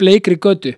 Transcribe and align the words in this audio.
bleikri 0.00 0.36
götu. 0.40 0.74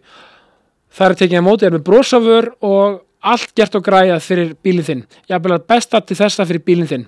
Það 0.97 1.11
er 1.11 1.19
tekið 1.21 1.41
að 1.41 1.47
mótið 1.47 1.69
er 1.69 1.77
með 1.77 1.85
brosafur 1.87 2.49
og 2.65 3.03
allt 3.27 3.53
gert 3.59 3.77
og 3.77 3.85
græjað 3.85 4.25
fyrir 4.25 4.55
bílinn 4.65 4.87
þinn. 4.87 5.05
Ég 5.29 5.37
er 5.37 5.63
besta 5.69 6.01
til 6.01 6.17
þessa 6.17 6.47
fyrir 6.49 6.65
bílinn 6.65 6.91
þinn. 6.91 7.07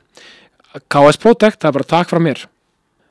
KS 0.93 1.21
Protect, 1.23 1.61
það 1.63 1.71
er 1.71 1.77
bara 1.79 1.91
takk 1.95 2.11
frá 2.13 2.21
mér. 2.23 2.45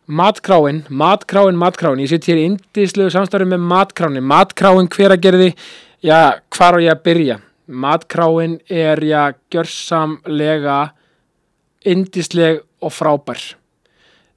Matkráin, 0.08 0.86
matkráin, 0.88 1.58
matkráin. 1.60 2.00
Ég 2.00 2.12
sitt 2.12 2.28
hér 2.30 2.40
í 2.40 2.46
indislegu 2.48 3.12
samstarfi 3.12 3.50
með 3.50 3.66
matkráin 3.68 4.24
matkráin 4.24 4.88
hver 4.94 5.16
að 5.16 5.24
gerði 5.26 5.50
já, 6.06 6.40
hvar 6.56 6.78
á 6.78 6.80
ég 6.80 6.94
að 6.94 7.04
byrja? 7.04 7.40
Matkráin 7.68 8.60
er 8.72 9.02
já, 9.04 9.34
gjörsamlega 9.52 10.78
indisleg 11.88 12.62
og 12.80 12.94
frábær. 12.96 13.42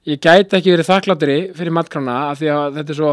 Ég 0.09 0.19
gæti 0.19 0.57
ekki 0.57 0.73
verið 0.73 0.89
þakkláttur 0.89 1.31
fyrir 1.55 1.75
matkrána 1.77 2.17
af 2.31 2.41
því 2.41 2.51
að 2.51 2.77
þetta 2.79 2.91
er 2.91 2.99
svo 2.99 3.11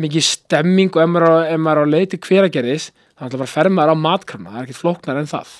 mikið 0.00 0.22
stemming 0.26 0.92
og 0.96 1.02
ef 1.02 1.08
maður, 1.10 1.28
á- 1.30 1.48
ef 1.54 1.58
maður 1.60 1.80
er 1.82 1.90
á 1.90 1.92
leiti 1.94 2.18
hveragerðis 2.18 2.90
þá 3.18 3.24
ætla 3.26 3.38
bara 3.40 3.48
að 3.48 3.54
fer 3.56 3.68
maður 3.74 3.92
á 3.94 4.04
matkrána 4.06 4.50
það 4.50 4.60
er 4.60 4.66
ekkert 4.68 4.80
flóknar 4.80 5.18
en 5.20 5.26
það. 5.30 5.50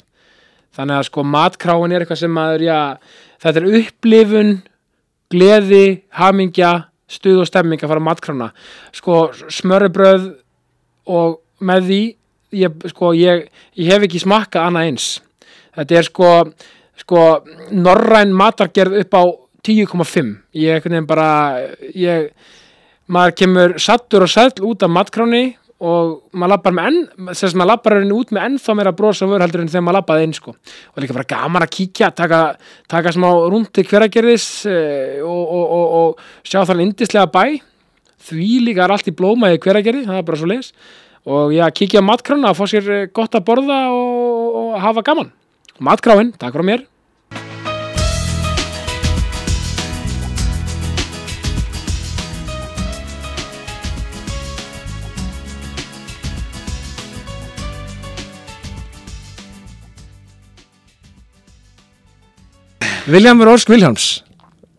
Þannig 0.76 0.96
að 1.00 1.06
sko 1.10 1.24
matkráin 1.26 1.92
er 1.92 2.04
eitthvað 2.04 2.20
sem 2.22 2.30
maður 2.34 2.62
já, 2.68 2.78
þetta 3.42 3.60
er 3.60 3.80
upplifun 3.80 4.52
gleði, 5.30 5.84
hamingja 6.18 6.70
stuð 7.10 7.42
og 7.42 7.48
stemming 7.50 7.82
að 7.82 7.90
fara 7.90 8.02
á 8.02 8.08
matkrána 8.08 8.48
sko 8.94 9.16
smörrebröð 9.50 10.28
og 11.10 11.40
með 11.60 11.88
því 11.90 12.00
ég, 12.62 12.86
sko, 12.94 13.12
ég, 13.18 13.48
ég 13.78 13.90
hef 13.92 14.06
ekki 14.06 14.22
smakkað 14.22 14.68
annað 14.68 14.88
eins. 14.90 15.08
Þetta 15.76 15.98
er 16.00 16.06
sko, 16.08 16.30
sko 17.02 17.20
norræn 17.74 18.32
matargerð 18.34 18.96
upp 19.02 19.14
á 19.18 19.22
10,5 19.66 20.30
ég 20.56 20.78
einhvern 20.78 20.96
veginn 20.96 21.06
bara 21.10 21.28
ég, 21.94 22.30
maður 23.10 23.36
kemur 23.42 23.74
sattur 23.82 24.24
og 24.26 24.30
sæll 24.30 24.52
út 24.66 24.84
af 24.86 24.92
matkráni 24.92 25.44
og 25.80 26.36
maður 26.36 26.52
lappar 26.52 26.74
með 26.76 26.88
enn 26.90 27.30
þess 27.30 27.48
að 27.48 27.56
maður 27.56 27.70
lappar 27.70 27.96
henni 27.96 28.16
út 28.16 28.32
með 28.36 28.46
ennþá 28.48 28.74
meira 28.76 28.92
brosa 28.96 29.28
vör 29.30 29.44
heldur 29.44 29.62
en 29.62 29.70
þegar 29.72 29.84
maður 29.86 29.98
lappaði 29.98 30.26
inn 30.26 30.34
sko. 30.36 30.54
Og 30.92 31.00
líka 31.00 31.16
bara 31.16 31.30
gaman 31.30 31.64
að 31.64 31.72
kíkja, 31.78 32.10
taka, 32.16 32.40
taka 32.90 33.14
smá 33.16 33.28
rúndi 33.48 33.86
hveragerðis 33.88 34.48
eh, 34.68 35.22
og, 35.24 35.40
og, 35.40 35.64
og, 35.78 35.86
og 36.00 36.44
sjá 36.44 36.60
þannig 36.68 36.90
indislega 36.90 37.32
bæ. 37.32 37.44
Því 38.28 38.50
líka 38.66 38.84
er 38.84 38.92
allt 38.92 39.08
í 39.08 39.16
blóma 39.16 39.54
í 39.54 39.62
hveragerði, 39.62 40.04
það 40.10 40.20
er 40.20 40.28
bara 40.28 40.42
svo 40.42 40.50
leis 40.50 40.74
og 41.30 41.52
já, 41.52 41.66
kíkja 41.76 42.00
á 42.00 42.08
matkrána 42.08 42.52
og 42.52 42.60
fá 42.60 42.64
sér 42.68 42.92
eh, 42.92 43.08
gott 43.16 43.36
að 43.36 43.46
borða 43.48 43.82
og 43.96 44.76
hafa 44.84 45.04
gaman. 45.06 45.32
Matkráin, 45.80 46.34
takk 46.36 46.56
frá 46.56 46.66
mér 46.66 46.89
Viljámur 63.08 63.48
Ósk 63.54 63.70
Viljáms 63.72 64.06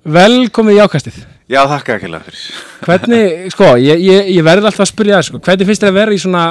velkomið 0.05 0.77
í 0.77 0.81
ákastið 0.85 1.19
Já, 1.51 1.65
þakka 1.67 1.97
ekki 1.97 2.09
lega 2.09 2.23
fyrir. 2.29 2.41
hvernig, 2.85 3.35
sko, 3.53 3.69
ég, 3.81 4.01
ég, 4.01 4.29
ég 4.37 4.45
verði 4.45 4.69
alltaf 4.69 4.85
að 4.85 4.91
spyrja 4.93 5.17
það, 5.19 5.27
sko, 5.27 5.41
hvernig 5.47 5.69
finnst 5.69 5.83
þér 5.83 5.91
að 5.91 5.97
vera 5.99 6.15
í 6.15 6.19
svona 6.21 6.43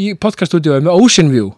í 0.00 0.06
podcaststúdíu 0.20 0.76
með 0.80 0.92
Ocean 0.96 1.32
View 1.32 1.50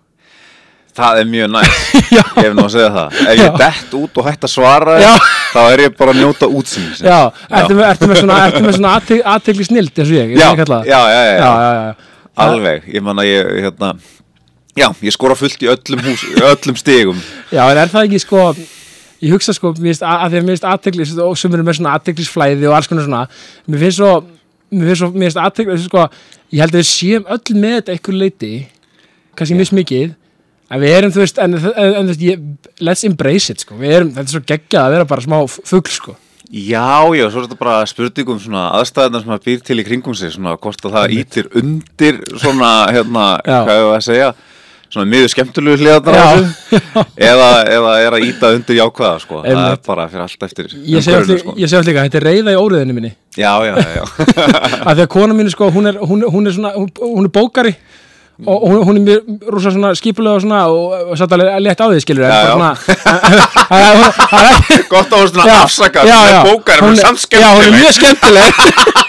Það 0.92 1.22
er 1.22 1.28
mjög 1.32 1.52
næst, 1.54 1.94
ég 2.18 2.32
hef 2.36 2.52
nú 2.52 2.66
að 2.66 2.72
segja 2.74 2.88
það. 2.92 3.14
Ef 3.22 3.38
ég 3.38 3.46
Já. 3.46 3.52
dett 3.62 3.94
út 3.96 4.18
og 4.20 4.26
hætt 4.28 4.42
að 4.44 4.50
svara, 4.52 4.96
Já. 5.00 5.12
þá 5.54 5.60
er 5.62 5.82
ég 5.86 5.94
bara 5.96 6.12
að 6.12 6.18
njóta 6.20 6.48
útsýnis. 6.52 6.98
Já, 7.00 7.16
ertu 7.48 7.76
með, 7.78 7.84
ertu 7.86 8.08
með 8.10 8.18
svona, 8.20 8.40
svona 8.76 8.90
aðtekli 9.32 9.64
snild 9.70 9.88
eins 10.02 10.10
og 10.12 10.18
ég, 10.18 10.34
ég 10.36 10.58
kalla 10.60 10.82
það. 10.82 10.90
já, 10.92 10.98
já, 11.14 11.22
já, 11.22 11.38
já, 11.38 11.48
já, 11.48 11.70
já. 11.78 12.26
alveg. 12.44 12.90
Ég 12.92 13.06
man 13.08 13.22
að 13.24 13.30
ég, 13.30 13.48
hérna, 13.64 13.90
já, 14.82 14.86
ég 15.08 15.16
skora 15.16 15.38
fullt 15.40 15.64
í 15.64 15.72
öllum, 15.72 16.04
hús, 16.10 16.26
öllum 16.50 16.80
stigum. 16.84 17.24
Já, 17.48 17.62
en 17.72 17.80
er 17.86 17.94
það 17.96 18.10
ekki 18.10 18.20
sko 18.26 18.44
ég 19.22 19.34
hugsa 19.34 19.55
sko, 19.56 19.72
mér 19.78 19.93
finnst 19.93 20.06
að, 20.06 20.16
að 20.19 20.33
því 20.33 20.38
að 20.38 20.47
mér 20.47 20.56
finnst 20.56 20.69
aðteklis 20.72 21.12
og 21.22 21.37
sem 21.38 21.56
eru 21.56 21.66
með 21.66 21.78
svona 21.78 21.97
aðteklisflæði 21.99 22.71
og 22.71 22.78
alls 22.78 22.91
konar 22.91 23.06
svona. 23.06 23.22
Mér 23.69 23.84
finnst 23.84 24.00
svo, 24.00 24.10
mér 24.72 24.91
finnst 24.91 25.03
svo, 25.05 25.10
mér 25.15 25.28
finnst 25.28 25.43
aðteklis 25.44 25.87
sko, 25.87 26.09
ég 26.53 26.65
held 26.65 26.75
að 26.75 26.83
við 26.83 26.91
séum 26.91 27.31
öll 27.37 27.60
með 27.62 27.78
þetta 27.78 27.94
einhver 27.97 28.19
leiti, 28.19 28.53
kannski 29.38 29.59
yeah. 29.59 29.78
mikið 29.78 30.19
en 30.72 30.81
við 30.81 30.94
erum, 30.97 31.12
þú 31.12 31.22
veist, 31.22 31.41
en, 31.43 31.56
en, 31.59 31.97
en 32.00 32.12
ég, 32.22 32.44
let's 32.81 33.05
embrace 33.05 33.53
it, 33.53 33.65
sko. 33.65 33.77
Við 33.81 33.97
erum, 33.99 34.12
þetta 34.16 34.25
er 34.25 34.37
svo 34.37 34.44
geggjað 34.49 34.87
að 34.87 34.94
vera 34.97 35.09
bara 35.10 35.25
smá 35.25 35.39
fugl, 35.53 35.93
sko. 35.93 36.15
Já, 36.53 37.09
já, 37.16 37.25
svo 37.33 37.41
er 37.41 37.47
þetta 37.47 37.56
bara 37.60 37.77
spurningum 37.89 38.41
svona 38.41 38.66
aðstæðina 38.77 39.22
sem 39.22 39.31
maður 39.31 39.44
býr 39.47 39.60
til 39.65 39.78
í 39.81 39.84
kringum 39.87 40.16
sig, 40.16 40.34
svona 40.34 40.56
hvort 40.60 40.83
að 40.84 40.97
það 40.97 41.15
ítir 41.16 41.47
undir 41.56 42.19
svona, 42.34 42.72
hérna, 42.93 43.22
Já. 43.41 43.54
hvað 43.65 43.78
hefur 43.78 43.92
að 43.97 44.03
segja, 44.09 44.27
svona 44.92 45.06
miður 45.09 45.30
skemmtilegu 45.33 45.78
hliðarnar 45.80 46.18
á 46.21 46.28
þessu, 46.36 47.04
eða, 47.16 47.48
eða 47.77 47.92
er 48.04 48.16
að 48.18 48.27
íta 48.28 48.50
undir 48.56 48.77
jákvæða, 48.77 49.15
sko. 49.24 49.41
Það 49.47 49.62
er 49.71 49.80
bara 49.86 50.04
fyrir 50.12 50.24
allt 50.27 50.47
eftir 50.48 50.68
ég 50.68 51.00
ég 51.00 51.06
segi 51.06 51.16
alltaf 51.16 51.89
líka, 51.89 52.04
þetta 52.09 52.21
er 52.21 52.27
reyða 52.28 52.53
í 52.53 52.60
óriðinu 52.60 52.97
minni. 52.98 53.12
Já, 53.41 53.53
já, 53.65 53.72
já, 53.80 54.04
að 54.84 54.94
því 55.00 55.06
að 55.06 55.10
kona 55.16 55.34
mín 55.39 55.48
sko, 55.53 55.71
hún 55.72 55.89
er, 55.89 55.97
hún, 56.04 56.22
hún 56.28 56.47
er 56.50 56.56
svona, 56.59 56.74
hún, 56.77 56.92
hún 57.00 57.24
er 57.30 57.33
bókari 57.33 57.74
og 58.48 58.62
hún, 58.65 58.78
hún 58.89 58.97
er 58.98 59.03
mjög 59.06 59.48
rosa 59.54 59.71
svona 59.71 59.91
skipulega 59.94 60.34
og 60.39 60.42
svona 60.42 60.60
og, 60.72 61.12
satt 61.21 61.33
alveg 61.36 61.59
létt 61.62 61.83
á 61.84 61.86
því 61.86 62.00
skilur 62.03 62.24
en 62.27 62.33
er- 62.36 62.53
hún- 62.53 62.65
er 63.78 64.84
Gott 64.91 65.12
að 65.12 65.18
hún 65.21 65.28
svona 65.30 65.59
afsaka 65.62 66.04
já, 66.09 66.16
með 66.16 66.33
já. 66.33 66.41
bókar, 66.48 66.80
Hún 66.80 66.89
hún 66.89 66.97
er 66.97 66.98
er- 66.98 67.06
samt 67.06 67.21
Já, 67.33 67.48
hún 67.53 67.62
er 67.62 67.68
skemmtileg. 67.68 67.80
mjög 67.80 67.92
skemmtileg. 67.97 68.48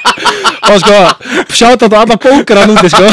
Og 0.74 0.78
sko, 0.80 0.98
sjátt 1.56 1.82
á 1.84 1.88
alla 2.04 2.16
bókar 2.28 2.62
hann 2.62 2.76
úti 2.76 2.90
sko, 2.94 3.08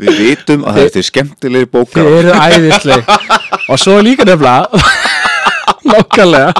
Við 0.00 0.18
vitum 0.22 0.64
að 0.68 0.78
þetta 0.80 0.98
er 1.02 1.06
skemmtilegir 1.08 1.68
bókar. 1.72 2.06
þið 2.06 2.18
eru 2.20 2.32
æðisleg 2.46 3.10
og 3.68 3.78
svo 3.80 3.98
líka 4.04 4.24
nefnilega 4.24 4.82
nokkarlega 5.92 6.52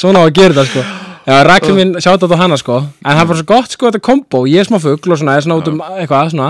svona 0.00 0.22
á 0.22 0.24
að 0.26 0.34
gera 0.38 0.54
þetta 0.56 0.66
sko. 0.70 0.84
Já, 1.30 1.34
rækli 1.46 1.74
mín 1.76 1.92
sjátt 2.00 2.24
á 2.24 2.36
hana 2.40 2.56
sko. 2.58 2.78
En 3.04 3.18
það 3.18 3.26
var 3.30 3.40
svo 3.40 3.48
gott 3.50 3.74
sko 3.76 3.90
þetta 3.90 4.02
kombo, 4.02 4.44
ég 4.48 4.62
er 4.62 4.68
smá 4.70 4.80
fugl 4.82 5.12
og 5.14 5.20
svona, 5.20 5.36
er 5.36 5.44
svona 5.44 5.58
út 5.60 5.68
um 5.70 5.82
eitthvað 6.00 6.32
svona. 6.32 6.48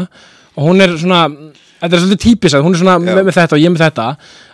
Og 0.56 0.68
hún 0.68 0.80
er 0.84 0.94
svona, 1.00 1.22
þetta 1.82 1.96
er 1.96 2.02
svolítið 2.04 2.22
típis 2.24 2.54
að 2.56 2.64
hún 2.66 2.76
er 2.76 2.82
svona 2.82 2.96
með, 3.02 3.22
með 3.26 3.36
þetta 3.40 3.58
og 3.58 3.62
ég 3.64 3.74
með 3.74 3.84
þetta. 3.88 4.06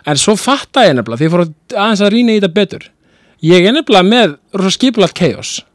En 0.07 0.21
svo 0.21 0.35
fatta 0.39 0.87
ég 0.87 0.97
nefnilega, 0.97 1.21
því 1.21 1.27
ég 1.29 1.35
fór 1.35 1.45
að- 1.45 1.77
aðeins 1.77 2.03
að 2.03 2.13
rýna 2.15 2.33
í 2.33 2.39
þetta 2.41 2.53
betur. 2.57 2.89
Ég 3.45 3.67
er 3.69 3.75
nefnilega 3.77 4.09
með 4.09 4.35
rosa 4.57 4.73
skipulagt 4.73 5.21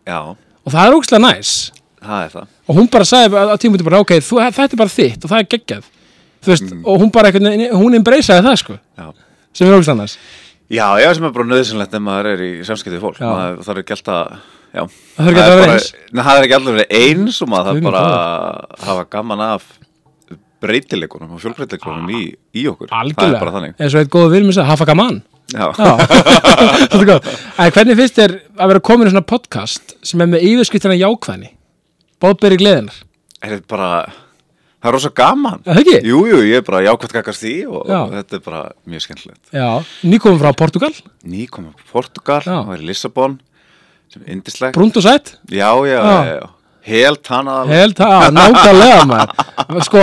Já, 0.02 0.18
og 0.66 0.72
það 0.74 0.86
er 0.86 0.96
ógstlega 0.98 1.22
næs 1.22 1.70
það 2.06 2.22
er 2.26 2.32
það? 2.36 2.46
Og 2.68 2.78
hún 2.78 2.88
bara 2.92 3.08
sagði 3.08 3.42
á 3.42 3.56
tímúti 3.62 3.86
bara, 3.86 4.00
ok, 4.04 4.14
þú, 4.22 4.40
þetta 4.46 4.68
er 4.68 4.80
bara 4.82 4.94
þitt 4.96 5.26
og 5.26 5.32
það 5.32 5.42
er 5.42 5.50
geggjað. 5.56 5.90
Veist, 6.42 6.72
og 6.82 7.02
hún 7.02 7.12
bara 7.14 7.30
veginn, 7.30 7.68
hún 7.78 7.94
embraceiði 7.98 8.42
það 8.48 8.56
sko, 8.58 8.78
Já, 8.98 9.06
sem 9.54 9.68
er 9.68 9.76
ógstlega 9.76 10.00
næs 10.00 10.16
já, 10.72 10.86
já 10.98 11.08
sem 11.14 11.26
er 11.28 11.34
bara 11.36 11.46
nöðsynlegt 11.52 11.94
ef 11.94 12.02
maður 12.02 12.30
er 12.32 12.42
í 12.42 12.50
samskipti 12.66 12.96
við 12.96 13.04
fólk. 13.04 13.20
Maður 13.22 13.62
þarf 13.68 13.82
ekki 13.82 13.96
alltaf 13.98 14.42
Já, 14.72 14.86
Það 14.88 15.26
þarf 15.26 15.28
ekki 15.28 15.42
alltaf 15.42 15.52
að 15.52 15.62
bara- 15.62 15.72
eins. 15.76 15.88
Það 16.16 16.32
er 16.38 16.46
ekki 16.46 16.56
alltaf 16.56 16.76
verið 16.78 16.92
eins 16.98 17.40
og 17.44 17.48
maður 17.52 17.66
þarf 17.68 17.82
bara 17.86 18.04
að 18.08 18.86
hafa 18.88 19.04
gaman 19.12 19.42
af 19.46 19.66
breytileikunum 20.62 21.34
og 21.36 21.42
fjölbreytileikunum 21.42 22.08
í, 22.08 22.22
í 22.56 22.64
okkur. 22.70 22.88
Það 22.88 22.96
er 22.96 23.04
algjörlega, 23.04 23.42
bara 23.42 23.54
þannig. 23.56 23.74
Eins 23.78 23.94
og 23.94 24.00
eitt 24.00 24.12
góða 24.14 24.30
vil 24.32 24.44
mér 24.46 24.56
sagði, 24.56 24.70
hafa 24.72 24.88
gaman. 24.88 25.22
Er 25.52 25.60
En 27.60 27.72
hvernig 27.74 27.98
finnst 27.98 28.16
þér 28.16 28.32
að 28.56 28.70
vera 28.72 28.80
komin 28.80 29.08
í 29.08 29.12
svona 29.12 29.26
podcast 29.26 29.92
sem 30.06 30.22
er 30.22 30.30
með 30.30 30.46
yfirskriftina 30.48 30.96
jákvæðni 30.96 31.50
Bóðberi 32.22 32.58
gleðinar 32.60 33.00
er 33.42 33.56
þetta 33.56 33.70
bara 33.72 33.88
Það 34.82 34.88
er 34.90 34.94
rosa 34.96 35.10
gaman 35.14 35.60
það 35.62 35.76
ekki? 35.82 35.92
Jú, 36.10 36.20
ég 36.42 36.56
er 36.58 36.64
bara 36.66 36.80
jákvæmt 36.82 37.12
kakast 37.14 37.44
því 37.44 37.52
og, 37.70 37.82
Já. 37.86 37.98
og 38.02 38.14
þetta 38.16 38.38
er 38.38 38.40
bara 38.48 38.62
mjög 38.90 39.04
skemmtilegt 39.04 39.52
Já, 39.54 39.68
nýkomum 40.10 40.40
frá 40.42 40.50
Portugal 40.58 40.90
Ný 41.22 41.44
komum 41.54 41.70
á 41.70 41.78
Portugal, 41.92 42.42
Já. 42.42 42.56
og 42.64 42.72
er 42.74 42.82
í 42.82 42.88
Lissabon 42.90 43.36
sem 44.10 44.24
er 44.26 44.34
indislegt 44.34 44.74
Brúnt 44.74 44.98
og 44.98 45.06
sætt 45.06 45.36
Já, 45.54 45.70
já, 45.86 45.94
Já. 46.00 46.02
já, 46.02 46.34
já 46.40 46.50
Helt 46.82 47.28
hana 47.30 47.60
Held 47.70 47.94
það, 47.94 48.24
nákvæmlega 48.34 49.02
maður 49.06 49.84
Sko, 49.86 50.00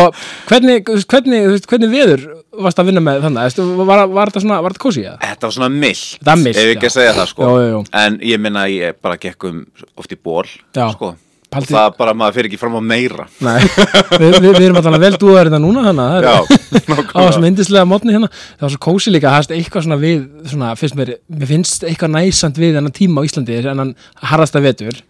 hvernig, 0.47 0.87
hvernig, 1.11 1.47
hvernig 1.67 1.89
veður 1.91 2.21
varst 2.63 2.79
að 2.79 2.87
vinna 2.93 3.03
með 3.03 3.25
þannig 3.27 3.59
Var, 3.83 4.03
var 4.15 4.31
þetta 4.31 4.43
svona, 4.45 4.61
var 4.63 4.71
þetta 4.77 4.85
kósi 4.85 5.03
eða? 5.03 5.17
Þetta 5.25 5.49
var 5.49 5.57
svona 5.57 5.71
mild 5.75 6.05
Þetta 6.13 6.35
er 6.37 6.43
milt, 6.45 6.61
Ef 6.63 6.71
ekki 6.77 6.87
já. 6.87 6.91
að 6.93 6.95
segja 6.95 7.15
það 7.19 7.27
sko 7.33 7.49
Já, 7.49 7.51
já, 7.59 7.71
já. 7.73 7.81
En 8.05 8.19
ég 8.31 8.39
minna 8.47 8.63
að 8.63 8.77
ég 8.77 9.01
bara 9.03 9.19
gekk 9.19 9.49
um 9.51 9.59
oft 9.99 10.15
í 10.15 10.19
ból 10.23 10.45
Já. 10.47 10.85
sko. 10.95 11.11
Paldi- 11.49 11.73
það 11.73 11.95
bara 11.97 12.13
maður 12.13 12.35
fyrir 12.37 12.47
ekki 12.51 12.59
fram 12.61 12.75
á 12.77 12.81
meira. 12.85 13.23
Nei, 13.41 13.57
við, 14.21 14.35
við, 14.37 14.49
við 14.53 14.65
erum 14.67 14.77
alltaf 14.81 14.99
vel 15.01 15.15
dúðar 15.17 15.49
þetta 15.49 15.59
núna 15.63 15.83
þannig 15.87 16.03
að 16.05 16.27
Já, 16.27 16.35
það 16.75 16.91
er 16.93 17.07
á 17.09 17.19
þessum 17.25 17.47
yndislega 17.49 17.87
mótni 17.89 18.13
hérna. 18.13 18.29
Það 18.59 18.65
var 18.67 18.73
svo 18.75 18.81
kósi 18.85 19.13
líka, 19.15 19.31
það 19.33 19.49
er 19.49 19.57
eitthvað 19.63 19.85
svona 19.87 19.97
við 20.03 20.19
svona, 20.51 20.69
finnst 20.77 20.99
mér, 20.99 21.11
mér 21.39 21.49
finnst 21.49 21.87
eitthvað 21.89 22.13
næsand 22.19 22.61
við 22.61 22.77
þennan 22.77 22.95
tíma 22.99 23.23
á 23.23 23.27
Íslandi 23.29 23.57
en 23.63 23.81
hann 23.81 23.95
harðasta 24.29 24.61
vetur. 24.61 25.01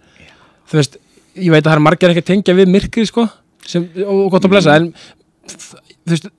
Þú 0.72 0.80
veist, 0.80 0.96
ég 1.36 1.52
veit 1.52 1.64
að 1.66 1.70
það 1.74 1.76
er 1.76 1.84
margir 1.90 2.14
ekki 2.14 2.24
að 2.24 2.30
tengja 2.32 2.56
við 2.62 2.72
myrkri 2.78 3.06
sko, 3.10 3.28
sem, 3.68 3.90
og, 4.06 4.24
gott 4.32 4.48
að 4.48 4.54
blessa 4.56 4.78
en 4.80 4.92
þú 5.50 6.16
veist 6.16 6.30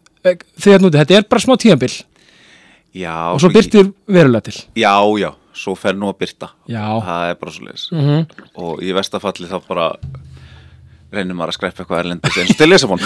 þegar 0.61 0.83
núti, 0.85 0.99
þetta 1.01 1.19
er 1.21 1.29
bara 1.29 1.45
smá 1.45 1.57
tíðanbill 1.61 1.93
Já, 2.97 3.15
og 3.31 3.39
svo 3.39 3.53
byrtir 3.55 3.93
verulega 4.11 4.49
til. 4.49 4.57
Já, 4.81 4.91
já, 5.21 5.29
svo 5.57 5.75
fer 5.79 5.97
nú 5.99 6.11
að 6.11 6.19
byrta 6.23 6.51
Já. 6.71 6.85
Það 7.07 7.31
er 7.31 7.39
bara 7.41 7.53
svo 7.55 7.67
leiðis 7.67 7.87
Mhm. 7.93 8.27
Og 8.57 8.83
í 8.83 8.93
vestafalli 8.95 9.49
þá 9.51 9.59
bara 9.69 9.89
reynir 11.11 11.35
maður 11.35 11.51
að 11.51 11.57
skreppa 11.59 11.83
eitthvað 11.83 12.03
erlendis 12.05 12.37
eins 12.39 12.51
og 12.51 12.57
til 12.61 12.69
Lissabon. 12.71 13.01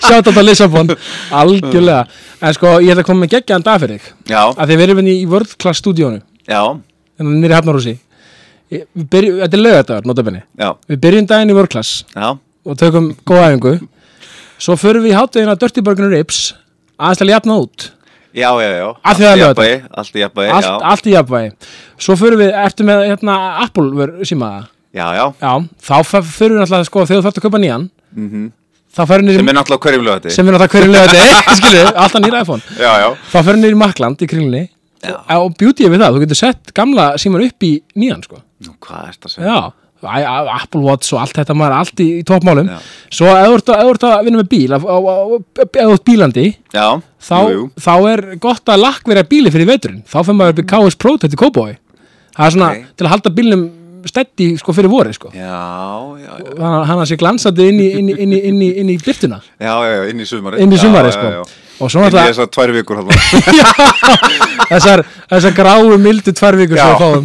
Sjátt 0.00 0.24
á 0.24 0.30
þetta 0.30 0.44
Lissabon. 0.44 0.94
Algjörlega, 1.30 2.06
en 2.40 2.54
sko 2.56 2.78
ég 2.80 2.94
ætla 2.94 3.04
að 3.04 3.08
koma 3.10 3.26
með 3.26 3.34
geggjaðan 3.34 3.66
dag 3.66 3.82
fyrir 3.82 4.00
þig, 4.00 4.14
að 4.32 4.70
þið 4.70 4.80
verðum 4.80 5.10
í 5.12 5.16
World 5.28 5.58
Class 5.60 5.82
stúdíónu 5.84 6.22
hérna 6.48 6.80
nýri 7.20 7.98
við 8.74 9.06
byrjum, 9.10 9.40
þetta 9.42 9.56
er 9.58 9.62
lögadagur, 9.62 10.06
notabenni 10.08 10.42
við 10.88 11.00
byrjum 11.04 11.26
daginn 11.30 11.52
í 11.52 11.56
World 11.56 11.70
Class 11.74 12.04
já. 12.14 12.30
og 12.64 12.78
tökum 12.80 13.10
góða 13.26 13.50
æfingu. 13.52 13.74
Svo 14.58 14.76
förum 14.80 15.04
við 15.04 15.12
í 15.12 15.18
háttegina 15.18 15.56
Dirty 15.58 15.82
Burger 15.84 16.08
Rips 16.10 16.54
aðeins 16.98 17.20
til 17.20 17.26
að 17.28 17.34
jafna 17.34 17.58
út 17.60 17.88
Já, 18.34 18.50
já, 18.58 18.70
já. 18.74 18.88
Allt 19.06 19.20
í 19.22 19.26
jafnvægi, 19.38 19.74
Allt 19.94 20.16
í 20.16 20.22
jafnvægi, 20.24 20.50
allt, 20.56 20.66
já. 20.66 20.78
allt 20.90 21.06
í 21.06 21.12
jafnvægi. 21.14 21.50
Svo 22.02 22.16
förum 22.18 22.40
við, 22.42 22.50
ertu 22.64 22.86
með 22.88 23.04
hérna, 23.12 23.36
Apple 23.62 24.08
símaða 24.26 24.64
Já, 24.94 25.06
já, 25.14 25.24
já, 25.42 25.52
þá 25.82 25.94
f- 26.02 26.34
förum 26.38 26.58
við 26.58 26.64
alltaf 26.66 26.86
sko, 26.86 27.02
þegar 27.06 27.20
þú 27.22 27.26
þarft 27.28 27.38
að 27.40 27.46
kaupa 27.48 27.60
nýjan 27.62 27.86
þá 28.94 29.00
förum 29.10 29.26
við 29.30 29.38
sem 29.40 29.48
er 29.50 29.56
náttúrulega 29.58 29.84
hverjum 29.88 30.04
lögati 30.06 30.30
sem 30.34 30.46
er 30.50 30.54
náttúrulega 30.54 30.74
hverju 30.74 30.92
lögði 30.94 31.24
skilur, 31.58 31.88
alltaf 32.04 32.22
nýra 32.22 32.42
iPhone. 32.44 32.62
Já, 32.78 32.92
já, 33.02 33.08
þá 33.32 33.38
förum 33.48 33.64
við 33.66 33.74
í 33.74 33.78
Makland 33.80 34.22
í 34.22 34.28
kringlunni. 34.30 34.64
Já. 35.04 35.16
og, 35.36 35.50
beauty 35.60 35.88
við 35.90 36.00
það, 36.00 36.14
þú 36.14 36.22
getur 36.24 36.38
sett 36.38 36.70
gamla 36.78 37.08
síman 37.20 37.42
upp 37.44 37.66
í 37.66 37.72
nýjan 37.98 38.22
sko. 38.24 38.38
Nú 38.64 38.76
hvað 38.80 39.00
er 39.08 39.16
þetta 39.16 39.28
að 39.30 39.34
segja? 39.34 39.50
Já, 39.50 39.83
Apple 40.04 40.80
Watch 40.84 41.12
og 41.14 41.20
allt 41.24 41.34
þetta 41.38 41.54
maður 41.56 41.72
er 41.72 41.78
allt 41.84 42.00
í, 42.04 42.08
í 42.20 42.24
toppmálum. 42.24 42.68
Já. 42.68 42.78
svo 43.10 43.26
ef 43.26 43.46
þú 43.68 43.90
ert 43.90 44.04
að- 44.08 44.24
vinna 44.24 44.42
með 44.42 44.48
bíl 44.48 44.72
ef 44.74 44.82
þú 44.82 45.92
ert 45.94 46.04
bílandi 46.04 46.46
Já, 46.74 46.88
þá, 47.20 47.36
jú, 47.44 47.54
jú. 47.54 47.70
þá 47.80 47.92
er 48.12 48.24
gott 48.42 48.64
að 48.74 48.82
lakkverja 48.84 49.24
bíli 49.28 49.50
fyrir 49.54 49.66
veturinn. 49.70 50.02
Þá 50.04 50.18
fyrir 50.24 50.38
maður 50.40 50.52
upp 50.58 50.62
í 50.64 50.68
KS 50.74 50.96
Pro 50.98 51.16
þetta 51.16 51.34
í 51.38 51.40
Cowboy. 51.44 51.76
Það 52.36 52.46
er 52.46 52.50
svona 52.58 52.70
Ok. 52.74 52.84
til 52.96 53.06
að 53.06 53.10
halda 53.14 53.30
bílnum 53.30 53.64
steddi 54.04 54.46
sko 54.60 54.72
fyrir 54.76 54.90
voru 54.92 55.12
sko. 55.16 55.30
Já, 55.32 55.40
já, 56.20 56.32
já, 56.36 56.54
þannig 56.58 56.80
að 56.80 56.86
hann 56.90 57.06
sé 57.08 57.16
glansandi 57.16 57.68
inn 57.70 57.78
í, 57.80 57.86
inn 57.98 58.08
í, 58.10 58.16
inn 58.20 58.32
í, 58.36 58.40
inn 58.50 58.58
í, 58.60 58.68
inn 58.82 58.90
í 58.92 58.96
byrtuna 59.00 59.38
já, 59.56 59.74
já, 59.80 60.02
inn 60.10 60.20
í 60.20 60.26
sumari 60.28 60.60
inn 60.60 60.72
í 60.72 60.76
Já, 60.76 60.82
sumari 60.82 61.08
já, 61.08 61.12
sko. 61.16 61.24
já, 61.24 61.38
já. 61.40 61.44
Og 61.80 61.90
svo 61.90 62.02
náttúrulega 62.04 62.32
þessar 62.32 62.50
tvær 62.54 62.72
vikur 62.76 63.00
þessar, 64.70 65.04
þessar 65.32 65.56
gráu 65.56 65.94
mildu 66.00 66.34
tvær 66.36 66.58
vikur 66.60 66.78
sem 66.78 66.86
Já. 66.86 66.94
við 66.94 67.02
fáum. 67.04 67.24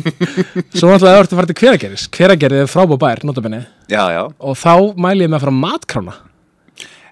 Svo 0.74 0.90
náttúrulega 0.90 1.16
það 1.16 1.20
ertu 1.24 1.36
að 1.36 1.42
fara 1.42 1.52
til 1.52 1.60
hverageris 1.64 2.08
hveragerið 2.18 2.64
er 2.66 2.72
frábá 2.72 3.00
bær, 3.02 3.24
notabenni 3.30 3.62
Já, 3.90 4.04
já, 4.14 4.24
og 4.38 4.58
þá 4.60 4.74
mæli 4.98 5.26
ég 5.26 5.32
með 5.32 5.40
að 5.40 5.46
fara 5.48 5.58
matkrána. 5.60 6.16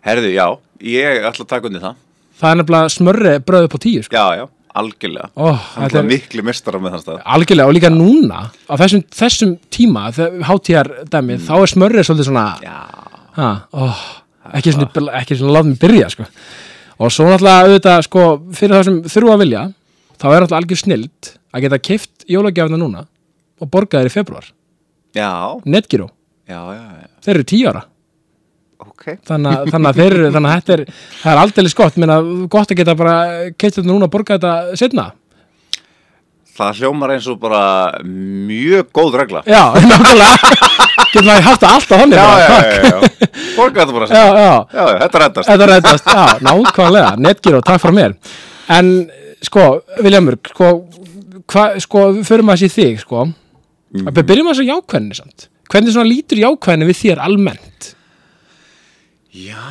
Herðu, 0.08 0.32
já 0.34 0.48
Ég 0.84 1.26
ætla 1.26 1.42
að 1.42 1.50
taka 1.50 1.70
undir 1.70 1.82
það. 1.82 1.98
Það 2.38 2.52
er 2.52 2.60
nefnilega 2.60 2.94
smörri 2.94 3.34
bröðu 3.46 3.70
på 3.74 3.80
tíu 3.82 4.04
sko. 4.06 4.14
Já, 4.14 4.38
já, 4.38 4.44
algjörlega. 4.78 5.30
Ó, 5.34 5.48
Það 5.74 5.98
er 6.04 6.08
miklu 6.12 6.46
mestara 6.46 6.82
með 6.82 6.94
þann 6.94 7.04
stað. 7.04 7.24
Algjörlega 7.34 7.72
og 7.72 7.76
líka 7.78 7.90
núna 7.94 8.44
á 8.54 8.74
þessum, 8.78 9.02
þessum 9.18 9.56
tíma, 9.74 10.06
hátíjar 10.46 10.92
dæmi, 11.10 11.40
þá 11.42 11.54
er 11.58 11.74
smörrið 11.74 12.08
svolítið 12.10 12.30
svona 12.30 12.46
Já, 12.62 12.78
ha, 13.40 13.50
ó, 13.74 13.90
ekki 14.60 14.76
svona, 14.76 15.24
svona 15.34 15.66
mig 15.66 15.82
byrja 15.82 16.12
sko. 16.14 16.28
Og 16.98 17.12
svo 17.14 17.28
náttúrulega 17.30 17.66
auðvitað 17.68 18.06
sko, 18.08 18.24
fyrir 18.58 18.76
það 18.78 18.88
sem 18.88 19.02
þurfa 19.16 19.36
að 19.38 19.42
vilja 19.44 19.64
þá 20.18 20.26
er 20.32 20.40
náttúrulega 20.44 20.62
algjör 20.62 20.82
snild 20.82 21.32
að 21.54 21.66
geta 21.68 21.80
keift 21.90 22.26
jólagjafna 22.32 22.80
núna 22.82 23.04
og 23.62 23.70
borga 23.74 24.02
þér 24.02 24.10
í 24.10 24.16
februar 24.16 24.48
já, 25.18 25.30
Netgyro, 25.66 26.10
já, 26.50 26.58
já, 26.74 26.82
já. 27.02 27.08
þeir 27.26 27.36
eru 27.40 27.46
tíu 27.50 27.70
ára. 27.72 27.84
Ok. 28.78 29.06
Þannig, 29.26 29.54
að- 29.58 29.70
þannig 29.74 29.90
að 29.90 29.98
þeir 30.02 30.14
eru 30.18 30.28
þannig 30.36 30.52
að 30.52 30.58
þetta 30.60 30.74
er, 30.76 30.82
það 31.24 31.32
er 31.32 31.40
aldeilis 31.42 31.74
gott. 31.80 31.96
Menna, 31.98 32.18
gott 32.54 32.70
að 32.74 32.78
geta 32.78 32.94
bara 33.00 33.16
keift 33.58 33.80
þetta 33.80 33.90
núna 33.90 34.06
og 34.06 34.12
borga 34.14 34.38
þetta 34.38 34.78
setna 34.78 35.08
Það 36.58 36.80
hljómar 36.82 37.12
eins 37.14 37.28
og 37.30 37.38
bara 37.42 37.62
mjög 38.04 38.88
góð 38.96 39.18
regla. 39.22 39.44
Já, 39.46 39.62
nákvæmlega. 39.92 40.30
Getur 41.12 41.28
maður 41.28 41.46
haft 41.46 41.64
það 41.64 41.74
alltaf 41.76 42.02
honum 42.02 42.16
Já, 42.18 42.24
já, 42.28 42.48
já, 42.48 42.72
já, 42.72 42.88
já. 42.88 43.28
Borga 43.58 43.84
þetta 43.84 43.96
bara 43.98 44.08
já, 44.08 44.10
sem 44.10 44.18
já. 44.18 44.48
Já, 44.48 44.86
já, 44.88 44.96
þetta 45.04 45.22
reddast. 45.24 45.52
Þetta 45.52 45.68
reddast, 45.72 46.10
já, 46.10 46.24
nákvæmlega, 46.48 47.12
netgíru 47.28 47.62
takk 47.68 47.84
frá 47.84 47.94
mér. 47.94 48.18
En, 48.74 48.90
sko, 49.46 49.68
Viljamur, 50.02 50.40
sko, 50.50 50.72
hva, 51.54 51.68
sko, 51.86 52.08
förum 52.28 52.52
að 52.54 52.64
sé 52.64 52.72
þig, 52.74 52.98
sko. 53.06 53.28
Mm. 53.94 54.10
Byrjum 54.18 54.50
að 54.50 54.58
þessu 54.58 54.68
jákvæðinni, 54.72 55.20
samt. 55.22 55.48
Hvernig 55.72 55.94
svona 55.96 56.10
lítur 56.10 56.42
jákvæðinni 56.42 56.90
við 56.90 57.02
þér 57.04 57.24
almennt? 57.28 57.94
Já, 59.38 59.62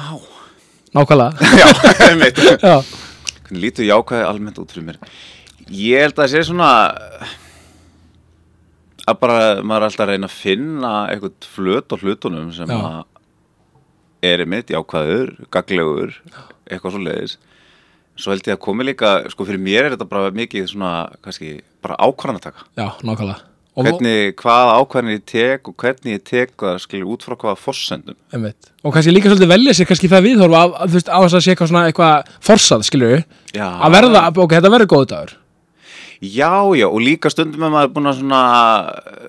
Nákvæmlega, 0.97 1.51
já, 1.61 1.67
einmitt. 2.09 2.39
Já, 2.63 2.79
Hvernig 3.47 3.63
lítur 3.67 3.91
jákvæði 3.91 4.29
almennt 4.31 4.63
út 4.63 4.71
fyrir 4.73 4.87
mér 4.87 5.01
Ég 5.73 6.05
held 6.05 6.15
að 6.15 6.23
það 6.23 6.33
sé 6.35 6.45
svona 6.47 6.71
að 9.07 9.19
bara 9.23 9.41
maður 9.63 9.81
er 9.81 9.89
alltaf 9.89 10.05
að 10.07 10.13
reyna 10.13 10.31
að 10.31 10.39
finna 10.39 10.93
eitthvað 11.11 11.51
flöt 11.57 11.95
á 11.95 11.97
hlutunum 11.99 12.53
sem 12.55 12.71
Já. 12.71 12.79
að 12.79 13.05
er 14.27 14.43
einmitt 14.43 14.73
jákvæður, 14.73 15.35
gaglegur 15.55 16.17
eitthvað 16.67 16.97
svo 16.97 17.03
leiðis 17.03 17.37
Svo 18.17 18.33
held 18.33 18.47
ég 18.49 18.57
að 18.57 18.63
komi 18.65 18.87
líka, 18.89 19.11
sko 19.29 19.45
fyrir 19.45 19.61
mér 19.61 19.85
er 19.85 19.93
þetta 19.93 20.07
bara 20.09 20.31
mikið 20.33 20.71
svona, 20.71 20.93
kannski, 21.21 21.59
bara 21.85 21.99
ákvarðanataka. 22.01 22.65
Já, 22.79 22.87
nákvæmlega. 23.05 23.43
Og, 23.77 23.85
hvernig, 23.85 24.31
hvaða 24.41 24.77
ákvarðanir 24.81 25.19
ég 25.19 25.25
tek 25.29 25.69
og 25.69 25.75
hvernig 25.83 26.15
ég 26.15 26.23
tek 26.25 26.55
það 26.63 26.79
skilur 26.81 27.11
út 27.13 27.27
frá 27.27 27.35
hvaða 27.37 27.59
forsendum. 27.61 28.17
Einmitt. 28.33 28.71
og 28.81 28.95
kannski 28.97 29.13
líka 29.13 29.29
svolítið 29.29 29.53
velja 29.53 29.75
sér 29.77 29.91
kannski 29.91 30.09
það 30.09 30.29
viðhorf 30.31 30.57
að, 30.57 30.77
að, 30.81 30.87
þú 30.89 30.97
veist, 30.97 31.11
á 31.13 31.19
þess 31.19 31.37
að 31.37 31.45
sé 31.45 31.53
eitthvað 31.53 31.71
svona 31.75 31.85
eitthvað 31.91 32.31
forsað, 32.49 32.87
skilur 32.89 33.19
Já. 33.53 33.69
Að 33.69 33.99
verða, 33.99 34.23
ok, 34.33 34.55
þetta 34.57 34.73
verður 34.73 34.91
góð 34.95 35.05
dagur 35.13 35.37
Já, 36.21 36.65
já, 36.79 36.87
og 36.89 37.01
líka 37.05 37.31
stundum 37.33 37.67
er 37.67 37.73
maður 37.75 37.93
búin 37.93 38.09
að 38.09 38.21
svona 38.23 38.41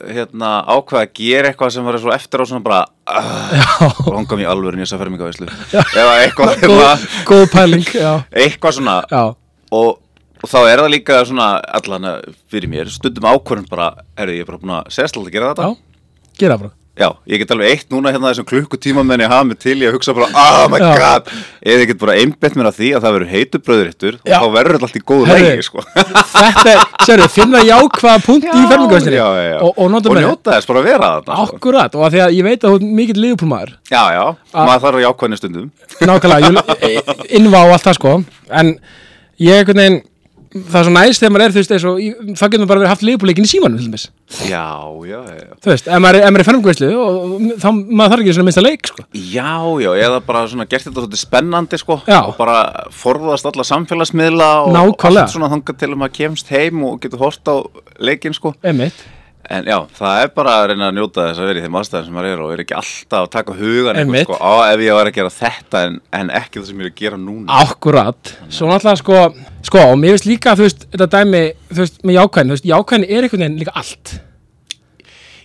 hérna, 0.08 0.52
ákveða 0.72 1.04
að 1.04 1.14
gera 1.20 1.52
eitthvað 1.52 1.74
sem 1.76 1.88
var 1.90 2.00
svo 2.00 2.14
eftir 2.16 2.44
á 2.44 2.46
svona 2.48 2.64
bara 2.64 2.80
uh, 2.88 3.52
Já, 3.60 3.68
langa 4.08 4.40
mér 4.40 4.52
alveg 4.54 4.78
en 4.78 4.84
ég 4.86 4.94
að 4.96 5.04
ferminga 5.04 5.28
veislu. 5.28 5.50
Eða 5.76 6.16
eitthvað, 6.24 6.54
góð, 6.64 6.64
hérna, 6.64 7.12
góð 7.28 7.46
pæling, 7.52 7.86
já, 7.92 8.12
eitthvað 8.32 8.78
svona. 8.80 8.98
Og, 9.76 10.00
og 10.40 10.48
þá 10.48 10.60
er 10.64 10.84
það 10.86 10.92
líka 10.96 11.22
svona 11.28 11.52
allan 11.82 12.10
fyrir 12.48 12.72
mér, 12.72 12.92
stundum 12.94 13.28
ákvörðum 13.34 13.68
bara, 13.72 13.92
herru, 14.20 14.40
ég 14.40 14.48
bara 14.48 14.64
búin 14.64 14.78
að 14.80 14.92
að 15.28 15.32
gera 15.36 15.54
þetta. 15.54 15.72
Já, 15.72 16.36
gera 16.40 16.62
bara 16.64 16.76
Já, 16.98 17.12
ég 17.30 17.42
get 17.44 17.52
alveg 17.54 17.70
eitt 17.76 17.92
núna 17.94 18.10
hérna 18.10 18.32
þessum 18.32 18.48
klukkutíma 18.50 19.04
menn 19.06 19.22
ég 19.22 19.30
hafa 19.30 19.46
mig 19.46 19.60
til 19.62 19.76
ég 19.78 19.92
að 19.92 19.98
hugsa 20.00 20.16
bara, 20.18 20.30
oh 20.34 20.64
my 20.72 20.80
Já. 20.82 20.88
god 20.98 21.28
eða 21.62 21.84
ég 21.84 21.92
get 21.92 22.00
bara 22.02 22.16
einbett 22.18 22.58
mér 22.58 22.70
að 22.72 22.80
því 22.80 22.90
að 22.98 23.06
það 23.06 23.16
verður 23.18 23.32
heitu 23.34 23.62
bröðurittur 23.68 24.18
og 24.18 24.32
þá 24.34 24.48
verður 24.56 24.78
þetta 24.78 24.88
allt 24.90 24.98
í 24.98 25.04
góðu 25.12 25.28
lægi 25.30 25.68
sko. 25.68 25.86
þetta 26.32 26.74
sérðu, 27.06 27.30
finna 27.36 27.62
jákvæða 27.68 28.24
punkt 28.26 28.50
í 28.50 28.66
já, 29.14 29.28
já, 29.38 29.46
já. 29.46 29.60
og, 29.62 29.72
og 29.78 30.00
og 30.02 30.20
njóta 30.24 30.56
þess 30.58 30.72
bara 30.72 30.82
að 30.82 30.90
vera 30.90 31.12
þarna 31.14 31.38
sko. 31.38 31.60
akkurat, 31.60 31.98
og 32.00 32.08
að 32.08 32.18
því 32.18 32.24
að 32.26 32.36
ég 32.40 32.50
veit 32.50 32.58
að 32.66 32.74
þú 32.74 32.82
er 32.82 32.92
mikill 33.02 33.22
liðupúlmaður 33.28 33.74
Já, 33.94 34.04
já, 34.18 34.24
maður 34.58 34.86
þarf 34.88 34.98
að 34.98 35.06
jákvæðni 35.06 35.42
stundum 35.44 35.72
júl- 36.48 36.62
innvá 37.38 37.60
og 37.62 37.76
allt 37.78 37.90
það 37.92 38.00
sko 38.02 38.16
en 38.58 38.74
ég 39.38 39.62
einhvern 39.62 39.84
veginn 39.86 40.02
það 40.54 40.78
er 40.80 40.86
svo 40.88 40.94
næst 40.96 41.22
þegar 41.24 41.34
maður 41.36 41.46
er, 41.48 41.54
þú 41.56 41.60
veist, 41.62 41.74
í- 42.00 42.36
það 42.40 42.52
getur 42.54 42.70
bara 42.70 42.82
verið 42.84 42.92
haft 42.94 43.06
liðupúleikin 43.08 43.48
í 43.48 43.52
símanum, 43.52 43.80
Já, 44.48 44.64
já, 45.08 45.20
já, 45.28 45.48
þú 45.64 45.72
veist, 45.74 45.88
ef 45.88 46.02
maður, 46.04 46.20
er- 46.20 46.28
ef 46.28 46.32
maður 46.34 46.44
er 46.44 46.48
og 46.98 47.18
þá 47.64 47.68
maður 47.74 48.14
þarf 48.14 48.24
ekki 48.26 48.36
svona 48.38 48.48
minnsta 48.50 48.64
leik, 48.66 48.88
sko. 48.92 49.06
Já, 49.14 49.52
já, 49.84 49.92
eða 50.08 50.22
bara 50.28 50.46
svona 50.48 50.68
gert 50.70 50.88
þetta 50.88 51.04
svolítið 51.04 51.22
spennandi 51.26 51.78
sko 51.82 52.00
og 52.28 52.38
bara 52.38 52.58
forðast 52.92 53.46
alla 53.52 53.64
samfélagsmiðla 53.68 54.50
og 54.68 54.74
allt 55.26 55.36
svona 55.36 55.52
þangað 55.54 55.78
til 55.84 55.92
að 55.92 56.00
maður 56.04 56.18
kemst 56.22 56.48
heim 56.56 56.84
og 56.88 57.00
getur 57.04 57.20
hort 57.20 57.44
á 57.48 57.56
leikinn 58.00 58.34
sko. 58.38 58.54
Einmitt. 58.64 58.94
En 59.48 59.64
já, 59.64 59.78
það 59.96 60.22
er 60.26 60.32
bara 60.36 60.54
að 60.60 60.66
reyna 60.74 60.88
að 60.90 60.96
njóta 60.98 61.26
þess 61.30 61.40
að 61.40 61.46
vera 61.48 61.60
í 61.60 61.64
þeim 61.64 61.76
aðstæðum 61.80 62.08
sem 62.10 62.16
maður 62.18 62.32
er 62.34 62.40
og 62.44 62.50
er 62.52 62.62
ekki 62.66 62.76
alltaf 62.76 63.22
að 63.22 63.28
taka 63.32 63.54
hugan 63.56 64.00
eitthvað 64.02 64.26
sko, 64.26 64.40
á 64.44 64.52
ef 64.74 64.82
ég 64.84 64.98
var 64.98 65.08
að 65.08 65.16
gera 65.16 65.32
þetta 65.38 65.84
en, 65.88 65.94
en 66.20 66.32
ekki 66.42 66.60
það 66.60 66.66
sem 66.68 66.82
ég 66.82 66.88
er 66.90 66.92
að 66.92 66.98
gera 67.00 67.20
núna. 67.22 67.60
Akkurat, 67.64 68.32
svo 68.52 68.68
náttúrulega 68.68 69.00
sko 69.00 69.22
sko, 69.70 69.84
og 69.94 70.00
mér 70.02 70.18
finnst 70.18 70.28
líka, 70.28 70.56
þú 70.60 70.66
veist, 70.68 70.84
þetta 70.92 71.08
dæmi 71.16 71.42
þú 71.72 71.80
veist, 71.80 72.02
með 72.04 72.18
jákvæðin, 72.20 72.52
þú 72.52 72.58
veist, 72.58 72.68
jákvæðin 72.74 73.06
er 73.08 73.28
einhvern 73.30 73.46
veginn 73.46 73.62
líka 73.62 73.76
allt. 73.80 74.14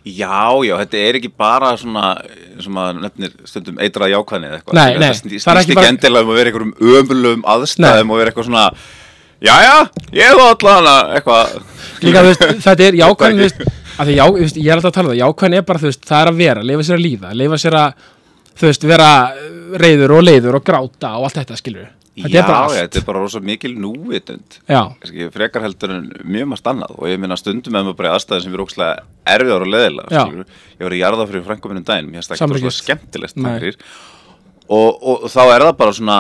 Já, 0.03 0.41
já, 0.67 0.73
þetta 0.83 0.99
er 1.07 1.19
ekki 1.21 1.31
bara 1.39 1.69
svona 1.79 2.09
sem 2.59 2.75
maður 2.75 3.05
nefnir 3.05 3.37
stundum 3.47 3.77
eitrað 3.87 4.11
jákvæðni 4.17 4.49
eða 4.49 4.59
eitthvað. 4.59 4.79
Nei, 4.81 4.97
nei, 4.99 5.05
þetta 5.13 5.21
snýst 5.21 5.47
það 5.47 5.55
er 5.55 5.61
ekki, 5.63 5.77
bara- 5.79 5.93
endilega 5.93 6.27
um 6.27 6.33
að 6.33 6.41
vera 6.41 6.51
einhverjum 6.51 6.75
ömulum 6.99 7.47
aðstæðum 7.55 8.11
og 8.11 8.19
vera 8.19 8.33
eitthvað 8.35 8.49
svona 8.51 8.65
Jæja, 9.43 9.79
ég 10.15 10.35
var 10.39 10.53
allan 10.55 10.89
að 10.91 11.15
eitthvað. 11.17 11.55
Líka, 12.03 12.21
þú 12.23 12.29
veist, 12.33 12.43
þetta 12.67 12.85
er 12.89 12.99
jákvæðin, 13.03 13.39
þú 13.39 13.47
veist 13.47 13.63
að 13.99 14.11
því 14.11 14.19
já, 14.19 14.25
veist, 14.37 14.61
ég 14.61 14.69
er 14.69 14.77
alltaf 14.79 14.93
að 14.93 14.99
tala 14.99 15.09
um 15.09 15.15
það, 15.15 15.23
jákvæðin 15.23 15.59
er 15.59 15.67
bara, 15.71 15.83
veist, 15.87 16.05
það 16.09 16.21
er 16.21 16.31
að 16.33 16.43
vera, 16.43 16.69
leifa 16.69 16.87
sér 16.89 16.99
að 16.99 17.07
líða 17.07 17.33
leifa 17.39 17.59
sér 17.63 17.79
að, 17.81 18.07
þú 18.53 18.71
veist, 18.71 18.87
vera 18.93 19.11
uh, 19.33 19.51
reyður 19.83 20.15
og 20.19 20.25
leiður 20.27 20.61
og 20.61 20.65
gráta 20.69 21.17
og 21.19 21.29
allt 21.29 21.43
þetta, 21.43 21.59
skilur 21.61 21.91
þetta 22.13 22.41
Já, 22.45 22.57
er 22.69 22.75
þetta 22.77 22.99
er 23.01 23.05
bara 23.07 23.21
rosa 23.23 23.41
mikil 23.41 23.71
núvitund. 23.81 24.59
Frekar 25.33 25.63
heldur 25.65 25.95
en 25.95 26.11
mjög 26.29 26.51
margt 26.51 26.67
annað. 26.69 26.93
Og 26.99 27.09
ég 27.09 27.17
minna 27.23 27.39
stundum 27.41 27.73
með 27.73 27.87
maður 27.87 27.97
bara 28.03 28.11
í 28.11 28.13
aðstæðum 28.19 28.43
sem 28.45 28.53
eru 28.53 28.67
ókslega 28.67 29.07
erfiðar 29.33 29.65
og 29.65 30.11
skilurðu. 30.13 30.45
ég 30.77 30.85
var 30.85 30.97
í 30.99 31.01
jarða 31.01 31.27
fyrir 31.31 31.47
frænkominum 31.47 31.87
daginn 31.89 32.11
mér 32.13 32.27
Samrýmist. 32.29 32.67
svo 32.67 32.75
skemmtilegt 32.83 33.41
og, 34.69 35.03
og, 35.03 35.27
þá 35.31 35.43
er 35.47 35.65
það 35.67 35.75
bara 35.81 35.97
svona 35.97 36.19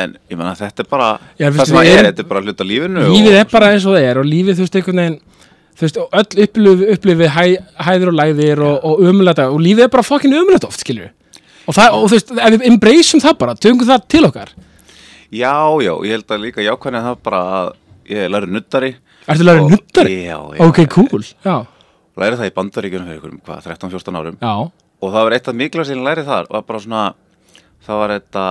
en 0.00 0.14
ég 0.30 0.38
menna 0.38 0.54
þetta 0.56 0.84
er 0.84 0.88
bara 0.90 1.08
Já, 1.38 1.48
það 1.50 1.64
sem 1.66 1.76
það 1.76 1.90
er, 1.90 2.06
þetta 2.08 2.22
er 2.22 2.30
bara 2.30 2.42
hluta 2.44 2.64
af 2.64 2.70
lífinu 2.70 3.04
lífið 3.10 3.32
og, 3.32 3.38
er 3.40 3.50
bara 3.50 3.72
eins 3.74 3.86
og 3.86 3.96
það 3.96 4.06
er 4.08 4.20
og 4.20 4.28
lífið, 4.28 4.56
þú 4.56 4.66
veist, 4.66 4.78
einhvern 4.78 5.02
veginn 5.02 5.18
þú 5.80 5.86
veist, 5.86 5.98
og 6.02 6.16
öll 6.20 6.42
upplifið, 6.44 6.82
upplifið 6.94 7.30
hæ, 7.34 7.44
hæðir 7.86 8.10
og 8.12 8.16
læðir 8.20 8.62
og, 8.66 8.74
og 8.84 9.04
umlæta 9.10 9.46
og 9.50 9.60
lífið 9.64 9.86
er 9.86 9.92
bara 9.94 10.04
fokkin 10.06 10.36
umlæta 10.36 10.68
oft, 10.68 10.82
skilur 10.84 11.08
og, 11.08 11.72
og 11.78 12.04
þú 12.10 12.12
veist, 12.12 12.32
ef 12.36 12.54
við 12.56 12.66
embraceum 12.68 13.22
það 13.24 13.38
bara 13.40 13.54
tökum 13.56 13.86
það 13.88 14.04
til 14.10 14.24
okkar. 14.28 14.50
Já, 15.30 15.54
já, 15.80 15.92
ég 16.04 16.10
held 16.16 16.32
að 16.34 16.42
líka 16.44 16.64
jákvæðin 16.66 17.04
það 17.06 17.18
bara 17.24 17.40
að 17.60 17.72
ég 18.10 18.30
læri 18.34 18.50
nuttari 18.50 18.92
Ertu 19.30 19.46
Og- 19.52 19.70
nuttari? 19.70 20.14
Já, 20.26 20.38
já, 20.56 20.60
Ok, 20.66 20.78
cool, 20.90 21.24
já, 21.44 21.56
læri 22.18 22.38
það 22.40 22.48
í 22.50 22.54
bandaríkjunum 22.56 23.06
fyrir 23.10 23.20
ykkur, 23.20 23.34
hvað, 23.46 23.66
13-14 23.68 24.18
árum? 24.20 24.38
Já, 24.42 24.54
og 25.00 25.12
það 25.14 25.26
var 25.28 25.36
eitt 25.36 25.48
af 25.48 25.54
mikilvægt 25.60 25.88
sem 25.92 26.00
ég 26.00 26.08
læri 26.08 26.24
þar 26.26 26.48
var 26.50 26.64
bara 26.66 26.80
svona 26.82 27.04
það 27.86 28.00
var 28.02 28.14
þetta 28.18 28.44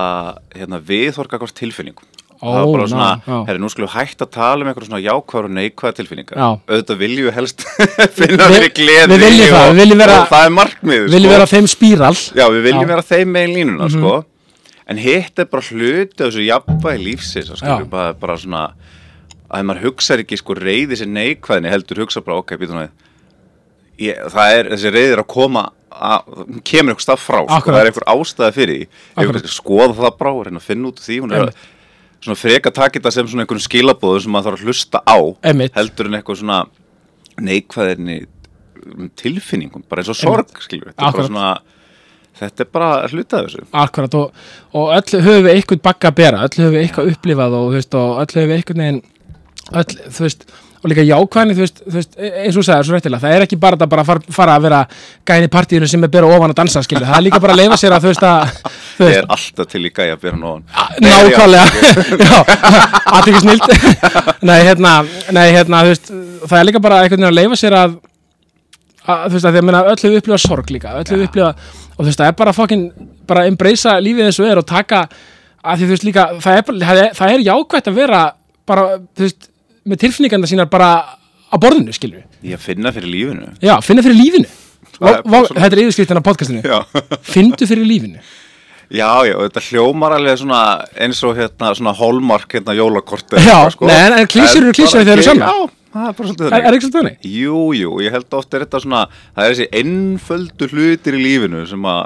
hérna, 0.56 0.80
viðhorka 0.90 1.38
hvort 1.38 1.54
tilfinningum 1.54 2.08
það 2.40 2.56
var 2.56 2.70
bara 2.72 2.86
svona, 2.90 3.08
herri, 3.48 3.60
nú 3.60 3.68
skulum 3.72 3.88
við 3.90 3.94
hægt 3.98 4.22
að 4.24 4.30
tala 4.36 4.64
um 4.64 4.70
eitthvað 4.70 4.86
svona 4.88 5.00
jákvæður 5.04 5.48
og 5.48 5.54
neikvæða 5.58 5.96
tilfinningar. 5.98 6.38
Auðvitað 6.70 7.00
viljum 7.02 7.26
við 7.28 7.34
helst 7.36 7.64
finna 8.18 8.46
Við- 8.54 8.66
gleði 8.78 9.10
við 9.12 9.24
viljum 9.26 9.54
það, 9.54 9.66
við 9.70 9.80
viljum 9.82 10.02
vera- 10.04 10.18
það 10.30 10.46
er 10.46 10.54
markmið 10.56 11.04
viljum 11.10 11.26
sko. 11.30 11.34
vera 11.36 11.48
þeim 11.52 11.68
spíral. 11.74 12.14
Já, 12.40 12.46
við 12.48 12.62
viljum. 12.68 12.80
Mhm. 12.84 12.92
vera 12.94 13.06
þeim 13.10 13.34
megin 13.36 13.54
línuna 13.58 13.90
sko. 13.92 14.14
en 14.90 14.98
hitt 14.98 15.38
er 15.38 15.44
bara 15.52 15.62
hluti 15.62 16.16
af 16.24 16.30
þessu 16.32 16.46
jafnvægi 16.48 17.04
lífsins 17.04 17.60
bara, 17.90 18.12
bara 18.18 18.36
svona 18.40 18.62
að 19.50 19.66
maður 19.68 19.84
hugsar 19.84 20.18
ekki 20.22 20.38
sko 20.40 20.54
reyði 20.58 20.96
sér 20.98 21.10
neikvæðinni 21.10 21.70
heldur 21.70 22.00
hugsa 22.04 22.20
bara 22.26 22.38
ok, 22.40 22.56
býtum 22.58 22.80
við. 22.80 22.90
Ég, 24.00 24.16
það 24.32 24.54
er, 24.56 24.68
þessi 24.72 24.90
reyðir 24.94 25.20
að 25.20 25.26
koma 25.28 25.62
að, 25.90 26.30
kemur 26.64 26.94
eitthvað 26.94 27.04
stað 27.04 27.20
frá 27.20 27.40
sko, 27.50 27.70
það 27.74 27.80
er 27.82 27.88
eitthvað 27.90 28.12
ástæða 28.14 28.54
fyrir 28.56 28.78
því. 28.78 28.86
Við 29.20 29.50
skoða 29.52 29.96
það 29.98 30.22
og 30.30 30.44
reyna 30.46 30.62
að 30.62 30.66
finna 30.70 30.88
út 30.90 31.02
því 31.04 31.18
hún 31.20 31.34
er 31.36 31.42
að 31.48 31.64
svona 32.20 32.36
freka 32.36 32.70
taka 32.74 32.98
þetta 32.98 33.12
sem 33.14 33.28
svona 33.30 33.44
einhverjum 33.46 33.64
skilabóðum 33.66 34.24
sem 34.24 34.34
maður 34.34 34.50
þarf 34.50 34.60
að 34.60 34.68
hlusta 34.70 35.02
á 35.08 35.18
Einmitt. 35.50 35.74
heldur 35.78 36.10
en 36.10 36.18
eitthvað 36.18 36.40
svona 36.42 36.60
neikvæðinni 37.40 38.18
tilfinningum, 39.20 39.84
bara 39.88 40.02
eins 40.02 40.10
og 40.12 40.18
sorg 40.18 40.62
skilur, 40.64 40.90
þetta 40.90 41.02
er 41.02 41.08
Akkurat. 41.08 41.16
bara 41.16 41.28
svona 41.28 41.80
þetta 42.40 42.64
er 42.64 42.68
bara 42.72 42.90
hluta 43.12 43.40
af 43.40 43.46
þessu 43.48 43.64
Akkurat 43.82 44.16
og, 44.20 44.42
og 44.72 44.92
öll 44.96 45.22
höfum 45.26 45.46
við 45.46 45.54
eitthvað 45.54 45.82
bakka 45.84 46.10
að 46.10 46.18
bera, 46.20 46.42
öll 46.46 46.56
höfum 46.62 46.74
við 46.76 46.84
eitthvað 46.86 47.10
upplifað 47.14 47.56
og, 47.58 47.66
þú 47.68 47.78
veist, 47.78 47.96
og 48.00 48.20
öll 48.22 48.34
höfum 48.36 48.50
við 48.52 48.56
eitthvað 48.58 48.80
neginn 48.80 49.02
öll, 49.80 49.96
þú 50.16 50.26
veist, 50.26 50.46
og 50.80 50.88
líka 50.88 51.04
jákvæðni 51.04 51.54
þú 51.56 51.60
veist, 51.64 51.80
þú 51.84 51.94
veist, 51.98 52.14
e- 52.16 52.30
eins 52.40 52.56
og 52.56 52.62
þú 52.62 52.66
sagði, 52.66 52.86
svo 52.88 52.94
réttilega 52.96 53.20
það 53.20 53.34
er 53.36 53.44
ekki 53.44 53.58
bara 53.60 53.76
þetta 53.76 53.88
bara 53.92 54.04
að 54.04 54.10
fara, 54.10 54.34
fara 54.36 54.54
að 54.56 54.66
vera 54.66 54.80
gæni 55.28 55.48
í 55.48 55.52
partíinu 55.52 55.88
sem 55.92 56.06
er 56.06 56.12
bera 56.14 56.30
ofan 56.32 56.54
að 56.54 56.58
dansa, 56.62 56.82
skilju 56.86 57.04
það 57.04 57.18
er 57.18 57.24
líka 57.26 57.40
bara 57.44 57.56
að 57.56 57.60
leifa 57.60 57.78
sér 57.82 57.96
að 57.96 58.06
þú 58.06 58.12
veist 58.14 58.24
að 58.24 58.54
þú 58.96 59.04
veist, 59.04 59.18
er 59.18 59.28
alltaf 59.36 59.70
til 59.74 59.82
í 59.84 59.92
gæja 59.98 60.16
að 60.16 60.22
bera 60.24 60.40
nóðan 60.40 60.64
nákvæmlega. 61.04 61.66
Já, 62.24 62.38
aðtekki 63.18 63.42
snild 63.44 63.66
nei, 64.48 64.56
hérna, 64.64 64.94
nei, 65.36 65.46
hérna, 65.52 65.82
þú 65.84 65.92
veist 65.92 66.14
það 66.46 66.56
er 66.62 66.70
líka 66.70 66.82
bara 66.88 67.02
einhvern 67.04 67.20
veginn 67.20 67.30
að 67.32 67.38
leifa 67.42 67.60
sér 67.60 67.76
að 67.76 67.98
að, 69.04 69.26
þú 69.28 69.36
veist, 69.36 69.44
að 69.44 69.52
því 69.52 69.60
að 69.60 69.68
minna 69.68 69.84
öll 69.84 69.98
hefur 70.00 70.18
upplifað 70.22 70.42
sorg 70.46 70.72
líka, 70.72 70.96
öll 70.96 71.04
hefur 71.04 71.26
upplifað 71.26 71.70
og 71.90 72.00
þú 72.00 72.08
veist, 72.08 72.20
það 72.20 72.30
er 72.30 72.36
bara 72.40 72.56
fokkin, 72.56 72.86
bara 73.28 73.46
embracea 73.50 73.96
lífið 74.00 74.30
eins 74.30 74.40
og 74.40 74.48
er 74.48 74.60
og 74.60 74.68
taka, 74.68 75.04
að 75.60 75.80
því 75.80 75.88
þú 75.88 75.94
veist 75.94 76.08
líka 76.08 76.26
það 76.40 76.60
er, 76.60 76.74
það 76.84 77.02
er, 77.04 77.14
það 77.20 77.34
er 77.34 77.46
jákvætt 77.50 77.90
að 77.90 77.98
vera 78.00 78.22
bara, 78.70 78.86
þú 79.16 79.26
veist, 79.26 79.49
með 79.90 80.02
tilfinninganda 80.06 80.50
sínar 80.50 80.68
bara 80.72 80.90
á 81.50 81.56
borðinu, 81.60 81.92
skilju 81.96 82.22
ég 82.46 82.60
finna 82.62 82.92
fyrir 82.94 83.10
lífinu. 83.10 83.48
Já, 83.62 83.74
finna 83.84 84.04
fyrir 84.06 84.18
lífinu. 84.20 84.50
Það 85.00 85.50
þetta 85.56 85.72
er 85.76 85.80
yfirskriftin 85.84 86.20
á 86.20 86.24
podcastinu. 86.24 86.62
Findu 87.26 87.66
fyrir 87.68 87.86
lífinu. 87.88 88.22
Já, 88.90 89.06
já, 89.28 89.36
þetta 89.38 89.60
hljómar 89.68 90.16
alveg 90.16 90.38
svona 90.40 90.60
eins 90.98 91.20
og 91.26 91.36
hérna 91.38 91.68
svona 91.78 91.92
hólmark 91.94 92.56
hérna 92.56 92.74
jólakorti 92.74 93.38
Já, 93.38 93.58
sko. 93.70 93.86
nei, 93.86 93.98
en- 94.18 94.26
klisjur 94.26 94.64
eru 94.66 94.72
klisjur 94.74 94.98
þegar 95.04 95.06
þeir 95.06 95.20
eru 95.20 95.26
sannar. 95.28 95.52
Já, 95.52 95.68
það 95.94 96.08
er 96.08 96.16
bara 96.18 96.28
svolítið 96.30 96.46
er, 96.46 96.50
er 96.50 96.56
þannig. 96.56 96.74
ekki 96.74 96.86
svolítið 96.88 96.98
þannig? 96.98 97.28
Jú, 97.36 97.60
jú, 97.78 97.92
ég 98.02 98.16
held 98.16 98.34
oft 98.40 98.54
er 98.58 98.64
þetta 98.64 98.80
svona 98.82 99.02
það 99.36 99.44
er 99.44 99.54
þessi 99.54 99.68
einföldu 99.82 100.68
hlutir 100.72 101.18
í 101.18 101.22
lífinu 101.22 101.62
sem 101.70 101.86
að 101.92 102.00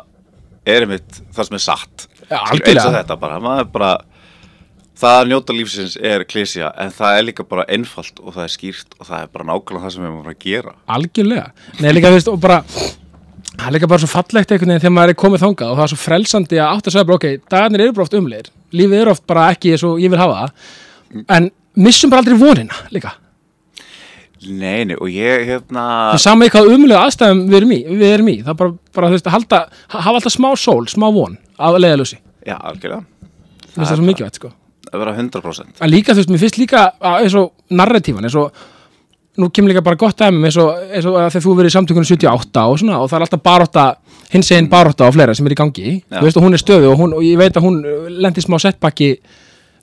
er 0.74 0.84
einmitt 0.86 1.22
það 1.32 1.48
sem 1.48 1.56
er 1.58 1.64
satt. 1.70 2.06
Já, 2.28 2.36
Skilur, 2.36 2.52
algjörlega. 2.52 2.74
eins 2.76 2.84
og 2.90 2.94
þetta 2.98 3.18
bara, 3.24 3.40
maður 3.48 3.72
bara 3.78 3.90
það 5.00 5.16
að 5.20 5.28
njóta 5.32 5.54
lífsins 5.56 5.96
er 6.00 6.24
klísja 6.30 6.68
en 6.80 6.92
það 6.94 7.18
er 7.18 7.24
líka 7.28 7.46
bara 7.48 7.64
einfalt 7.68 8.20
og 8.22 8.34
það 8.36 8.44
er 8.46 8.52
skýrt 8.54 8.94
og 9.00 9.08
það 9.08 9.22
er 9.24 9.32
bara 9.34 9.48
nákvæmlega 9.50 9.84
það 9.86 9.94
sem 9.96 10.04
við 10.04 10.10
erum 10.10 10.28
að 10.30 10.38
gera. 10.44 10.74
Algjörlega. 10.96 11.46
Nei, 11.80 11.90
líka, 11.96 12.12
veist, 12.14 12.30
og 12.30 12.38
bara 12.44 12.60
það 12.64 13.66
er 13.68 13.74
líka 13.76 13.88
bara 13.90 14.02
svo 14.04 14.10
fallegt 14.12 14.54
einhvern 14.54 14.70
veginn 14.74 14.84
þegar 14.84 14.94
maður 14.98 15.14
er 15.14 15.18
komið 15.24 15.44
þangað 15.44 15.72
og 15.72 15.76
það 15.80 15.84
er 15.88 15.92
svo 15.94 16.00
frelsandi 16.04 16.60
að 16.62 16.70
átt 16.78 16.88
að 16.88 16.96
segja 16.96 17.08
bara, 17.10 17.18
ok, 17.20 17.50
dagarnir 17.54 17.84
eru 17.84 17.96
bara 17.98 18.06
oft 18.08 18.16
umleir 18.20 18.48
lífið 18.74 19.00
eru 19.02 19.12
oft 19.14 19.26
bara 19.30 19.48
ekki 19.54 19.74
eins 19.74 19.84
og 19.86 20.00
ég 20.02 20.10
vil 20.14 20.18
hafa 20.22 20.40
það. 20.40 20.72
En 21.38 21.50
missum 21.78 22.10
bara 22.10 22.22
aldrei 22.24 22.38
vonina 22.40 22.80
líka. 22.94 23.12
Nei, 24.44 24.82
nei, 24.84 24.96
og 25.00 25.08
ég 25.08 25.46
hérna 25.48 25.84
það 26.10 26.16
er 26.18 26.20
sama 26.26 26.44
í 26.44 26.50
hvað 26.52 26.66
umlega 26.74 27.04
aðstæðum 27.06 27.38
við 27.48 27.56
erum 27.62 27.70
í, 27.72 27.78
við 27.96 28.10
erum 28.12 28.26
í. 28.28 28.34
það 28.44 28.58
bara, 28.60 28.74
bara 28.92 29.08
þú 29.08 29.16
veist, 29.16 29.28
að 29.30 29.36
halda 29.38 29.60
ha- 29.94 30.02
hafa 30.04 30.18
alltaf 30.20 30.34
smá 30.34 30.50
sól, 30.60 30.82
smá 30.92 31.06
von 31.14 31.38
af 31.56 31.78
leiðalösi, 31.80 32.18
Já, 32.44 32.58
algjörlega. 32.60 33.06
Það 33.72 33.86
er 33.86 33.96
svo 33.96 34.04
mikilvægt 34.04 34.36
sko 34.42 34.50
að 34.94 35.02
vera 35.04 35.16
100% 35.18 35.82
en 35.84 35.92
líka, 35.92 36.14
þú 36.14 36.22
veist, 36.22 36.32
mér 36.32 36.42
finnst 36.44 36.60
líka 36.60 36.86
að, 36.94 37.18
eins 37.24 37.36
og 37.40 37.52
narratífan, 37.74 38.26
eins 38.28 38.38
og 38.40 38.64
nú 39.40 39.48
kemur 39.50 39.72
líka 39.72 39.82
bara 39.84 39.98
gott 39.98 40.18
dæmi 40.20 40.46
eins 40.48 40.58
og, 40.62 40.82
eins 40.94 41.06
og 41.10 41.18
að 41.18 41.30
þegar 41.34 41.46
þú 41.46 41.54
verið 41.58 41.72
í 41.72 41.74
samtökunum 41.74 42.08
78 42.10 42.66
og 42.70 42.80
svona 42.82 43.00
og 43.02 43.08
það 43.10 43.18
er 43.18 43.26
alltaf 43.26 43.42
barótta, 43.48 43.86
hins 44.34 44.50
eginn 44.54 44.70
barótta 44.70 45.08
og 45.08 45.16
fleira 45.16 45.34
sem 45.34 45.48
er 45.48 45.56
í 45.56 45.58
gangi, 45.58 45.96
Já. 45.98 46.20
þú 46.20 46.28
veist, 46.28 46.38
og 46.38 46.46
hún 46.46 46.54
er 46.54 46.62
stöðu 46.62 46.92
og, 46.92 47.00
hún, 47.00 47.16
og 47.18 47.26
ég 47.26 47.40
veit 47.40 47.58
að 47.58 47.66
hún 47.66 47.80
lendi 48.22 48.44
smá 48.44 48.60
setbakki 48.62 49.10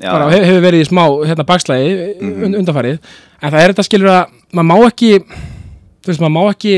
bara, 0.02 0.30
hef, 0.32 0.46
hefur 0.48 0.64
verið 0.64 0.86
í 0.86 0.88
smá 0.88 1.04
hérna, 1.28 1.48
bakslægi 1.48 1.92
mm 2.16 2.56
undanfarið, 2.62 3.12
en 3.42 3.52
það 3.52 3.66
er 3.66 3.74
þetta 3.74 3.88
skilur 3.90 4.14
að 4.14 4.38
maður 4.56 4.70
má 4.72 4.88
ekki 4.88 5.12
þú 5.20 6.14
veist, 6.14 6.24
maður 6.24 6.34
má 6.38 6.42
ekki 6.54 6.74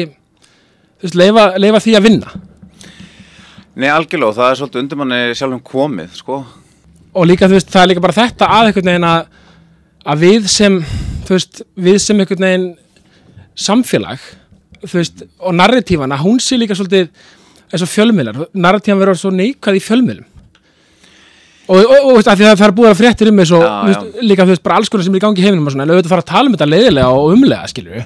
þú 1.04 1.08
veist, 1.08 1.20
leifa, 1.20 1.46
leifa 1.60 1.84
því 1.84 1.96
að 2.00 2.10
vinna. 2.10 2.34
Nei, 3.74 3.90
algjörlega, 3.90 4.30
og 4.30 4.36
það 4.38 4.50
er 4.52 4.60
svolítið 4.60 4.82
undir 4.84 5.00
manni 5.02 5.22
sjálfum 5.38 5.64
komið, 5.66 6.12
sko. 6.20 6.44
Og 7.14 7.28
líka, 7.30 7.50
þú 7.50 7.58
veist, 7.58 7.72
það 7.74 7.84
er 7.84 7.92
líka 7.92 8.04
bara 8.04 8.18
þetta 8.18 8.50
að 8.50 8.70
einhvern 8.70 8.90
veginn 8.92 9.08
að, 9.10 9.40
að 10.14 10.26
við 10.26 10.50
sem 10.52 10.80
þú 11.28 11.36
veist, 11.36 11.64
við 11.88 12.00
sem 12.04 12.20
einhvern 12.24 12.48
veginn 12.48 12.68
samfélag 13.54 14.28
þú 14.84 15.00
veist, 15.00 15.24
og 15.40 15.56
narratífana, 15.56 16.20
hún 16.22 16.42
sé 16.44 16.60
líka 16.60 16.76
svolítið 16.78 17.10
eins 17.74 17.86
og 17.86 17.90
fjölmiðlar, 17.90 18.44
narratífan 18.54 19.02
verður 19.02 19.20
svo 19.22 19.32
neikvæð 19.34 19.80
í 19.80 19.84
fjölmiðlum. 19.84 20.30
Og, 21.64 21.80
og, 21.80 21.94
og 21.96 22.18
veist, 22.18 22.28
af 22.28 22.36
því 22.36 22.50
að 22.50 22.58
það 22.60 22.68
er 22.68 22.76
búið 22.76 22.90
að 22.90 23.00
fréttir 23.00 23.30
um 23.32 23.40
veist, 23.40 24.10
líka 24.20 24.44
þú 24.44 24.52
veist, 24.52 24.66
bara 24.66 24.82
alls 24.82 24.92
konar 24.92 25.08
sem 25.08 25.16
er 25.16 25.22
í 25.22 25.24
gangi 25.24 25.40
í 25.40 25.46
heiminum 25.46 25.70
og 25.70 25.76
svona, 25.76 25.86
en 25.88 25.94
auðvitað 25.94 26.12
fara 26.12 26.26
að 26.26 26.32
tala 26.34 26.50
um 26.50 26.58
þetta 26.58 26.68
leiðilega 26.68 27.14
og 27.16 27.38
umlega, 27.38 27.70
við 27.80 28.04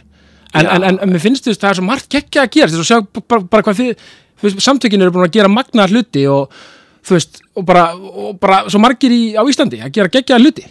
en, 0.53 0.67
en, 0.67 0.83
en, 0.83 0.99
en 1.01 1.11
mér 1.11 1.23
finnst 1.23 1.45
þú 1.45 1.51
veist, 1.51 1.63
það 1.63 1.71
er 1.71 1.79
svo 1.79 1.87
margt 1.87 2.09
geggja 2.13 2.43
að 2.45 2.53
gera, 2.53 2.69
þú 2.71 2.77
veist, 2.77 2.85
og 2.85 2.89
sjá 2.91 3.23
bara, 3.33 3.47
bara 3.51 3.65
hvað 3.65 3.79
þið 3.81 4.05
þú 4.37 4.47
veist, 4.47 4.61
samtökin 4.63 5.03
eru 5.03 5.15
búin 5.15 5.25
að 5.25 5.35
gera 5.39 5.51
magnaðar 5.51 5.93
hluti 5.95 6.23
og 6.31 6.53
þú 7.07 7.15
veist, 7.17 7.39
og 7.57 7.65
bara, 7.67 7.85
og 7.95 8.37
bara 8.43 8.61
svo 8.69 8.81
margir 8.83 9.13
í, 9.15 9.21
á 9.39 9.43
Íslandi 9.47 9.79
að 9.83 9.93
gera 9.97 10.11
geggjaðar 10.17 10.43
hluti. 10.45 10.65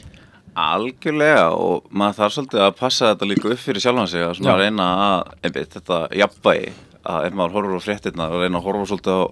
Algjörlega 0.56 1.50
og 1.52 1.82
maður 1.92 2.16
þarf 2.22 2.34
svolítið 2.36 2.62
að 2.64 2.76
passa 2.78 3.10
þetta 3.12 3.26
líka 3.28 3.50
upp 3.52 3.60
fyrir 3.60 3.82
sjálfan 3.84 4.08
sig 4.08 4.24
að 4.24 4.34
svona 4.38 4.54
reyna 4.60 4.86
að 5.06 5.34
einmitt, 5.44 5.74
þetta 5.76 5.98
jafnvægi 6.16 6.70
að 7.06 7.26
ef 7.28 7.36
maður 7.36 7.56
horfur 7.58 7.76
á 7.76 7.86
fréttina 7.86 8.28
að 8.30 8.40
reyna 8.46 8.60
að 8.62 8.64
horfa 8.70 8.86
svolítið 8.90 9.18
á 9.20 9.24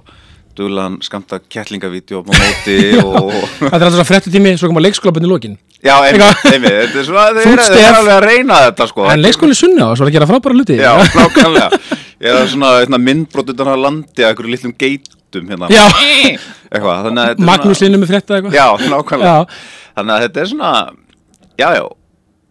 duglan 0.54 0.99
skamta 1.02 1.40
kettlingavídeó 1.50 2.20
á 2.23 2.25
móti 2.28 2.76
og 3.02 3.32
Þetta 3.58 3.80
er 3.80 3.87
alltaf 3.88 4.11
fréttatími, 4.12 4.52
svo 4.61 4.68
koma 4.70 4.84
leikskólabönni 4.84 5.30
lókin 5.32 5.56
já, 5.82 5.96
einmitt, 6.06 6.44
einmitt, 6.52 6.76
þetta 6.92 7.00
er 7.00 7.08
svona 7.08 7.25
þeir 7.40 7.64
eru- 7.64 7.96
alveg 7.99 8.14
að 8.14 8.26
reyna 8.28 8.61
þetta 8.68 8.87
sko. 8.92 9.08
En 9.11 9.25
leikskóli 9.25 9.56
sunna 9.58 9.88
og 9.90 9.99
svo 9.99 10.06
er 10.06 10.12
að 10.12 10.18
gera 10.18 10.28
frábæra 10.30 10.54
hluti. 10.61 10.76
Já, 10.78 10.92
nákvæmlega. 11.18 11.80
Ég 12.25 12.38
er 12.44 12.49
svona 12.52 12.70
hérna, 12.78 13.00
myndbrot 13.02 13.50
utan 13.52 13.73
að 13.75 13.82
landi 13.88 14.23
að 14.25 14.30
einhverju 14.30 14.54
litlum 14.54 14.76
geitum 15.35 15.50
hérna. 15.53 15.71
Eitthvað, 16.71 17.05
þannig 17.09 17.23
að 17.23 17.29
þetta 17.31 17.43
er 17.43 17.49
Magnús 17.50 17.83
Linnu 17.85 18.00
með 18.03 18.12
frétta 18.14 18.38
eitthvað. 18.38 18.57
Já, 18.57 18.67
nákvæmlega. 18.95 19.35
Já. 19.35 19.91
Þannig 19.99 20.14
að 20.17 20.25
þetta 20.26 20.43
er 20.43 20.50
svona 20.55 20.73
Já, 21.55 21.69
já. 21.79 21.85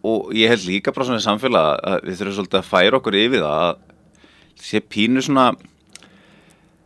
Og 0.03 0.31
ég 0.35 0.51
held 0.51 0.65
líka 0.67 0.91
bara 0.95 1.07
svona 1.07 1.19
í 1.21 1.23
samfélag 1.23 1.83
að 1.83 2.07
við 2.07 2.17
þurfum 2.19 2.35
svolítið 2.37 2.59
að 2.59 2.69
færa 2.71 2.99
okkur 2.99 3.17
yfir 3.19 3.43
það 3.43 3.61
að 3.63 3.77
sé 4.63 4.81
pínu 4.83 5.23
svona 5.23 5.53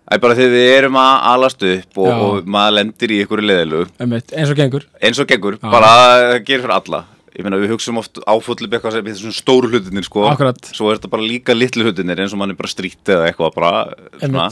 Æ, 0.07 0.15
bara 0.23 0.37
þegar 0.37 0.53
við 0.53 0.69
erum 0.71 0.97
að 1.01 1.25
alast 1.33 1.63
upp 1.67 1.97
og, 1.99 2.21
og 2.23 2.45
maður 2.47 2.77
lendir 2.77 3.11
í 3.11 3.17
einhverju 3.25 3.43
leðilu 3.49 3.79
eins 3.99 4.53
og 4.53 4.55
gengur. 4.55 4.85
Eins 5.03 5.19
og 5.19 5.27
gengur, 5.27 5.57
Já. 5.59 5.67
bara 5.73 5.89
það 5.91 6.35
gerir 6.47 6.63
fyrir 6.63 6.75
alla. 6.77 7.01
Ég 7.35 7.43
meina 7.45 7.59
við 7.59 7.73
hugsaum 7.73 7.99
oft 7.99 8.21
áfullið 8.23 8.77
eitthvað 8.77 8.95
sem 8.95 9.09
er 9.11 9.17
svona 9.19 9.35
stóru 9.35 9.67
hlutinir 9.69 10.05
sko. 10.07 10.23
Akkurat. 10.29 10.71
svo 10.73 10.87
er 10.89 10.97
þetta 10.97 11.11
bara 11.11 11.27
líka 11.27 11.53
litlu 11.57 11.83
hlutinir 11.89 12.21
eins 12.23 12.31
og 12.33 12.39
mann 12.39 12.53
er 12.53 12.57
bara 12.57 12.71
strítið 12.71 13.17
eða 13.17 13.27
eitthvað 13.27 13.51
bara 13.57 13.73
svona, 14.21 14.47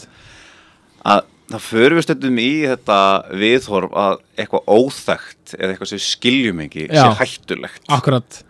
að 1.13 1.23
það 1.51 1.67
förum 1.67 1.99
við 1.99 2.07
stundum 2.07 2.39
í 2.41 2.49
þetta 2.65 2.97
viðhorf 3.41 3.93
að 4.01 4.17
eitthvað 4.39 4.71
óþægt 4.75 5.55
eða 5.59 5.69
eitthvað 5.71 5.91
sem 5.91 6.03
skiljum 6.05 6.63
ekki 6.65 6.87
Já. 6.87 7.03
sé 7.03 7.13
hættulegt. 7.21 7.85
Akkurat. 7.91 8.41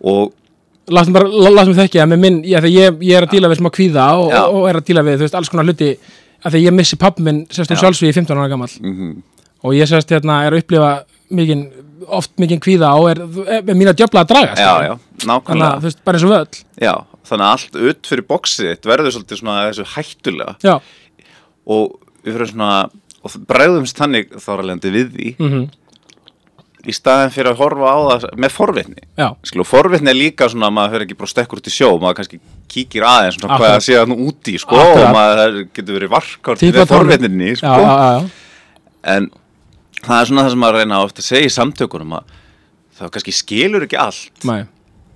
Og 0.00 0.36
Láttum 0.90 1.14
bara, 1.14 1.28
láttum 1.30 1.70
við 1.70 1.84
þekki 1.84 2.00
að 2.02 2.08
með 2.10 2.18
minn 2.24 2.38
ég, 2.48 2.64
ég, 2.66 3.02
ég 3.06 3.14
er 3.14 3.22
að 3.22 3.34
díla 3.36 3.50
við 3.52 3.60
smá 3.60 3.68
kvíða 3.70 4.06
og, 4.18 4.32
Já. 4.32 4.40
og 4.48 4.64
er 4.66 4.78
að 4.80 4.86
díla 4.88 5.04
við, 5.06 5.20
þú 5.20 5.26
veist, 5.26 5.36
alls 5.38 5.50
konar 5.52 5.68
hluti 5.68 5.90
að 6.40 6.56
því 6.56 6.62
ég 6.64 6.74
missi 6.74 6.98
pappi 6.98 7.22
minn, 7.22 7.44
sérst 7.52 7.70
um 7.70 7.78
Já. 7.78 7.82
sjálfsvíði 7.84 8.16
15 8.16 8.40
ára 8.40 8.48
gammal 8.50 8.72
mm 8.80 9.12
og 9.60 9.76
ég 9.76 9.88
sérst 9.88 10.12
hérna 10.14 10.40
er 10.46 10.56
að 10.56 10.62
upplifa 10.62 10.90
mikinn, 11.36 11.66
oft 12.08 12.32
mikinn 12.40 12.62
kvíða 12.64 12.94
og 12.98 13.10
er, 13.12 13.22
er, 13.44 13.60
er 13.60 13.76
mín 13.76 13.90
að 13.90 14.00
djöfla 14.00 14.24
að 14.24 14.30
draga 14.32 14.54
já, 14.56 14.70
já, 14.86 14.94
þannig 14.96 15.20
að, 15.20 15.30
nákvæmlega 15.30 15.72
þú 15.74 15.88
veist, 15.88 16.00
bara 16.06 16.20
eins 16.20 16.26
og 16.26 16.32
völl 16.32 16.86
já, 16.86 16.94
þannig 17.30 17.46
að 17.46 17.52
allt 17.56 17.80
ut 17.90 18.10
fyrir 18.12 18.26
bóksið 18.30 18.70
þitt 18.70 18.88
verður 18.90 19.16
svolítið 19.16 19.42
svona 19.42 19.58
þessu 19.68 19.86
hættulega. 19.94 20.54
Já, 20.64 20.74
og 21.70 21.98
við 22.24 22.36
fyrir 22.36 22.50
svona 22.52 22.72
og 23.20 23.36
bregðumst 23.50 24.00
þannig 24.00 24.30
þáralandi 24.40 24.92
við 24.94 25.12
því 25.16 25.30
mhm, 25.36 25.64
í 26.88 26.94
staðin 26.96 27.32
fyrir 27.34 27.50
að 27.52 27.58
horfa 27.60 27.90
á 27.92 27.98
það 28.08 28.22
með 28.40 28.52
forvitni. 28.54 29.02
Skilu, 29.44 29.66
forvitni 29.68 30.12
er 30.12 30.16
líka 30.16 30.48
svona 30.48 30.70
að 30.70 30.76
maður 30.78 30.94
fyrir 30.94 31.06
ekki 31.06 31.18
bara 31.20 31.32
stekkur 31.34 31.60
út 31.60 31.68
í 31.68 31.74
sjó, 31.74 31.90
maður 32.00 32.18
kannski 32.20 32.40
kíkir 32.72 33.04
aðeins 33.04 33.36
svona 33.36 33.50
hvað 33.50 33.66
Akkurat. 33.66 33.74
það 33.74 33.84
sé 33.86 33.98
að 34.00 34.08
nú 34.12 34.16
úti, 34.30 34.54
sko, 34.62 34.78
Akkurat. 34.80 35.04
og 35.04 35.16
maður 35.16 35.58
getur 35.76 35.98
verið 35.98 36.12
varkart 36.14 36.62
Típa 36.62 36.80
með 36.80 36.94
forvitninni, 36.94 37.50
sko, 37.60 37.74
já, 37.76 37.90
já, 37.90 38.08
já. 38.16 38.78
en 39.14 39.28
það 40.00 40.16
er 40.16 40.30
svona 40.30 40.46
það 40.46 40.54
sem 40.54 40.62
maður 40.64 40.80
reyna 40.80 41.02
ofta 41.04 41.24
að 41.24 41.28
segja 41.28 41.50
í 41.50 41.54
samtökunum 41.58 42.16
að 42.16 42.34
það 43.00 43.12
kannski 43.16 43.36
skilur 43.36 43.86
ekki 43.88 44.00
allt, 44.00 44.46
Nei, 44.48 44.60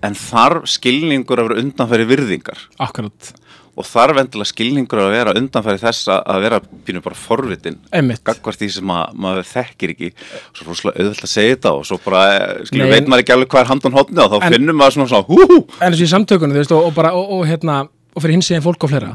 en 0.04 0.18
þarf 0.20 0.68
skilningur 0.68 1.40
að 1.40 1.48
vera 1.48 1.64
undanfæri 1.64 2.08
virðingar. 2.12 2.60
Akkurat, 2.84 3.32
og 3.74 3.86
þarf 3.88 4.20
endilega 4.22 4.50
skilningur 4.50 5.00
að 5.02 5.10
vera 5.16 5.34
undanfæri 5.38 5.80
þess 5.82 6.08
að 6.14 6.20
að 6.34 6.40
vera 6.44 6.60
pínu 6.86 7.02
bara 7.04 7.18
forvitin 7.18 7.78
gagvart 8.24 8.60
því 8.60 8.68
sem 8.76 8.92
að, 8.94 9.14
maður 9.24 9.48
þekkir 9.50 9.92
ekki. 9.94 10.10
Svo 10.54 10.68
rosalega 10.68 11.02
auðvitað 11.02 11.26
að 11.28 11.32
segja 11.34 11.56
þetta 11.56 11.72
og 11.74 11.86
svo 11.88 11.98
bara, 12.04 12.22
skilur, 12.68 12.84
Nei, 12.86 12.92
veit 12.94 13.10
maður 13.10 13.24
ekki 13.24 13.34
alveg 13.36 13.50
hvað 13.54 13.64
er 13.64 13.70
handan 13.72 13.96
hotni 13.98 14.22
og 14.24 14.32
þá 14.34 14.38
En- 14.40 14.56
finnum 14.56 14.78
maður 14.80 14.96
svona 14.98 15.10
svona 15.12 15.28
hú 15.28 15.40
hú 15.50 15.58
en 15.80 15.96
og 15.98 16.04
í 16.04 16.10
samtökunum, 16.14 16.54
þú 16.54 16.62
veist, 16.62 16.74
og, 16.76 16.88
og 16.88 16.94
bara 16.94 17.12
og, 17.18 17.32
og 17.38 17.46
hérna, 17.50 17.80
og 18.14 18.22
fyrir 18.22 18.38
hins 18.38 18.50
eginn 18.52 18.64
fólk 18.64 18.86
og 18.86 18.94
fleira. 18.94 19.12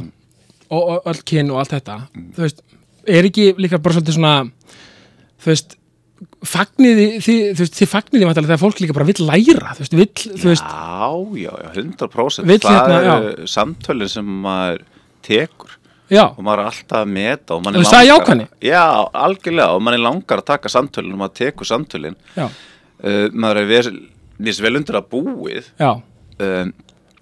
Og, 0.70 0.82
og 0.84 1.08
öll 1.10 1.24
kyn 1.26 1.50
og 1.54 1.64
allt 1.64 1.72
þetta. 1.78 1.96
Þú 2.36 2.44
veist, 2.46 2.60
er 3.08 3.26
ekki 3.30 3.52
líka 3.58 3.80
bara 3.82 3.96
svolítið 3.98 4.20
svona 4.20 4.34
þú 5.40 5.50
veist 5.54 5.78
fagniði, 6.50 7.08
þið, 7.24 7.64
þið 7.80 7.90
fagniði 7.92 8.28
vantarlega 8.30 8.54
þegar 8.54 8.62
fólk 8.64 8.82
líka 8.84 8.96
bara 8.98 9.08
vill 9.10 9.26
læra 9.28 9.74
þú 9.78 9.84
veist, 9.84 9.98
vill, 10.00 10.36
þú 10.36 10.52
veist, 10.52 10.70
Já, 10.70 11.10
já, 11.44 11.52
já, 11.64 11.70
100% 11.76 12.50
Vill 12.50 12.62
Það 12.64 12.80
hérna, 12.80 13.18
eru 13.18 13.50
samtölin 13.50 14.12
sem 14.12 14.32
maður 14.46 14.86
tekur 15.26 15.76
já, 16.10 16.24
og 16.26 16.40
maður 16.46 16.64
er 16.64 16.72
alltaf 16.72 17.02
að 17.04 17.12
meta 17.14 17.56
og 17.58 17.68
það 17.70 18.00
er 18.00 18.08
jákvæðni. 18.10 18.48
Já, 18.66 18.86
algjörlega 19.26 19.76
og 19.76 19.84
manni 19.86 20.02
langar 20.02 20.42
að 20.42 20.48
taka 20.50 20.72
samtölin 20.74 21.14
og 21.14 21.22
maður 21.22 21.36
tekur 21.38 21.70
samtölin. 21.70 22.18
Já, 22.34 22.48
uh, 22.50 23.26
maður 23.30 23.62
er 23.62 23.92
ves 24.40 24.62
vel 24.64 24.76
undir 24.80 24.98
að 25.00 25.10
búið. 25.12 25.68
Já. 25.80 25.92
Um, 26.40 26.72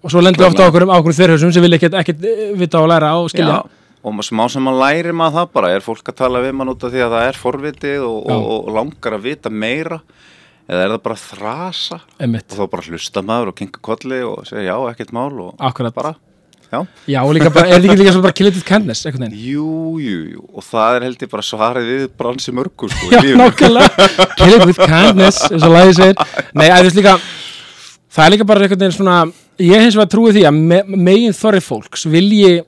og 0.06 0.14
svo 0.14 0.22
lendur 0.22 0.48
ofta 0.48 0.68
á 0.68 0.70
okkur, 0.70 0.86
á 0.88 0.96
okkur 1.00 1.16
þverjusum 1.18 1.52
sem 1.54 1.66
vil 1.66 1.78
ekkert, 1.78 2.24
eh, 2.24 2.54
vita 2.56 2.80
og 2.80 2.90
læra 2.92 3.16
og 3.18 3.32
skilja. 3.34 3.60
Já, 3.66 3.77
og 4.08 4.26
smá 4.26 4.46
sem 4.52 4.64
maður 4.64 4.84
læri 4.84 5.14
maður 5.16 5.38
það 5.40 5.50
bara 5.58 5.72
er 5.76 5.84
fólk 5.86 6.12
að 6.12 6.18
tala 6.22 6.44
við 6.44 6.56
mann 6.60 6.72
út 6.72 6.86
af 6.88 6.94
því 6.94 7.02
að 7.06 7.16
það 7.16 7.26
er 7.32 7.40
forvitið 7.42 8.06
og, 8.08 8.20
og, 8.36 8.48
og 8.58 8.70
langar 8.78 9.18
að 9.18 9.26
vita 9.28 9.52
meira. 9.52 10.00
Eða 10.68 10.84
er 10.84 10.94
það 10.94 11.04
bara 11.08 11.18
að 11.18 11.26
þrasa? 11.32 11.98
Einmitt, 12.20 12.48
og 12.52 12.60
þá 12.60 12.72
bara 12.74 12.88
hlusta 12.92 13.24
maður 13.24 13.52
og 13.54 13.58
kinka 13.60 13.84
kolli 13.88 14.22
og 14.28 14.48
segja 14.50 14.66
já, 14.68 14.78
ekkert 14.92 15.14
mál 15.16 15.30
og 15.46 15.64
akkurat. 15.64 15.96
bara, 15.96 16.12
já. 16.68 16.82
Já, 17.08 17.20
og 17.24 17.32
líka 17.38 17.54
bara, 17.56 17.70
er 17.70 17.80
þetta 17.80 17.94
ekki 17.94 18.02
líka 18.02 18.16
svo 18.18 18.24
bara 18.26 18.36
einhvern 18.36 19.28
veginn? 19.30 19.38
Jú, 19.40 19.72
jú, 20.04 20.18
jú, 20.36 20.44
og 20.52 20.68
það 20.68 20.98
er 20.98 21.08
held 21.08 21.24
ég 21.24 21.32
bara 21.32 21.48
svarið 21.48 21.92
við 21.94 22.08
bransi 22.20 22.56
mörgur 22.56 22.92
sko, 22.92 23.12
Já, 23.16 23.24
nákvæmlega. 23.40 24.08
Kill 24.36 24.58
it 24.58 24.66
with 24.68 24.82
kindness, 24.84 25.44
eins 25.48 25.64
og 25.64 25.78
lagið 25.78 26.00
segir. 26.02 26.40
Nei, 26.52 26.68
að 26.68 26.92
líka 27.00 27.16
Það 28.18 28.26
er 28.26 28.34
líka 28.34 28.46
bara 28.50 28.66
einhvern 28.66 28.82
veginn 28.82 28.98
svona 28.98 29.18
Ég 29.58 29.82
hins 29.82 29.96
vegar 29.98 30.10
trúi 30.12 30.34
því 30.36 30.44
að 30.46 30.58
me 30.70 30.80
megin 30.86 31.34
þorri 31.34 31.64
fólks 31.66 32.04
vilji 32.10 32.60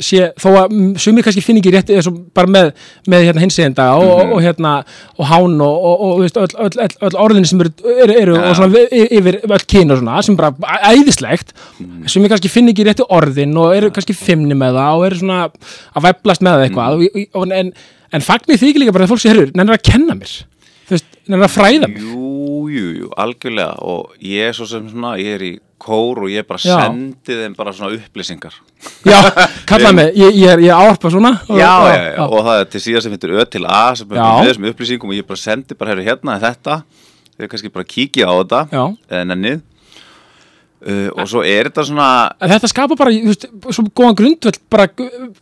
sé, 0.00 0.32
þó 0.42 0.48
að 0.58 0.72
mm, 0.74 0.94
sumir 0.98 1.22
kannski 1.22 1.42
finn 1.44 1.58
ekki 1.60 1.70
rétt 1.70 1.90
eins 1.94 2.08
og 2.10 2.16
bara 2.34 2.50
með, 2.50 2.72
með 3.06 3.22
hérna 3.28 3.40
hinsegenda 3.44 3.84
og, 3.94 4.02
Mhm. 4.04 4.20
og, 4.24 4.32
og 4.34 4.42
hérna 4.42 4.72
og 5.18 5.26
hán 5.30 5.54
og, 5.62 5.84
og, 5.86 6.18
veist, 6.24 6.36
öll, 6.36 6.56
öll, 6.66 6.78
öll, 6.82 6.96
öll 7.08 7.18
orðinni 7.24 7.46
sem 7.46 7.60
eru, 7.60 7.70
eru, 8.02 8.12
eru 8.24 8.34
Ja. 8.34 8.50
og 8.50 8.56
svona 8.56 8.82
yfir 8.90 9.38
öll 9.46 9.66
kyn 9.70 9.92
og 9.94 9.98
svona 10.02 10.22
sem 10.22 10.36
bara 10.36 10.50
æðislegt 10.90 11.52
Mhm. 11.78 12.08
sumir 12.08 12.28
kannski 12.28 12.50
finn 12.50 12.68
ekki 12.68 12.84
rétti 12.88 13.06
orðin 13.08 13.56
og 13.56 13.74
eru 13.76 13.90
kannski 13.90 14.14
fimmni 14.18 14.54
með 14.54 14.74
það 14.80 14.98
og 14.98 15.06
eru 15.06 15.16
svona 15.22 15.50
að 15.94 16.02
væplast 16.08 16.42
með 16.42 16.52
það 16.58 16.64
eitthvað 16.68 16.98
Mhm. 16.98 17.26
og, 17.34 17.52
en, 17.52 17.72
en 18.12 18.20
fagnir 18.20 18.58
ekki 18.58 18.78
líka 18.82 18.92
bara 18.92 19.04
að 19.06 19.10
fólk 19.14 19.22
sé 19.22 19.30
herrur, 19.30 19.52
nennir 19.54 19.78
að 19.78 19.82
kenna 19.92 20.14
mér 20.14 20.42
þú 20.88 20.90
veist, 20.90 21.04
nennir 21.28 21.46
að 21.46 21.54
fræða 21.54 21.86
mér 21.88 22.02
Jú, 22.02 22.33
jú, 22.72 22.86
jú, 22.98 23.10
algjörlega. 23.20 23.74
Og 23.84 24.14
ég 24.24 24.50
er 24.50 24.56
svo 24.56 24.66
sem 24.68 24.86
svona, 24.90 25.14
ég 25.20 25.36
er 25.38 25.44
í 25.46 25.52
kór 25.84 26.22
og 26.24 26.30
ég 26.32 26.46
bara 26.48 26.60
Já. 26.62 26.78
sendi 26.80 27.36
þeim 27.40 27.56
bara 27.58 27.74
svona 27.76 27.96
upplýsingar. 27.98 28.56
Já, 29.04 29.18
kallaði 29.68 29.98
mig, 29.98 30.10
ég, 30.20 30.38
ég 30.40 30.54
er, 30.54 30.64
ég 30.64 30.72
áarpa 30.76 31.12
svona 31.12 31.34
og, 31.48 31.58
já, 31.58 31.72
já, 31.88 32.00
já, 32.14 32.24
og 32.24 32.40
það 32.40 32.60
er 32.62 32.72
til 32.72 32.82
síðan 32.86 33.04
sem 33.04 33.14
heitir 33.16 33.34
Ö 33.34 33.44
til 33.48 33.64
A 33.68 33.84
sem 33.98 34.10
er 34.12 34.20
með 34.20 34.48
þessum 34.48 34.68
upplýsingum 34.70 35.12
og 35.12 35.18
ég 35.18 35.28
bara 35.28 35.42
sendi 35.44 35.78
bara, 35.78 35.96
hérna 36.00 36.36
er 36.38 36.44
þetta. 36.48 36.80
Þau 37.34 37.48
kannski 37.50 37.72
bara 37.74 37.88
kíkja 37.90 38.28
á 38.30 38.34
þetta 38.40 38.64
eða 39.10 39.24
nennið. 39.32 39.62
Uh, 40.84 41.08
og 41.16 41.24
svo 41.30 41.40
er 41.48 41.70
þetta 41.70 41.80
svona 41.88 42.06
En 42.44 42.50
þetta 42.52 42.68
skapa 42.68 42.96
bara, 43.00 43.12
þú 43.16 43.30
veist, 43.30 43.46
svo 43.72 43.86
góðan 43.96 44.18
grundvöld 44.18 44.58
bara, 44.68 44.84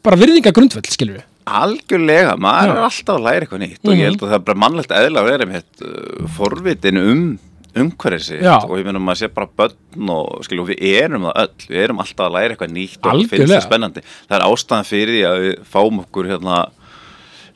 bara 0.07 0.19
virðinga 0.21 0.53
grundvöld, 0.55 0.87
skilur 0.87 1.17
við 1.19 1.25
algjörlega, 1.47 2.35
maður 2.41 2.69
Já. 2.69 2.75
er 2.75 2.85
alltaf 2.89 3.17
að 3.17 3.25
læra 3.27 3.47
eitthvað 3.47 3.63
nýtt 3.65 3.89
og 3.89 3.97
ég 3.97 4.05
held 4.07 4.21
að 4.21 4.29
það 4.29 4.37
er 4.39 4.45
bara 4.51 4.63
mannlegt 4.65 4.93
eðla 4.99 5.23
að 5.23 5.31
vera 5.31 5.49
með 5.51 5.87
uh, 5.87 6.29
forvitin 6.37 7.01
um 7.03 7.25
umhverfið 7.73 8.25
sitt 8.27 8.45
Já. 8.45 8.59
og 8.61 8.75
ég 8.77 8.85
meina 8.87 9.01
maður 9.01 9.23
sé 9.23 9.31
bara 9.33 9.49
börn 9.57 10.13
og 10.13 10.45
skilju, 10.45 10.67
við 10.69 10.85
erum 10.93 11.27
það 11.29 11.41
öll, 11.43 11.67
við 11.71 11.83
erum 11.87 12.03
alltaf 12.05 12.27
að 12.27 12.37
læra 12.37 12.55
eitthvað 12.55 12.75
nýtt 12.77 13.01
og 13.01 13.11
Algjörlega. 13.15 13.33
finnst 13.33 13.55
það 13.55 13.67
spennandi 13.67 14.05
það 14.13 14.37
er 14.39 14.47
ástæðan 14.49 14.89
fyrir 14.91 15.17
því 15.17 15.23
að 15.31 15.43
við 15.47 15.55
fáum 15.73 16.03
okkur 16.03 16.29
hérna 16.33 16.59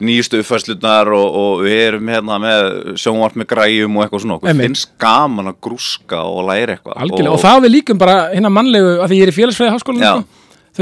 nýjustu 0.07 0.41
uppfærslunar 0.43 1.11
og, 1.17 1.37
og 1.41 1.63
við 1.65 1.83
erum 1.87 2.11
hérna 2.13 2.41
með 2.41 2.67
sjónvart 3.01 3.37
með 3.41 3.51
græjum 3.53 3.97
og 3.97 4.05
eitthvað 4.05 4.25
svona 4.25 4.39
okkur 4.39 4.59
finnst 4.63 4.91
gaman 5.01 5.53
að 5.53 5.61
grúska 5.69 6.25
og 6.25 6.43
læra 6.51 6.77
eitthvað 6.77 6.99
algjörlega, 7.05 7.37
og, 7.37 7.45
það 7.45 7.63
við 7.67 7.75
líkum 7.77 8.01
bara 8.01 8.17
hérna 8.33 8.53
mannlegu, 8.53 8.97
að 9.01 9.13
því 9.13 9.21
ég 9.21 9.29
er 9.29 9.33
í 9.33 9.37
félagsfræði 9.37 10.17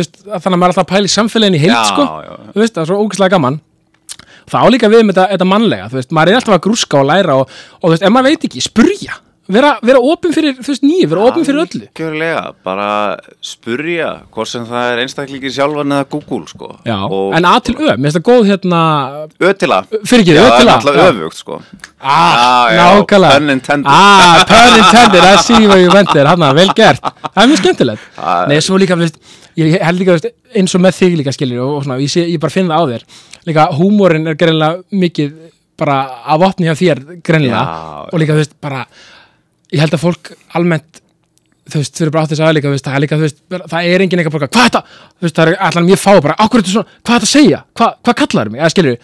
veist, 0.00 0.18
þannig 0.24 0.44
að 0.44 0.60
maður 0.60 0.64
er 0.64 0.72
alltaf 0.74 0.84
að 0.84 0.90
pæla 0.94 1.10
í 1.10 1.14
samfélaginu 1.14 1.58
í 1.58 1.62
heild, 1.64 1.74
Já, 1.74 1.84
sko. 1.90 2.06
þú 2.54 2.62
veist, 2.64 2.74
það 2.74 2.82
er 2.84 2.90
svo 2.90 2.98
ógæslega 3.04 3.34
gaman. 3.36 3.60
Það 4.44 4.64
á 4.64 4.68
líka 4.74 4.90
við 4.92 5.04
með 5.04 5.14
þetta, 5.16 5.26
þetta 5.34 5.48
mannlega, 5.48 5.86
þú 5.92 5.98
veist, 6.00 6.10
maður 6.16 6.32
er 6.34 6.40
alltaf 6.40 6.56
að 6.58 6.64
grúska 6.66 6.98
og 7.00 7.06
læra 7.08 7.36
og, 7.40 7.54
og 7.80 7.86
þú 7.86 7.92
veist, 7.94 8.04
ef 8.04 8.12
maður 8.14 8.28
veit 8.34 8.48
ekki, 8.48 8.64
spurja 8.64 9.20
vera, 9.48 9.74
vera 9.84 10.00
opin 10.00 10.32
fyrir, 10.32 10.54
þú 10.56 10.70
veist, 10.72 10.82
nýju, 10.86 11.08
vera 11.10 11.24
opin 11.28 11.44
fyrir 11.44 11.60
öllu. 11.64 11.80
Algjörlega, 11.90 12.42
bara 12.64 12.88
spurja 13.44 14.08
hvort 14.32 14.48
sem 14.50 14.64
það 14.68 14.92
er 14.92 15.02
einstaklingi 15.04 15.50
sjálfan 15.52 15.92
eða 15.96 16.06
Google 16.14 16.46
sko. 16.50 16.70
Já, 16.86 16.96
og 17.04 17.34
en 17.36 17.44
A 17.50 17.58
til 17.60 17.74
Ö, 17.76 17.90
mér 17.96 18.08
finnst 18.08 18.18
það 18.20 18.26
góð 18.30 18.48
hérna 18.50 18.80
Ötila 19.50 19.78
Fyrir 20.06 20.22
ekki, 20.24 20.34
Já, 20.34 20.40
Ö 20.40 20.48
það 20.48 20.58
til 20.58 20.68
er 20.68 20.72
A. 20.72 20.76
náttúrulega 20.78 21.04
já. 21.04 21.12
öfugt 21.12 21.36
sko. 21.42 21.60
Ah, 22.00 22.66
nákvæmlega. 22.74 23.38
pun 23.38 23.50
intended. 23.50 23.86
Ah, 23.90 24.44
pun 24.48 24.78
intended, 24.80 25.24
I 25.24 25.36
see 25.42 25.66
what 25.66 25.78
you 25.80 25.90
went 25.92 26.08
there 26.12 26.26
Hanna, 26.28 26.52
vel 26.54 26.72
gert, 26.76 27.00
það 27.02 27.42
er 27.44 27.48
mjög 27.52 27.62
skemmtilegt. 27.62 28.02
Það- 28.16 28.48
Nei, 28.48 28.60
svo 28.60 28.78
líka, 28.78 28.96
ég 29.56 29.80
held 29.82 29.98
líka 30.00 30.18
eins 30.54 30.74
og 30.74 30.80
með 30.80 30.98
þig 31.00 31.16
líka 31.20 31.32
skilur 31.32 31.60
og, 31.64 31.76
og 31.78 31.84
svona, 31.84 31.98
ég, 32.00 32.10
sé, 32.10 32.24
ég 32.28 32.40
bara 32.40 32.50
finn 32.50 32.68
það 32.68 32.80
á 32.80 32.84
þér. 32.92 33.02
Líka 33.46 33.68
húmórin 33.76 34.26
er 34.28 34.34
greinlega 34.34 34.82
mikið 34.92 35.32
bara 35.76 35.96
af 36.26 36.40
opni 36.40 36.66
hjá 36.68 36.74
þér 36.78 37.20
greinlega 37.22 37.64
og 38.12 38.18
líka, 38.20 38.32
þú 38.36 38.42
veist, 38.44 38.54
bara 38.62 38.86
ég 39.74 39.82
held 39.82 39.96
að 39.98 40.04
fólk 40.06 40.32
almennt 40.54 41.02
þú 41.70 41.80
veist, 41.80 41.96
þau 41.96 42.04
eru 42.04 42.12
bara 42.14 42.24
átt 42.24 42.32
þess 42.34 42.44
að 42.44 42.68
veist, 42.68 42.84
það 42.86 42.96
er 42.96 43.02
líka, 43.04 43.18
þú 43.18 43.24
veist, 43.24 43.42
það 43.72 43.88
er 43.88 44.04
engin 44.04 44.20
eitthvað 44.20 44.36
bara, 44.36 44.48
hvað 44.52 44.64
er 44.64 44.68
þetta, 44.68 44.82
þú 45.14 45.26
veist, 45.26 45.38
það 45.38 45.50
er 45.50 45.56
allan 45.68 45.88
mér 45.88 46.02
fá 46.02 46.10
bara, 46.26 46.36
ákveður 46.36 46.64
þetta 46.64 46.74
svona, 46.74 46.98
hvað 47.00 47.14
er 47.14 47.24
þetta 47.24 47.28
að 47.28 47.32
segja, 47.32 47.60
hvað, 47.80 47.96
hvað 48.04 48.18
kallar 48.20 48.52
mig, 48.52 48.60
eða 48.60 48.72
skilur 48.74 48.98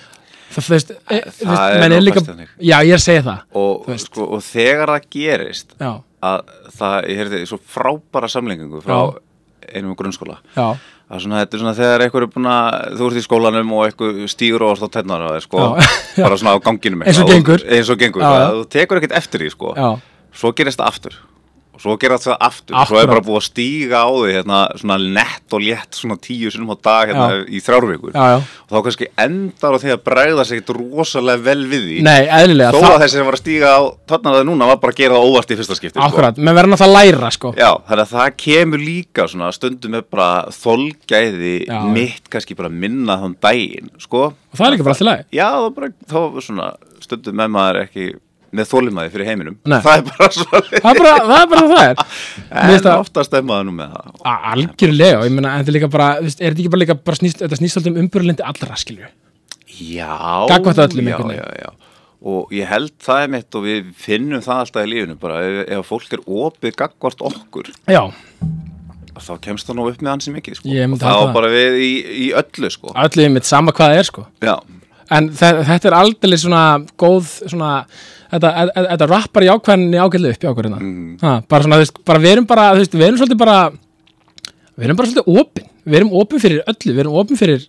það, 0.50 0.66
þú 0.66 0.74
veist, 0.74 0.92
e, 0.92 1.20
þú 1.38 1.48
veist, 1.48 1.64
er 1.64 1.80
menn 1.80 1.96
er 1.96 2.20
þannig. 2.28 2.52
já, 2.58 2.76
ég 2.76 2.92
er 2.92 3.00
að 3.00 3.06
segja 3.06 3.24
það, 3.30 3.42
og, 3.62 3.88
veist. 3.88 4.12
sko, 4.12 4.28
og 4.36 4.44
þegar 4.44 4.94
það 4.94 5.10
gerist 5.16 5.74
já, 5.80 5.90
að 6.30 6.54
það, 6.76 6.96
ég 7.08 7.20
heyrði 7.22 7.42
svo 7.48 7.60
frábæra 7.78 8.30
samlengingu 8.30 8.84
frá 8.84 8.96
Já. 8.98 9.04
einum 9.70 9.94
grunnskóla. 9.96 10.40
Já, 10.56 10.74
Það 11.10 11.16
er 11.18 11.22
svona, 11.24 11.38
þetta 11.42 11.56
er 11.56 11.60
svona 11.60 11.74
þegar 11.74 12.02
einhver 12.04 12.22
er 12.22 12.28
búin 12.30 12.44
að, 12.46 12.74
þú 12.94 13.06
ert 13.08 13.16
í 13.18 13.22
skólanum 13.24 13.72
og 13.74 13.80
einhver 13.88 14.18
stýgur 14.30 14.62
og 14.62 14.78
á 14.78 14.86
tennar 14.94 15.24
á 15.26 15.30
þér, 15.34 15.42
sko, 15.42 15.64
bara 16.20 16.36
svona 16.38 16.52
á 16.54 16.62
ganginum 16.62 17.02
Eins 17.02 17.18
og 17.18 17.24
eitthvað, 17.24 17.32
gengur. 17.34 17.64
Eins 17.66 17.90
og 17.90 17.98
gengur, 17.98 18.22
já. 18.22 18.44
þú 18.54 18.68
tekur 18.70 19.00
ekkert 19.00 19.16
eftir 19.18 19.42
því, 19.42 19.48
sko, 19.56 19.72
svo 20.32 20.52
gerist 20.56 20.80
það 20.80 20.92
aftur 20.94 21.18
og 21.80 21.84
svo 21.86 21.94
gerist 21.96 22.26
það 22.28 22.36
aftur, 22.44 22.74
svo 22.76 22.82
Akkurat. 22.82 23.02
er 23.06 23.08
bara 23.08 23.22
búið 23.24 23.38
að 23.38 23.44
stíga 23.46 24.00
á 24.04 24.08
því, 24.12 24.32
hérna, 24.36 24.58
svona 24.76 24.96
nett 25.16 25.54
og 25.56 25.62
létt, 25.64 25.96
svona 25.96 26.16
tíu 26.20 26.50
sinnum 26.52 26.74
á 26.74 26.76
dag, 26.76 27.08
hérna, 27.08 27.38
í 27.48 27.60
þrjárvíkur 27.64 28.12
já, 28.12 28.24
já, 28.34 28.36
og 28.68 28.74
þá 28.74 28.84
kannski 28.84 29.08
endar 29.24 29.76
á 29.76 29.78
því 29.80 29.92
að 29.94 30.02
bregða 30.10 30.44
sig 30.44 30.60
ekkert 30.60 30.76
rosalega 30.76 31.44
vel 31.46 31.64
við 31.70 31.86
því 31.88 31.96
nei, 32.04 32.28
eðlilega, 32.28 32.74
þó 32.74 32.84
það- 32.84 32.96
að 32.98 33.04
þessi 33.06 33.16
sem 33.16 33.28
var 33.30 33.38
að 33.38 33.42
stíga 33.44 33.72
á 33.72 33.80
þarna 34.12 34.34
það 34.36 34.46
núna 34.50 34.68
var 34.70 34.80
bara 34.84 34.92
að 34.92 35.00
gera 35.00 35.14
það 35.16 35.26
óvart 35.30 35.50
í 35.50 35.58
fyrsta 35.60 35.78
skipti, 35.80 35.96
sko. 35.96 36.06
Akkurat, 36.10 36.36
menn 36.36 36.58
verður 36.60 36.72
náttúrulega 36.74 37.00
að 37.00 37.16
læra 37.16 37.30
sko 37.38 37.54
Já, 37.56 37.70
þannig 37.88 38.04
að 38.04 38.14
það 38.18 38.36
kemur 38.44 38.84
líka 38.84 39.28
svona 39.32 39.52
stundum 39.56 39.96
með 39.96 40.04
bara 40.10 40.30
þolgæði 40.52 41.54
Já. 41.64 41.80
mitt 41.88 42.28
kannski 42.28 42.56
bara 42.60 42.68
minna 42.68 43.16
þann 43.24 43.36
daginn, 43.40 43.90
sko. 43.98 44.34
Og 44.52 44.58
það 44.58 44.66
er 44.66 44.76
líka 44.76 44.84
bara 44.84 44.96
allt 44.98 45.00
í 45.00 45.08
lagi 45.08 45.24
það 46.10 46.76
stundum 47.00 47.34
með 47.40 47.48
maður 47.56 47.86
ekki 47.88 48.12
með 48.56 48.68
þólimaði 48.70 49.12
fyrir 49.14 49.28
heiminum. 49.30 49.56
Nei. 49.68 49.78
Það 49.84 50.00
er 50.00 50.06
bara 50.08 50.28
svo 50.34 50.60
Það 50.70 50.88
er 50.90 51.00
bara 51.00 51.12
það, 51.20 51.42
er 51.42 51.50
bara 51.52 51.66
það 51.70 51.84
er 51.84 52.00
En 52.50 53.38
er 53.38 53.44
maður 53.50 53.68
nú 53.68 53.74
með 53.76 53.92
það. 53.94 54.14
Algjörlega, 54.52 55.20
ég 55.26 55.34
meina, 55.36 55.52
en 55.54 55.60
þetta 55.62 55.70
er 55.72 55.76
líka 55.78 55.90
bara 55.92 56.08
Er 56.18 56.30
þetta 56.30 56.50
ekki 56.56 56.72
bara 56.74 56.82
líka, 56.84 56.96
bara 57.10 57.20
snýst, 57.20 57.44
þetta 57.44 57.60
snýst 57.60 57.80
alltaf 57.80 57.92
um 57.94 58.00
umbyrlindi 58.04 58.46
allra, 58.50 58.78
skilju 58.80 59.10
Já. 59.80 60.10
Gagnvart 60.50 60.82
öllum 60.88 61.06
einhvern 61.12 61.30
já, 61.36 61.44
veginn. 61.46 61.62
já. 61.62 61.70
Og 62.20 62.50
ég 62.52 62.68
held 62.68 62.92
það 63.00 63.22
er 63.24 63.30
mitt 63.32 63.56
og 63.56 63.62
við 63.64 63.92
finnum 63.96 64.42
það 64.44 64.64
alltaf 64.64 64.84
í 64.84 64.90
lífinu 64.90 65.16
bara 65.22 65.38
ef, 65.46 65.60
ef 65.78 65.88
fólk 65.88 66.18
er 66.18 66.24
opið 66.26 66.74
gagvart 66.82 67.22
okkur 67.30 67.70
Já, 67.88 68.02
þá 69.20 69.32
kemst 69.46 69.68
það 69.70 69.78
nú 69.78 69.86
upp 69.88 70.02
með 70.04 70.12
hansi 70.14 70.34
mikið 70.34 70.58
sko. 70.58 70.68
Ég 70.68 70.90
og 70.92 71.00
það. 71.00 71.32
bara 71.38 71.52
við 71.54 71.78
í, 71.80 71.90
í 72.26 72.28
öllu 72.36 72.70
sko. 72.72 72.92
öllu 72.92 73.26
mitt 73.32 73.48
sama 73.48 73.72
hvað 73.76 73.94
það 73.94 74.02
er 74.02 74.10
sko 74.10 74.26
Já, 74.44 74.54
En 75.10 75.26
þe- 75.34 75.64
þetta 75.66 75.88
er 75.90 75.96
aldrei 75.98 76.36
svona 76.38 76.62
góð 77.00 77.30
svona, 77.50 77.70
þetta, 78.32 78.50
e- 78.62 78.72
e- 78.80 78.86
þetta 78.92 79.08
rappar 79.10 79.42
í 79.46 79.50
ákveðinni 79.54 80.00
ágæðlega 80.04 80.36
upp 80.36 80.44
í 80.44 80.50
ákveðina 80.52 80.78
Mhm. 80.80 81.18
ha, 81.22 81.32
bara 81.48 81.62
svona, 81.64 81.76
þú 81.76 81.84
veist, 81.84 82.04
bara 82.04 82.18
við 82.24 82.32
erum 82.36 82.46
bara 82.46 82.68
þú 82.74 82.78
veist, 82.84 82.94
við 83.00 83.06
erum 83.08 83.18
svolítið 83.20 83.38
bara 83.44 83.58
við 84.78 84.84
erum 84.88 84.96
bara 84.96 85.08
svolítið 85.08 85.40
opin, 85.40 85.68
við 85.86 85.96
erum 86.00 86.12
opin 86.22 86.38
fyrir 86.40 86.62
öllu 86.66 86.94
við 86.94 87.00
erum 87.04 87.16
opin 87.24 87.36
fyrir 87.36 87.66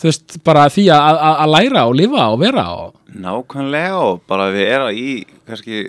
þú 0.00 0.08
veist, 0.08 0.38
bara 0.44 0.68
því 0.72 0.84
að, 0.94 1.18
að, 1.28 1.34
að 1.44 1.50
læra 1.56 1.82
og 1.90 1.94
lifa 1.98 2.28
og 2.32 2.38
vera 2.40 2.64
og, 2.72 2.94
nákvæmlega 3.14 3.98
og 4.00 4.20
bara 4.30 4.46
við 4.54 4.66
erum 4.76 4.94
í 4.96 5.24
kannski 5.48 5.82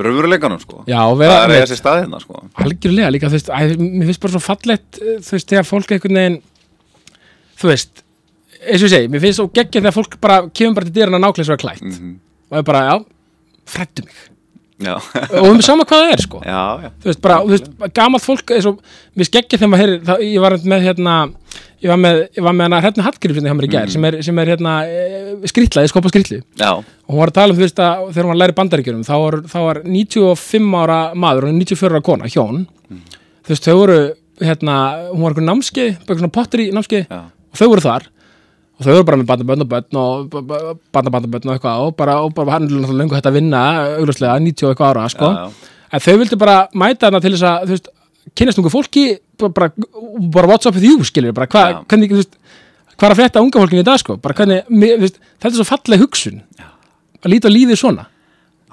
raunveruleikanum 0.00 0.60
sko. 0.62 0.84
já, 0.88 1.00
vera 1.18 1.32
það 1.34 1.42
er 1.42 1.50
einmitt, 1.50 1.64
þessi 1.68 1.80
staðina 1.80 2.20
sko. 2.22 2.38
algjörlega 2.62 3.10
líka, 3.12 3.28
þú 3.28 3.36
veist, 3.36 3.50
æ, 3.50 3.76
mér 3.76 4.06
finnst 4.08 4.20
bara 4.22 4.32
svo 4.36 4.40
fallegt 4.44 5.00
eh, 5.02 5.18
þú 5.20 5.34
veist, 5.36 5.48
þegar 5.50 5.66
fólk 5.68 5.92
einhvern 5.96 6.20
veginn 6.20 6.38
þú 7.60 7.68
veist, 7.68 8.02
eins 8.64 8.80
og 8.80 8.86
ég 8.88 8.94
segi 8.94 9.10
mér 9.12 9.20
finnst 9.26 9.40
svo 9.42 9.48
geggja 9.52 9.82
þegar 9.82 9.96
fólk 9.98 10.16
bara 10.22 10.38
kemur 10.48 10.78
bara 10.78 10.88
til 10.88 10.94
dyrana 10.96 11.20
nákvæmlega 11.20 11.50
svo 11.50 11.58
klætt 11.60 11.82
Mhm. 11.84 12.14
Og 12.50 12.58
er 12.60 12.66
bara, 12.66 12.84
já, 12.90 12.94
frættu 13.70 14.04
mig. 14.06 14.20
Og 14.80 15.48
um 15.50 15.58
sama 15.64 15.84
hvað 15.84 16.04
það 16.04 16.12
er, 16.14 16.22
sko. 16.24 16.38
Já, 16.46 16.60
já. 16.84 16.90
Þú 17.02 17.10
veist, 17.10 17.20
bara, 17.24 17.40
þú 17.44 17.52
veist, 17.52 17.66
gamalt 17.96 18.24
fólk 18.24 18.52
eins 18.56 18.68
og, 18.70 18.78
mér 19.18 19.28
skeggja 19.28 19.58
þegar 19.58 19.70
maður 19.72 19.82
heyrir, 19.84 19.98
það, 20.08 20.22
ég 20.24 20.44
var 20.44 20.56
með 20.72 20.86
hérna, 20.86 21.16
ég 21.84 21.90
var 21.92 22.00
með, 22.00 22.20
ég 22.38 22.46
var 22.46 22.56
með 22.56 22.64
hérna 22.66 22.80
hérna 22.86 23.04
Hallgrímsson 23.06 23.48
hjá 23.50 23.56
mér 23.58 23.66
í 23.66 23.70
gær, 23.74 23.92
sem 23.92 24.06
er, 24.08 24.16
sem 24.24 24.40
er 24.40 24.52
hérna 24.54 24.76
e, 24.88 25.02
skrýtlaði, 25.52 25.90
skopa 25.92 26.12
skrýtli 26.12 26.40
Já, 26.60 26.70
og 26.80 27.12
hún 27.12 27.20
var 27.20 27.32
að 27.32 27.38
tala 27.40 27.54
um, 27.54 27.58
þú 27.58 27.66
veist, 27.66 27.82
að 27.84 28.06
þegar 28.14 28.30
hún 28.30 28.40
læra 28.40 28.56
bandaríkjunum 28.56 29.04
þá 29.08 29.12
var, 29.24 29.36
þá 29.52 29.58
var 29.66 29.82
95 29.84 30.78
ára 30.80 31.00
maður 31.26 31.50
og 31.50 31.58
94 31.58 31.92
ára 31.92 32.04
kona, 32.08 32.30
hjón. 32.32 32.64
Þú 32.88 33.52
veist, 33.52 33.68
þau 33.68 33.76
voru, 33.82 33.98
hérna 34.40 34.78
hún 35.10 35.26
var 35.26 35.34
eitthvað 35.34 35.50
námskeið, 35.50 35.92
bara 36.08 36.24
eitthvað 36.24 36.66
námskeið 36.78 37.04
já, 37.04 37.20
og 37.28 37.60
þau 37.60 37.68
voru 37.74 37.84
þar 37.84 38.08
og 38.80 38.86
þau 38.86 38.94
voru 38.94 39.06
bara 39.10 39.20
með 39.20 39.28
bandabönn 39.28 39.64
og 39.64 39.70
bönn 39.70 39.98
og 40.00 40.82
bandabandabönn 40.94 41.50
og 41.50 41.56
eitthvað 41.56 41.84
og 41.84 41.96
bara, 41.98 42.16
og 42.24 42.32
bara 42.36 42.56
hann 42.56 42.64
er 42.64 42.72
náttúrulega 42.72 43.00
lengur 43.02 43.18
hægt 43.18 43.28
að 43.28 43.36
vinna 43.36 43.62
augljóslega 43.98 44.38
90 44.40 44.66
og 44.66 44.72
eitthvað 44.72 44.92
ára 44.94 45.08
sko. 45.12 45.28
já, 45.28 45.42
já. 45.44 45.72
en 45.92 46.04
þau 46.06 46.14
vildu 46.22 46.38
bara 46.40 46.56
mæta 46.72 47.06
þarna 47.06 47.20
til 47.20 47.34
þess 47.34 47.48
að 47.50 47.74
veist, 47.74 47.90
kynast 48.40 48.62
ungu 48.62 48.72
fólki 48.72 49.04
bara, 49.36 49.70
bara, 50.32 50.48
what's 50.48 50.68
up 50.68 50.74
with 50.76 50.86
you 50.86 51.04
skilur 51.04 51.36
bara, 51.36 51.48
hva, 51.50 51.64
Já. 51.68 51.82
hvernig, 51.90 52.12
þú 52.12 52.22
veist, 52.22 52.38
hvað 52.96 53.08
er 53.08 53.14
að 53.14 53.20
frétta 53.20 53.44
unga 53.44 53.64
fólkinu 53.64 53.84
í 53.84 53.88
dag 53.90 54.00
sko, 54.00 54.16
bara 54.22 54.36
hvernig, 54.40 54.64
veist, 55.02 55.20
þetta 55.40 55.52
er 55.52 55.58
svo 55.60 55.68
falleg 55.68 56.04
hugsun 56.04 56.40
að 57.20 57.30
líta 57.34 57.52
lífið 57.52 57.82
svona 57.82 58.08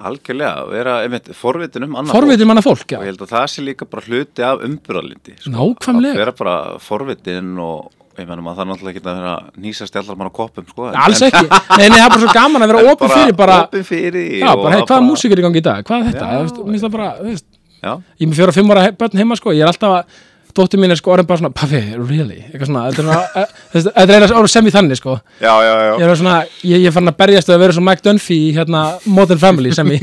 algjörlega 0.08 0.66
vera, 0.70 0.96
einmitt, 1.02 1.30
forvitin 1.34 1.88
um 1.88 1.96
annað 1.98 2.14
forvitin 2.20 2.48
manna 2.48 2.62
fólk, 2.62 2.84
fólk. 2.84 2.92
og 2.92 3.00
já, 3.00 3.00
ég 3.02 3.12
held 3.12 3.24
að 3.24 3.32
það 3.34 3.46
sé 3.50 3.64
líka 3.66 3.88
bara 3.90 4.04
hluti 4.06 4.44
af 4.46 4.64
umburðalindi 4.68 5.34
sko. 5.40 5.54
Nákvæmlega. 5.56 6.14
að 6.14 6.22
vera 6.22 6.34
bara 6.38 6.58
forvitin 6.82 7.48
og 7.64 7.88
ég 8.22 8.28
menna 8.28 8.44
maður 8.44 8.58
það 8.58 8.64
er 8.64 8.70
náttúrulega 8.72 8.94
ekki 8.94 9.04
að 9.04 9.18
vera 9.18 9.34
að 9.34 9.60
nýsast 9.64 9.98
allar 10.00 10.18
mann 10.18 10.30
á 10.30 10.38
koppum 10.38 10.66
sko. 10.68 10.88
alls 11.04 11.22
ekki 11.26 11.44
nei, 11.44 11.84
nei, 11.88 11.98
það 11.98 12.04
er 12.04 12.14
bara 12.14 12.22
svo 12.22 12.32
gaman 12.38 12.64
að 12.64 12.72
vera 12.72 12.86
opið 12.92 13.14
fyrir 13.14 13.36
bara, 13.38 13.58
opin 13.66 13.84
fyrir 13.86 14.26
já, 14.40 14.48
bara, 14.48 14.80
að 14.80 14.88
hvaða 14.88 15.04
músík 15.06 15.34
er 15.34 15.42
í 15.42 15.46
gangi 15.46 15.62
í 15.62 15.66
dag, 15.68 15.84
hvað 15.86 16.00
er 16.00 16.08
þetta, 16.08 16.32
Já. 16.32 16.40
mér 16.58 16.72
finnst 16.72 16.86
það 16.86 16.96
bara, 16.96 17.12
þú 17.18 17.28
veist 17.28 17.46
ég 17.78 18.24
er 18.26 18.30
með 18.30 18.40
fjóra 18.40 18.56
fimm 18.56 18.74
ára 18.74 18.88
börn 18.98 19.22
heima 19.22 19.38
sko, 19.38 19.54
ég 19.54 19.62
er 19.62 19.70
alltaf 19.70 19.94
að 20.00 20.18
dóttir 20.58 20.80
mín 20.82 20.90
er 20.90 20.98
sko 20.98 21.12
orðin 21.14 21.28
bara 21.28 21.40
svona, 21.40 21.54
paffi, 21.54 21.80
really 21.98 22.40
eitthvað 22.48 22.70
svona, 22.70 22.84
þetta 22.88 23.02
er 23.02 23.08
svona, 23.08 23.20
eh, 23.38 23.56
þú 23.70 23.78
veist, 23.78 23.90
þetta 23.94 24.16
er 24.16 24.26
eina 24.26 24.52
sem 24.54 24.70
í 24.70 24.74
þannig 24.74 25.00
sko, 25.00 25.16
já, 25.38 25.52
já, 25.62 25.72
já. 25.72 25.92
ég 25.92 26.06
er 26.08 26.20
svona 26.22 26.36
ég, 26.42 26.74
ég 26.74 26.88
er 26.90 26.96
fann 26.96 27.12
að 27.12 27.18
berjast 27.22 27.52
að 27.52 27.62
vera 27.62 27.76
svona 27.76 27.90
Mike 27.92 28.06
Dunphy 28.06 28.38
í 28.48 28.52
hérna 28.56 28.84
Modern 29.06 29.42
Family 29.42 29.74
sem 29.76 29.92
í 29.94 30.00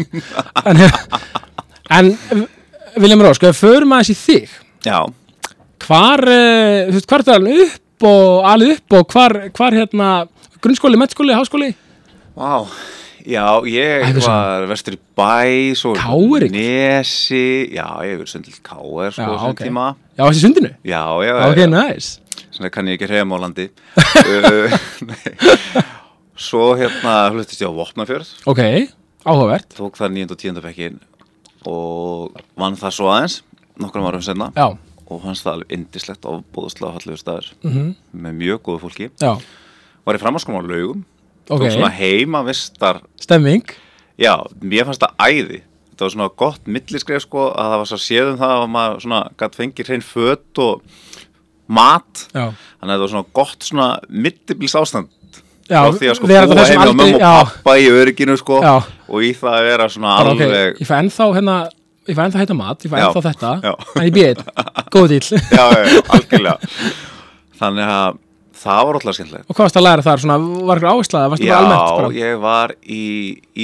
en, 0.72 0.84
en 2.00 2.14
Viljum 3.02 3.26
Rós, 3.26 3.40
sko, 3.42 3.52
förum 3.58 3.96
aðeins 3.98 4.14
í 4.14 4.20
þig 4.22 4.54
já. 4.88 5.00
hvar, 5.88 6.24
uh, 6.24 6.86
þú 6.88 7.00
veist, 7.00 7.10
hvar 7.12 7.26
er 7.26 7.28
það 7.28 7.42
alveg 7.42 7.66
upp 7.66 7.82
og 8.04 8.46
alveg 8.50 8.76
upp 8.80 8.94
og 9.00 9.08
hvar, 9.14 9.34
hvar 9.56 9.72
hérna, 9.78 10.10
grunnskóli, 10.62 10.98
mettskóli, 11.00 11.34
háskóli 11.38 11.72
Vá, 12.36 12.66
já, 13.24 13.46
ég 13.72 14.04
Æ, 14.10 14.20
var 14.26 14.66
vestur 14.68 14.98
í 14.98 15.00
bæ, 15.16 15.72
svo 15.80 15.94
KR-ing? 15.96 16.52
Nesi, 16.52 17.72
já, 17.72 17.88
ég 18.04 18.18
hefur 18.18 18.28
sundil 18.28 18.58
K.R. 18.60 19.12
sko, 19.16 19.24
Já, 19.24 19.40
sem 19.40 19.50
ok. 19.56 19.64
tíma 19.64 19.86
já, 20.18 20.24
þessi 20.28 20.44
sundinu, 20.44 20.74
Já, 20.84 21.02
já, 21.24 21.34
ok, 21.48 21.58
já, 21.64 21.68
nice 21.72 22.20
svona 22.56 22.70
kann 22.72 22.88
ég 22.88 22.96
ekki 23.00 23.08
hreyfa 23.10 23.28
málandi 23.28 23.70
uh. 24.32 24.76
Svo 26.46 26.74
hérna 26.76 27.30
hlutist 27.32 27.62
ég 27.64 27.72
á 27.72 27.74
Vopnafjörð 27.76 28.28
ok, 28.52 28.62
áhugavert 29.24 29.72
Tók 29.78 29.96
það 30.00 30.18
9. 30.20 30.32
og 30.36 30.40
10. 30.44 30.62
bekkin 30.64 31.00
Og 31.66 32.36
vann 32.60 32.76
það 32.80 32.92
svo 33.00 33.08
aðeins 33.14 33.40
Nokkrum 33.80 34.06
árum 34.08 34.24
senna 34.24 34.52
já, 34.56 34.68
Og 35.08 35.22
fannst 35.22 35.46
það 35.46 35.54
alveg 35.60 35.76
indislegt 35.78 36.26
og 36.26 36.44
bóðslega 36.56 36.96
fallegur 36.98 37.20
staður. 37.22 37.50
Mhm, 37.64 37.92
Með 38.26 38.38
mjög 38.42 38.62
góðu 38.66 38.80
fólki. 38.86 39.10
Já, 39.22 39.36
Var 40.06 40.16
í 40.16 40.22
framhanskóma 40.22 40.62
á 40.62 40.66
laugum. 40.66 41.06
Ok. 41.50 41.62
Tók 41.62 41.72
svona 41.72 41.90
heimavistar 41.94 43.02
stemming, 43.22 43.64
Já, 44.18 44.38
mér 44.62 44.86
fannst 44.86 45.02
það 45.02 45.16
æði. 45.20 45.62
Það 45.96 46.06
var 46.06 46.10
svona 46.16 46.30
gott 46.38 46.66
milliskref 46.68 47.22
sko 47.22 47.52
að 47.54 47.70
það 47.72 47.78
var 47.82 47.86
svo 47.92 47.98
séðum 47.98 48.38
það 48.40 48.54
að 48.56 48.70
maður 48.70 49.02
svona 49.06 49.20
gætt 49.38 49.56
fengið 49.56 49.88
hrein 49.88 50.02
fött 50.04 50.60
og 50.60 50.82
mat. 51.68 52.26
Já. 52.34 52.52
Þannig 52.80 52.92
að 52.92 52.96
það 52.96 53.04
var 53.06 53.14
svona 53.14 53.30
gott 53.34 53.64
svona 53.70 53.88
millibils 54.10 54.76
ástand 54.76 55.10
Já, 55.66 55.80
frá 55.82 55.96
því 55.98 56.10
að 56.12 56.18
sko 56.20 56.28
búa 56.30 56.42
þetta 56.44 56.56
á 56.56 56.62
aldri, 56.62 56.78
mömmu 56.94 57.06
og 57.16 57.22
pappa 57.26 57.74
í 57.82 57.86
örygginu 57.90 58.36
sko 58.38 58.60
Já. 58.62 58.76
og 59.10 59.24
í 59.26 59.32
það 59.34 59.56
að 59.58 59.64
vera 59.66 59.88
svona 59.90 60.12
bara 60.20 60.34
alveg 60.36 60.82
ég 60.84 60.90
fæ 60.90 60.94
ennþá 61.00 61.26
hérna 61.34 61.56
ég 62.06 62.18
fæ 62.18 62.22
ennþá 62.26 62.42
heita 62.44 62.58
mat, 62.58 62.86
ég 62.86 62.94
Já, 62.94 63.08
ennþá 63.08 63.24
þetta 63.30 63.52
já. 63.66 63.74
en 63.96 64.06
ég 64.08 64.14
býð, 64.16 64.44
góð 64.94 65.08
dýl 65.14 65.26
já, 65.32 65.66
já, 65.74 65.82
já, 65.90 66.04
algjörlega. 66.18 66.72
Þannig 67.60 67.92
að 67.96 68.22
það 68.66 68.80
var 68.90 69.00
alltaf 69.00 69.18
skemmtilegt. 69.18 69.46
Og 69.50 69.56
hvað 69.58 69.68
varst 69.68 69.80
að 69.80 69.86
læra 69.86 70.06
þar, 70.06 70.24
svona, 70.24 70.38
var 70.70 70.80
eitthvað 70.80 70.96
áherslaða 70.96 71.32
varstu 71.34 71.48
Já, 71.48 71.54
bara 71.56 71.66
almennt 71.66 72.00
bara, 72.00 72.14
ég 72.20 72.40
var 72.46 72.74
í 72.86 73.02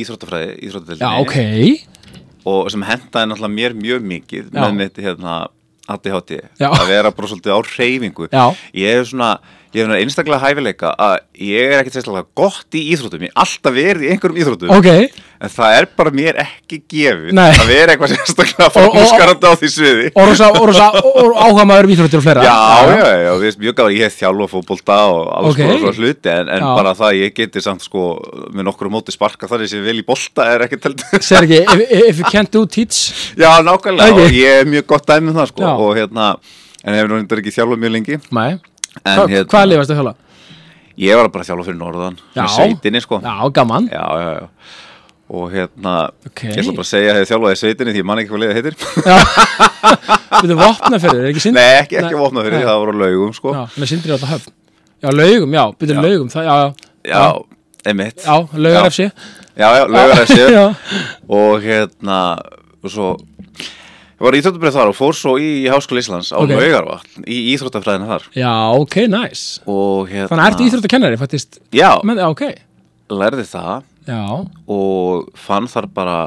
íþróttafræði, 0.01 0.51
íþróttadeildinni. 0.67 1.07
Já, 1.07 1.25
ok. 1.25 1.87
Og 2.51 2.69
sem 2.73 2.85
hendaði 2.87 3.29
náttúrulega 3.31 3.55
mér 3.57 3.75
mjög 3.77 4.05
mikið 4.11 4.47
Já. 4.49 4.61
með 4.65 4.77
mitt 4.79 5.01
hérna 5.05 5.35
ADHD 5.91 6.37
Já. 6.61 6.69
að 6.71 6.85
vera 6.89 7.11
bara 7.13 7.29
svolítið 7.31 7.53
á 7.53 7.59
reyfingu 7.75 8.29
Já. 8.31 8.45
ég 8.77 8.95
hef 8.97 9.09
svona 9.11 9.31
ég 9.73 9.87
hef 9.87 9.97
einstaklega 10.01 10.39
hæfileika 10.43 10.89
að 10.99 11.17
ég 11.39 11.71
er 11.71 11.79
ekkert 11.81 11.95
sérstaklega 11.95 12.27
gott 12.35 12.75
í 12.75 12.81
íþróttum. 12.91 13.21
Ég 13.23 13.31
hef 13.31 13.43
alltaf 13.43 13.75
verið 13.75 14.03
í 14.03 14.09
einhverjum 14.11 14.39
íþróttum. 14.43 14.71
Ok, 14.75 14.89
en 15.41 15.51
það 15.53 15.75
er 15.77 15.87
bara 15.97 16.11
mér 16.11 16.39
ekki 16.43 16.81
gefið 16.91 17.31
Nei. 17.37 17.51
að 17.55 17.69
vera 17.71 17.93
eitthvað 17.95 18.11
sérstaklega 18.15 18.67
Og- 18.67 18.81
og- 18.81 18.97
framskarandi 18.97 19.47
á 19.47 19.53
því 19.61 19.69
sviði. 19.75 20.07
Og 20.15 20.27
og 20.31 21.37
áhuga 21.45 21.65
maður 21.69 21.87
um 21.87 21.93
íþróttir 21.95 22.19
og 22.19 22.25
fleira. 22.25 22.43
Já, 22.43 22.57
já, 22.91 23.07
já, 23.25 23.31
við 23.41 23.47
erum 23.51 23.63
mjög 23.65 23.75
gáður, 23.79 23.95
ég 23.95 24.03
hef 24.07 24.17
þjálfa 24.19 24.49
fótbolta 24.51 24.97
og 25.11 25.21
alls 25.37 25.51
Ok. 25.51 25.59
okay. 25.61 25.79
svona 25.79 25.97
hluti 26.01 26.33
en, 26.35 26.49
en 26.57 26.67
bara 26.75 26.93
það 26.97 27.07
að 27.11 27.19
ég 27.21 27.35
geti 27.39 27.61
samt 27.63 27.85
sko 27.87 28.05
með 28.51 28.67
nokkru 28.67 28.91
móti 28.91 29.15
sparka 29.15 29.47
þar 29.47 29.63
ég 29.65 29.71
sé 29.71 29.81
vel 29.83 29.99
í 30.01 30.05
bolta 30.05 30.47
er 30.55 30.65
ekki 30.67 30.79
telt 30.83 31.03
Sér 31.21 31.47
ekki, 31.47 31.61
if, 31.63 31.91
if 32.11 32.19
you 32.19 32.27
can't 32.31 32.51
do 32.51 32.65
teach. 32.65 33.11
Já, 33.39 33.61
nákvæmlega, 33.63 34.11
Ok. 34.11 34.25
og 34.25 34.35
ég 34.35 34.59
er 34.61 34.67
mjög 34.69 34.85
gott 34.93 35.07
dæmi 35.07 35.31
um 35.31 35.37
það 35.39 35.47
sko 35.53 35.71
og 35.87 35.95
hérna, 35.97 36.35
en 36.83 36.97
hefur 36.97 37.15
reyndar 37.15 37.41
ekki 37.43 37.53
þjálfað 37.55 37.81
mjög 37.83 37.95
lengi. 37.95 38.19
Nei, 38.35 38.51
Hva, 38.99 39.25
hérna- 39.27 39.47
hvað 39.51 39.67
lifast 39.71 39.89
það 39.91 39.99
hjóla? 40.01 40.13
Ég 41.01 41.15
var 41.17 41.29
bara 41.31 41.43
að 41.43 41.47
þjálfa 41.49 41.65
fyrir 41.69 41.79
norðan, 41.79 42.17
Já. 42.35 42.45
sveitinni 42.51 43.01
sko 43.01 43.21
Já, 43.23 43.35
gaman 43.55 43.87
já, 43.89 44.05
já, 44.21 44.31
já. 44.41 44.47
Og 45.31 45.45
hérna, 45.53 45.93
Ok. 46.27 46.41
ég 46.43 46.57
ætla 46.59 46.73
bara 46.75 46.83
að 46.83 46.89
segja 46.91 47.11
að 47.13 47.15
ég 47.15 47.21
hef 47.23 47.29
þjálfaði 47.31 47.59
sveitinni 47.61 47.93
því 47.95 48.01
ég 48.01 48.05
man 48.09 48.19
ekki 48.19 48.31
hvað 48.33 48.41
liðið 48.43 48.57
heitir 48.59 48.75
Við 50.41 50.51
þau 50.51 50.59
vopna 50.59 50.99
fyrir, 50.99 51.21
er 51.23 51.29
ekki 51.31 51.43
sind? 51.45 51.55
Nei, 51.55 51.69
ekki, 51.81 51.97
ekki 52.01 52.17
vopna 52.19 52.43
fyrir, 52.45 52.59
Nei. 52.59 52.65
það 52.67 52.79
voru 52.83 52.95
laugum 52.99 53.33
sko 53.37 53.53
Já, 53.55 53.63
með 53.79 53.91
sindri 53.93 54.11
á 54.11 54.17
þetta 54.19 54.31
höfn 54.33 54.51
Já, 55.01 55.09
laugum, 55.17 55.55
já, 55.55 55.63
byrju 55.81 55.95
Já. 55.95 56.01
laugum 56.05 56.29
það, 56.35 56.49
já, 56.49 56.55
já, 56.61 57.15
Já, 57.15 57.23
emitt 57.93 58.25
já, 58.25 58.35
laugar. 58.53 58.89
FC 58.91 58.99
Já, 59.57 59.69
já, 59.79 59.85
laugar 59.87 60.25
Já, 60.57 60.65
og 61.39 61.61
hérna 61.65 62.19
og 62.83 62.89
svo 62.91 63.07
var 64.25 64.35
í 64.37 64.41
Íþróttabrið 64.41 64.75
þar 64.77 64.91
og 64.91 64.97
fór 64.97 65.15
svo 65.17 65.35
í 65.41 65.51
Háskóla 65.71 66.03
Íslands 66.03 66.31
á 66.33 66.37
Ok. 66.39 66.49
okay. 66.49 66.59
Laugarvatn 66.61 67.25
í 67.25 67.39
Íþróttafræðina 67.55 68.09
þar. 68.09 68.27
Já, 68.37 68.53
ok, 68.77 68.97
nice. 69.11 69.61
Og 69.69 70.11
hérna 70.11 70.29
Þannig 70.31 70.43
að 70.43 70.51
ertu 70.51 70.67
íþróttakennari, 70.69 71.21
faktist 71.21 71.59
Já, 71.75 71.89
Men, 72.07 72.21
já, 72.21 72.27
ok, 72.29 72.45
lærði 73.11 73.47
það 73.49 73.81
já, 74.07 74.21
og 74.71 75.27
fann 75.37 75.67
þar 75.71 75.89
bara 75.93 76.19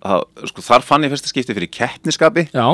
að, 0.00 0.24
sko, 0.50 0.64
þar 0.64 0.86
fann 0.86 1.04
ég 1.04 1.12
fyrsta 1.12 1.30
skipti 1.30 1.56
fyrir 1.56 1.70
keppniskapi 1.74 2.48
já. 2.50 2.66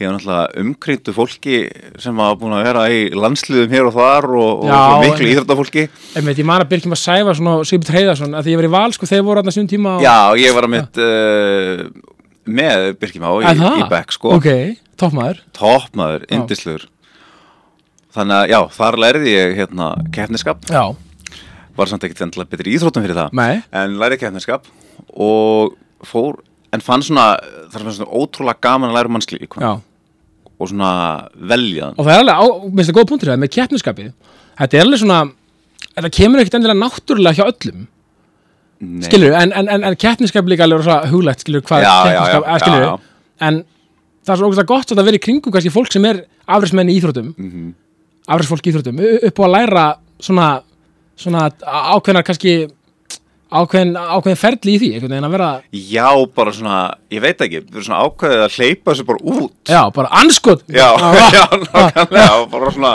Því 0.00 0.06
að 0.06 0.14
náttúrulega 0.14 0.60
umkringdu 0.62 1.12
fólki 1.12 1.56
sem 2.00 2.20
hafa 2.22 2.36
búin 2.40 2.54
að 2.56 2.62
vera 2.70 2.84
í 2.88 3.00
landsliðum 3.12 3.74
hér 3.74 3.88
og 3.90 3.96
þar 3.98 4.26
og, 4.32 4.62
og 4.64 4.70
svo 4.70 5.02
miklu 5.02 5.26
íþróttafólki. 5.28 5.82
Einmitt, 6.16 6.40
ég 6.40 6.48
man 6.48 6.64
að 6.64 6.70
Birkjum 6.70 6.94
að 6.96 7.02
sæfa 7.02 7.34
svona 7.36 7.58
Sýbjörn 7.68 7.98
Heiðarsson 7.98 8.38
að 8.38 8.46
því 8.46 8.54
ég 8.54 8.60
var 8.62 8.68
í 8.70 8.72
val, 8.72 8.86
sko, 8.96 9.08
þeir 9.10 9.26
voru 9.26 9.42
aðna 9.42 9.52
svon 9.52 9.68
tíma 9.68 9.98
og... 9.98 10.06
Já, 10.06 10.16
ég 10.40 10.56
var 10.56 10.68
að 10.70 10.72
mitt 10.72 11.02
uh, 11.04 11.84
með 12.48 12.86
Birkjum 13.00 13.26
á 13.26 13.32
í, 13.40 13.52
í 13.82 13.84
Beck 13.90 14.14
sko. 14.16 14.34
Ok, 14.38 14.48
toppmaður 15.00 15.42
toppmaður, 15.56 16.24
Já. 16.26 16.34
indisluður 16.38 16.86
þannig 18.14 18.36
að 18.36 18.52
já, 18.54 18.60
þar 18.74 18.98
lærði 19.04 19.34
ég 19.34 19.56
hérna 19.60 19.90
keppniskap, 20.14 20.64
Já, 20.70 20.84
var 21.76 21.90
samt 21.90 22.06
ekkert 22.06 22.24
endilega 22.26 22.50
betri 22.50 22.74
íþróttum 22.74 23.04
fyrir 23.06 23.18
það, 23.20 23.36
Nei. 23.38 23.60
en 23.70 23.98
lærði 24.00 24.20
keppniskap 24.24 24.66
og 25.14 25.76
fór 26.06 26.40
en 26.74 26.82
fann 26.84 27.04
svona, 27.04 27.34
það 27.70 27.84
er 27.84 27.94
svona 27.98 28.10
ótrúlega 28.14 28.62
gaman 28.66 28.90
að 28.90 28.98
læra 28.98 29.12
mannskli 29.14 29.40
já. 29.46 29.72
Og 30.60 30.68
svona 30.68 30.90
velja 31.34 31.94
Og 31.96 32.04
það 32.04 32.12
er 32.12 32.18
alveg, 32.20 32.36
á, 32.36 32.44
minnst 32.68 32.90
það 32.90 32.96
góð 32.98 33.06
punktur 33.08 33.30
það 33.30 33.38
með 33.40 33.52
keppniskapið 33.54 34.10
Þetta 34.60 34.76
er 34.76 34.82
alveg 34.84 35.00
svona 35.00 35.20
Þetta 35.90 36.10
kemur 36.12 36.42
ekkert 36.42 36.56
endilega 36.58 36.80
náttúrulega 36.80 37.38
hjá 37.38 37.46
öllum. 37.48 37.86
Skilur, 39.04 39.34
en, 39.36 39.52
en, 39.52 39.68
en, 39.68 39.84
en 39.84 39.96
keppniskap 40.00 40.46
líka 40.48 40.64
alveg 40.64 40.78
rosa 40.80 41.00
huglægt, 41.10 41.40
skilur, 41.44 41.60
hvað 41.68 41.82
Já, 41.84 41.90
já, 41.90 42.12
keppniskap, 42.14 42.44
já, 42.46 42.52
að, 42.54 42.60
skilur, 42.64 42.80
já, 42.80 42.88
já. 42.88 43.46
en 43.48 43.58
það 44.24 44.32
er 44.34 44.40
svo 44.40 44.48
ógæslega 44.48 44.70
gott 44.70 44.92
að 44.94 44.98
það 45.00 45.08
veri 45.10 45.20
í 45.20 45.24
kringum 45.26 45.52
kannski 45.52 45.72
fólk 45.74 45.92
sem 45.92 46.04
er 46.08 46.22
afræsmenn 46.48 46.88
í 46.92 46.96
íþróttum 47.00 47.28
mm 47.36 47.50
Mhm. 47.50 47.68
afræsfólk 48.30 48.66
í 48.66 48.70
íþróttum, 48.72 49.00
u- 49.00 49.20
upp 49.28 49.38
á 49.40 49.42
að 49.44 49.52
læra 49.56 49.84
svona, 50.20 50.48
svona 51.16 51.48
ákveðnar 51.60 52.24
kannski 52.24 52.54
ákveðin, 53.50 53.92
ákveðin 53.98 54.38
ferli 54.40 54.74
í 54.76 54.78
því, 54.80 54.88
einhvern 54.94 55.12
veginn 55.14 55.26
að 55.28 55.34
vera 55.34 55.48
Já, 55.90 56.06
bara 56.38 56.52
svona, 56.54 56.78
ég 57.10 57.22
veit 57.24 57.44
ekki 57.46 57.60
svona 57.80 58.00
ákveðið 58.06 58.44
að 58.46 58.56
hleypa 58.58 58.92
þessu 58.94 59.06
bara 59.10 59.24
út. 59.34 59.54
Já, 59.70 59.80
bara 59.96 60.12
anskot 60.22 60.64
Já, 60.70 60.88
Ah, 61.00 61.20
já, 61.36 61.44
nákvæmlega 61.66 62.40
og 62.40 62.48
bara 62.54 62.72
svona, 62.76 62.92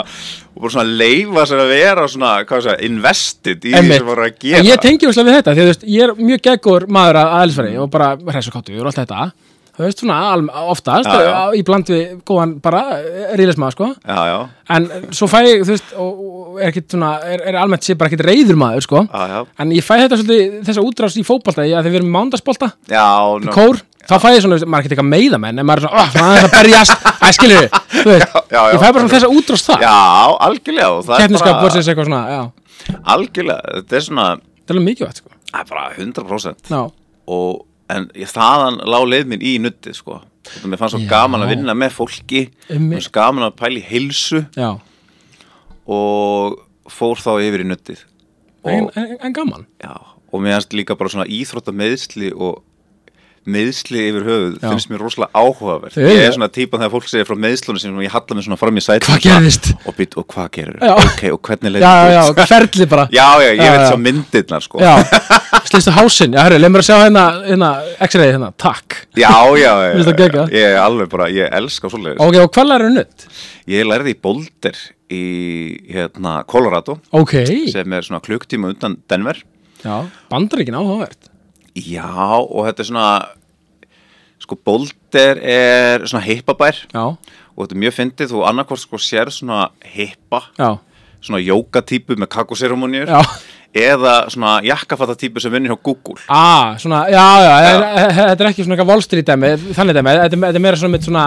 og 0.56 0.62
bara 0.64 0.72
svona 0.76 0.96
leifa 1.02 1.46
sér 1.50 1.62
að 1.64 1.72
vera 1.74 2.06
svona, 2.08 2.30
hvað 2.48 2.64
sé, 2.68 2.76
invested 2.88 3.66
í 3.68 3.74
því 3.76 3.92
sem 3.98 4.08
voru 4.08 4.24
að 4.26 4.32
En 4.32 4.38
gera. 4.46 4.64
ég 4.70 4.84
tengi 4.86 5.10
úrslega 5.10 5.28
við 5.30 5.38
þetta, 5.40 5.56
því 5.58 5.66
að 5.66 5.90
ég 5.96 6.06
er 6.08 6.14
mjög 6.30 6.44
geggur 6.48 6.88
maður 6.88 7.20
að 7.22 7.34
aðeinsfæri 7.40 7.76
og 7.84 7.90
bara 7.92 8.12
hressu 8.32 8.54
og 8.56 8.62
allt 8.88 9.00
þetta, 9.02 9.26
þú 9.76 9.84
veist, 9.84 10.00
svona 10.02 10.18
oftast, 10.72 11.08
Já, 11.08 11.22
já. 11.26 11.40
í 11.58 11.62
bland 11.66 11.90
við 11.92 12.14
góðan 12.28 12.54
bara 12.64 12.82
ríðismað, 13.38 13.74
sko. 13.76 13.90
Já, 14.02 14.20
já, 14.30 14.38
en 14.76 14.88
svo 15.14 15.28
fæ 15.30 15.38
ég, 15.46 15.64
þú 15.66 15.74
veist, 15.74 15.92
er 16.56 16.70
ekkit 16.70 16.94
svona, 16.96 17.10
er, 17.28 17.44
er 17.52 17.58
almennt 17.60 17.84
sé 17.86 17.96
bara 17.98 18.08
ekkit 18.12 18.24
reyður 18.26 18.58
maður, 18.60 18.86
sko. 18.86 19.02
Já, 19.10 19.26
já. 19.34 19.42
En 19.62 19.74
ég 19.76 19.84
fæ 19.84 19.92
þetta 20.04 20.20
svolítið, 20.22 20.56
þessa 20.70 20.86
útrás 20.88 21.18
í 21.20 21.26
fótbolta 21.26 21.64
að 21.66 21.74
þegar 21.76 21.92
við 21.92 22.00
erum 22.00 22.10
í 22.10 22.16
mándagsbolta, 22.16 22.70
Já, 22.90 23.06
ná, 23.44 23.52
kór 23.54 23.82
þá 24.06 24.16
fæ 24.22 24.28
ég 24.36 24.42
svona, 24.44 24.58
maður 24.62 24.76
er 24.76 24.84
ekkert 24.86 24.92
eitthvað 24.94 25.08
meiða 25.10 25.38
menn 25.42 25.58
en 25.60 25.66
maður 25.66 25.82
er 25.82 25.90
svona, 25.90 26.04
svona 26.14 26.26
aðeins 26.30 26.46
að 26.46 26.56
berjast. 26.56 27.06
Að 27.26 27.32
skilur 27.36 27.64
þú 27.96 28.04
veist, 28.12 28.36
Já, 28.36 28.42
já, 28.54 28.60
ég 28.70 28.78
fæ 28.78 28.86
bara 28.86 29.00
svona 29.02 29.14
þessa 29.16 29.30
útrás 29.34 29.64
það 29.66 29.82
Já, 29.82 29.94
algjörlega 30.46 31.00
það 31.08 31.16
er 31.16 31.24
keppniskap 31.24 31.62
versus 31.64 31.88
eitthvað 31.90 32.06
svona, 32.10 32.20
já, 32.30 32.42
algjörlega, 33.16 33.74
þetta 33.80 33.98
er 33.98 34.04
svona 34.06 34.26
það 34.66 34.76
er 34.76 34.84
mikilvægt, 34.86 35.22
sko. 35.22 35.32
Það 35.50 35.64
er 35.64 35.70
bara 35.72 35.84
100% 35.96 36.70
já, 36.76 36.80
og, 37.36 37.64
en 37.92 38.08
ég, 38.14 38.28
þaðan 38.30 38.80
lá 38.86 38.98
leið 39.06 39.30
minn 39.30 39.44
í 39.46 39.56
nuttið 39.62 39.94
sko. 40.00 40.20
Og 40.62 40.66
mér 40.70 40.78
fannst 40.78 40.94
svo 40.94 41.02
Já. 41.02 41.08
gaman 41.10 41.42
að 41.42 41.52
vinna 41.54 41.74
með 41.74 41.94
fólki. 41.96 42.42
Mér 42.68 42.76
Einmitt. 42.76 42.98
fannst 43.00 43.14
gaman 43.16 43.46
að 43.48 43.56
pæla 43.58 43.80
í 43.80 43.86
heilsu. 43.88 44.44
Já, 44.56 44.70
og 45.86 46.58
fór 46.90 47.20
þá 47.22 47.32
yfir 47.46 47.62
í 47.62 47.68
nuttið 47.70 48.00
en, 48.66 48.86
og, 48.86 48.96
en, 48.98 49.16
en 49.22 49.34
gaman. 49.34 49.66
Já, 49.82 49.94
og 50.32 50.42
mér 50.42 50.56
fannst 50.58 50.74
líka 50.74 50.96
bara 50.98 51.12
svona 51.12 51.28
íþrótta 51.30 51.74
meðsli 51.74 52.32
og 52.34 52.62
meðsli 53.46 54.00
yfir 54.10 54.24
höfuð 54.26 54.54
Já. 54.58 54.68
finnst 54.72 54.90
mér 54.90 55.02
rosalega 55.04 55.30
áhugavert. 55.38 55.94
Þau 55.94 56.06
ég 56.08 56.22
er 56.24 56.34
svona 56.34 56.48
típan 56.52 56.82
þegar 56.82 56.92
fólk 56.96 57.10
segir 57.10 57.28
frá 57.28 57.36
meðslunum 57.44 57.82
sem 57.82 58.00
ég 58.02 58.14
halla 58.14 58.36
mig 58.36 58.46
svona 58.46 58.58
fram 58.58 58.80
í 58.80 58.82
sæti 58.82 59.06
Hvað 59.06 59.20
gerðist? 59.22 59.68
og, 59.86 59.94
být, 59.98 60.16
og 60.18 60.26
hvað 60.32 60.48
gerir 60.56 60.80
Já. 60.82 60.92
ok, 60.96 61.22
og 61.36 61.40
hvernig 61.46 61.74
leiði 61.76 61.84
já, 61.84 61.92
já, 62.10 62.22
já, 62.26 62.46
ferli 62.50 62.88
bara. 62.90 63.04
Já, 63.16 63.26
já, 63.44 63.50
ég 63.54 63.76
veit 63.76 63.84
svo 63.86 64.00
myndirnar 64.02 64.64
sko. 64.66 64.80
Já, 64.82 64.94
slistu 65.70 65.94
hásinn, 65.94 66.34
já, 66.36 66.42
hörru, 66.46 66.58
leið 66.62 66.74
mér 66.74 66.82
að 66.82 66.88
sjá 66.88 66.96
hérna, 67.04 67.24
hérna 67.46 67.70
x-rayið 68.08 68.34
hérna, 68.36 68.50
takk. 68.60 68.98
Já, 69.16 69.30
já, 69.60 69.72
ég 69.94 70.66
er 70.74 70.80
alveg 70.82 71.12
bara, 71.12 71.30
ég 71.32 71.54
elska 71.60 71.90
svoleiðis. 71.92 72.20
Ok, 72.26 72.40
og 72.42 72.50
hvað 72.56 72.70
lærir 72.72 72.94
nutt? 72.96 73.28
Ég 73.70 73.86
lærði 73.86 74.14
í 74.14 74.18
Boulder 74.22 74.82
í 75.06 75.22
hérna, 75.94 76.40
Colorado 76.50 76.98
ok, 77.14 77.38
sem 77.70 77.94
er 77.94 78.06
svona 78.06 78.22
Denver. 79.06 79.40
Já, 79.84 80.02
bandaríkin 80.32 80.74
áhugavert 80.74 81.30
Já, 81.76 82.08
og 82.40 82.64
þetta 82.66 82.82
er 82.84 82.88
svona 82.90 83.08
sko 84.40 84.56
Boulder 84.64 85.38
er 85.42 86.04
svona 86.08 86.24
hippabær. 86.24 86.82
Já, 86.94 87.04
og 87.56 87.60
þetta 87.64 87.76
er 87.76 87.82
mjög 87.84 87.94
fyndið, 87.96 88.32
þú 88.32 88.42
annarkvort 88.48 88.82
sko 88.82 89.00
sér 89.00 89.30
svona 89.32 89.66
hippa, 89.94 90.42
já, 90.60 90.70
svona 91.24 91.40
jókatípu 91.42 92.16
með 92.20 92.28
kakoseremoníur 92.36 93.12
já. 93.12 93.20
Eða 93.76 94.12
svona 94.32 94.54
jakkafattatípu 94.64 95.40
sem 95.42 95.52
vinnir 95.52 95.68
hjá 95.74 95.76
Google. 95.84 96.16
Ah, 96.32 96.76
svona, 96.80 97.02
já, 97.12 97.24
já, 97.44 97.56
þetta 98.16 98.44
er 98.44 98.48
ekki 98.50 98.64
svona 98.64 98.78
eitthvað 98.78 99.02
Street 99.04 99.26
dæmi, 99.28 99.50
þannig 99.76 99.98
dæmi, 99.98 100.14
þetta, 100.16 100.36
er- 100.38 100.44
þetta 100.46 100.60
er 100.60 100.64
meira 100.64 100.78
svona 100.80 100.94
með 100.96 101.08
svona, 101.10 101.24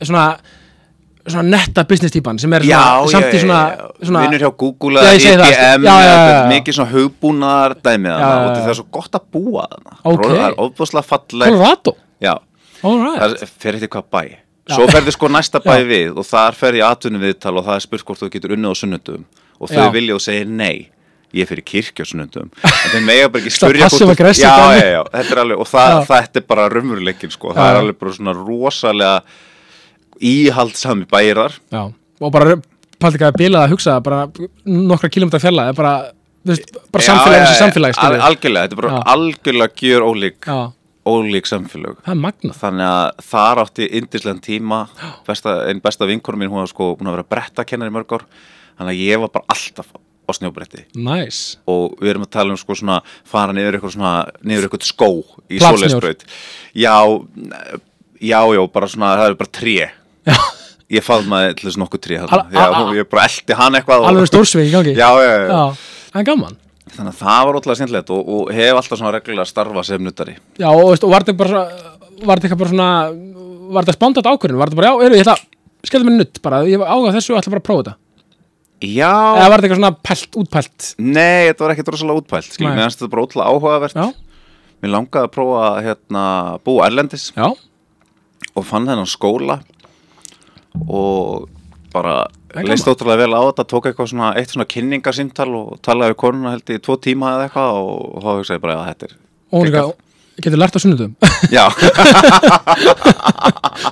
svona, 0.00 0.22
svona 1.34 1.48
netta 1.56 1.84
business 1.88 2.14
típan 2.14 2.38
sem 2.42 2.52
er 2.56 2.64
svona, 2.66 3.06
samt 3.12 3.34
í 3.36 3.40
svona, 3.42 3.60
svona 4.02 4.24
vinnur 4.24 4.44
hjá 4.44 4.50
Google 4.62 5.04
Já, 5.04 5.12
eða 5.34 5.48
IBM 5.52 5.86
já, 5.88 5.94
já, 5.94 6.08
já, 6.08 6.26
já. 6.32 6.42
mikið 6.52 6.76
svona 6.78 6.92
hugbúnaðar 6.96 7.76
dæmið 7.84 8.12
Já, 8.12 8.18
já, 8.18 8.34
og 8.42 8.50
já. 8.50 8.58
það 8.58 8.72
er 8.74 8.78
svo 8.80 8.86
gott 8.98 9.18
að 9.18 9.24
búa 9.36 9.64
þarna. 9.70 9.96
Ok. 10.12 10.26
það 10.26 10.44
er 10.48 10.58
ofbúslega 10.66 11.06
falleg. 11.12 11.48
Colorado, 11.54 11.96
já, 12.24 12.34
all 12.82 13.00
right. 13.06 13.40
Það 13.42 13.56
fer 13.64 13.78
eitthvað 13.80 14.04
hvað 14.04 14.12
bæ. 14.18 14.36
Svo 14.68 14.84
ferði 14.92 15.14
sko 15.16 15.32
næsta 15.32 15.62
bæ 15.64 15.74
við 15.88 16.18
og 16.20 16.28
þar 16.28 16.56
fer 16.58 16.76
ég 16.76 16.84
atvinni 16.84 17.22
viðtal 17.22 17.56
og 17.56 17.64
það 17.64 17.78
er 17.80 17.84
spurt 17.86 18.04
hvort 18.04 18.20
þú 18.20 18.30
getur 18.34 18.54
unnið 18.58 18.74
á 18.74 18.80
sunnundum 18.82 19.22
og 19.58 19.70
þau 19.72 19.84
Já. 19.86 19.92
vilja 19.96 20.16
og 20.18 20.24
segir 20.24 20.48
nei. 20.50 20.88
Ég 21.36 21.44
fyrir 21.44 21.60
kirkja 21.60 22.04
á 22.04 22.08
sunnundum 22.08 22.46
en 22.64 22.92
þeir 22.92 23.02
mega 23.04 23.28
bara 23.28 23.44
ekki 23.44 23.52
já, 24.40 24.52
já, 24.80 24.86
já, 24.94 25.00
þetta 25.12 25.34
er 25.34 25.40
alveg 25.42 25.60
og 25.60 25.68
það, 25.68 25.90
Já. 25.92 26.04
þetta 26.08 26.40
er 26.40 26.44
bara 26.48 26.68
raunveruleikin 26.72 27.32
sko, 27.34 27.50
það 27.52 27.60
Já, 27.60 27.68
er 27.68 27.76
já. 27.76 27.80
alveg 27.82 27.98
bara 28.00 28.14
svona 28.16 28.34
rosalega 28.38 29.18
íhaldsami 30.20 31.06
bæir 31.10 31.40
þar 31.42 31.58
Já, 31.72 31.82
og 32.20 32.32
bara 32.34 32.58
paldi 32.98 33.18
ekki 33.18 33.28
að 33.28 33.38
bila 33.38 33.64
að 33.64 33.74
hugsa 33.74 33.98
bara 34.04 34.24
nokkra 34.66 35.10
kilómetra 35.12 35.42
fjalla, 35.42 35.68
er 35.70 35.78
bara, 35.78 35.94
bara 36.44 37.04
Já, 37.04 37.12
samfélag 37.12 37.38
já, 37.38 37.44
þessi 37.44 37.54
já, 37.54 37.60
samfélag, 37.62 38.02
al, 38.02 38.18
algjörlega, 38.30 38.66
þetta 38.66 38.76
er 38.76 38.82
bara 38.82 38.96
Já. 38.96 39.00
algjörlega 39.14 39.86
gjör 39.86 40.06
ólík 40.08 40.48
Já, 40.48 40.58
ólík 41.08 41.48
er 41.48 42.18
magnað. 42.18 42.58
Þannig 42.58 42.88
að 42.88 43.22
þar 43.30 43.62
átti 43.64 43.88
indislega 44.00 44.44
tíma 44.44 44.82
besta, 45.26 45.54
einn 45.68 45.80
besta 45.84 46.08
vinkonum 46.08 46.42
mín 46.42 46.52
hún 46.52 46.62
var 46.64 46.70
sko 46.70 46.92
búin 46.98 47.10
að 47.10 47.18
vera 47.18 47.30
brettakennari 47.36 47.92
í 47.92 47.96
mörg 47.96 48.18
ár 48.18 48.26
þannig 48.78 48.92
að 48.92 49.02
ég 49.06 49.22
var 49.22 49.32
bara 49.34 49.54
alltaf 49.54 49.94
á 50.28 50.30
snjóbretti. 50.36 50.84
Nice. 51.00 51.56
Og 51.70 51.96
við 52.02 52.12
erum 52.12 52.26
að 52.26 52.34
tala 52.36 52.52
um 52.52 52.60
sko 52.60 52.76
svona 52.76 52.98
fara 53.26 53.54
niður 53.56 53.78
eitthvað 53.78 53.94
svona, 53.96 54.12
niður 54.44 54.68
eitthvað 54.68 54.88
skó 54.88 55.08
í 55.48 55.60
svoleiðsbraut 55.62 56.26
já, 56.76 56.96
já, 58.20 58.40
já, 58.58 58.62
bara 58.74 58.90
svona 58.92 59.14
það 59.16 59.30
er 59.30 59.38
bara 59.40 59.54
tré 59.60 59.76
ég 60.98 61.04
faðmaði 61.04 61.56
til 61.58 61.68
þess 61.68 61.80
nokkuð 61.82 62.08
að 62.18 62.78
hún- 62.78 62.96
ég 62.96 63.08
bara 63.10 63.26
eldi 63.28 63.58
hann 63.58 63.76
eitthvað 63.78 64.08
alveg 64.08 64.30
stórsveik 64.30 64.70
í 64.70 64.72
gangi. 64.72 64.94
Já, 64.96 65.08
já, 65.20 65.28
já, 65.28 65.46
Já, 65.52 65.62
það 66.12 66.20
er 66.22 66.28
gaman. 66.30 66.56
Þannig 66.88 67.12
að 67.12 67.20
það 67.20 67.40
var 67.44 67.58
ótrúlega 67.58 67.78
skemmtilegt 67.78 68.10
og, 68.16 68.28
og 68.34 68.52
hef 68.56 68.78
alltaf 68.80 68.98
svona 68.98 69.12
reglulega 69.12 69.46
starfa 69.46 69.82
sem 69.84 70.02
nuttari. 70.02 70.36
Já, 70.58 70.68
og, 70.72 70.86
veist, 70.88 71.04
og 71.04 71.12
var 71.12 71.26
þetta 71.26 71.36
bara 71.36 71.62
Var 72.18 72.40
þetta 72.42 72.56
bara 72.58 72.70
svona 72.72 72.88
Var 73.68 73.84
þetta 73.84 73.94
spándat 73.98 74.26
ákvörðin? 74.26 74.58
Var 74.58 74.70
þetta 74.72 74.78
bara, 74.80 74.88
já, 74.88 75.04
eru, 75.06 75.18
ég 75.18 75.26
ætla 75.26 75.36
Skellðu 75.86 76.08
mér 76.08 76.16
nutt 76.18 76.40
bara, 76.42 76.62
ég 76.66 76.80
ága 76.82 77.12
þessu 77.14 77.34
og 77.34 77.38
ætla 77.42 77.52
bara 77.52 77.60
að 77.62 77.66
prófa 77.68 77.82
þetta. 77.84 77.94
Já, 78.88 79.12
Eða 79.12 79.44
var 79.50 79.60
þetta 79.60 79.68
eitthvað 79.68 79.78
svona 79.78 79.92
pælt, 80.08 80.38
útpælt? 80.40 80.88
Nei, 80.98 81.44
þetta 81.50 81.64
var 81.64 81.74
ekkert 81.74 81.88
rosalega 81.92 82.22
útpælt 82.22 82.58
Nei. 82.58 82.66
mér 82.72 82.82
finnst 82.86 83.00
þetta 83.02 83.10
bara 83.12 83.24
ótrúlega 83.26 83.52
áhugavert. 83.52 83.94
Já, 83.94 84.06
mér 84.82 84.92
langaði 84.94 85.28
að 85.28 85.32
prófa 85.36 85.62
hérna, 85.86 86.24
búa 86.66 86.86
erlendis. 86.88 87.28
Já, 87.36 87.46
og 88.54 88.66
fann 88.66 88.86
þennan 88.90 89.10
skóla 89.10 89.60
og 90.88 91.48
bara 91.92 92.26
leist 92.64 92.88
ótrúlega 92.88 93.24
vel 93.24 93.36
á 93.36 93.40
þetta 93.48 93.64
tók 93.68 93.88
eitthvað 93.88 94.10
svona, 94.12 94.28
eitt 94.38 94.50
svona 94.52 94.68
kynningarsýmtal 94.68 95.50
og 95.56 95.78
talaði 95.84 96.14
við 96.14 96.20
konuna 96.24 96.52
held 96.56 96.68
í 96.74 96.82
tvo 96.84 96.94
tíma 97.00 97.26
eða 97.36 97.48
eitthvað 97.48 97.80
og, 97.80 98.20
þá 98.24 98.30
hugsaði 98.34 98.64
bara 98.64 98.74
að 98.82 98.88
þetta 98.92 99.04
er 99.08 99.12
líka 99.68 99.82
Getur 100.38 100.60
lært 100.60 100.70
á 100.70 100.78
sunnudum 100.78 101.16
já, 101.50 101.66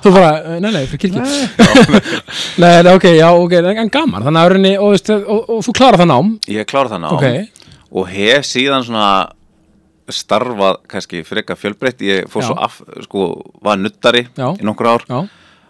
Þú 0.03 0.11
bara, 0.13 0.57
nei, 0.61 0.69
nei, 0.71 0.85
fyrir 0.89 1.01
kirkju. 1.01 1.21
Nei, 2.61 2.75
nei, 2.85 2.93
ok, 2.93 3.05
já, 3.17 3.27
ok, 3.31 3.53
en 3.71 3.91
gaman. 3.91 4.23
Þannig 4.25 4.41
að 4.41 4.49
rauninni, 4.53 4.73
og, 4.83 4.89
og, 5.17 5.41
og, 5.41 5.59
þú 5.65 5.71
klárar 5.77 5.99
það 6.01 6.09
nám? 6.11 6.27
Ég 6.51 6.63
klára 6.69 6.89
það 6.93 7.01
ná 7.03 7.09
Ok, 7.15 7.25
og 7.91 8.03
hef 8.11 8.41
síðan 8.47 8.85
svona 8.87 9.09
starfað 10.11 10.75
kannski 10.91 11.17
freka 11.27 11.53
fjölbreytt. 11.59 11.99
Ég 12.07 12.17
fór 12.31 12.41
Já. 12.43 12.47
svo 12.49 12.55
af, 12.67 12.73
sko, 13.07 13.19
var 13.63 13.77
nuttari 13.81 14.23
Já. 14.29 14.47
í 14.55 14.63
nokkur 14.67 14.87
ár, 14.93 15.01
já, 15.07 15.19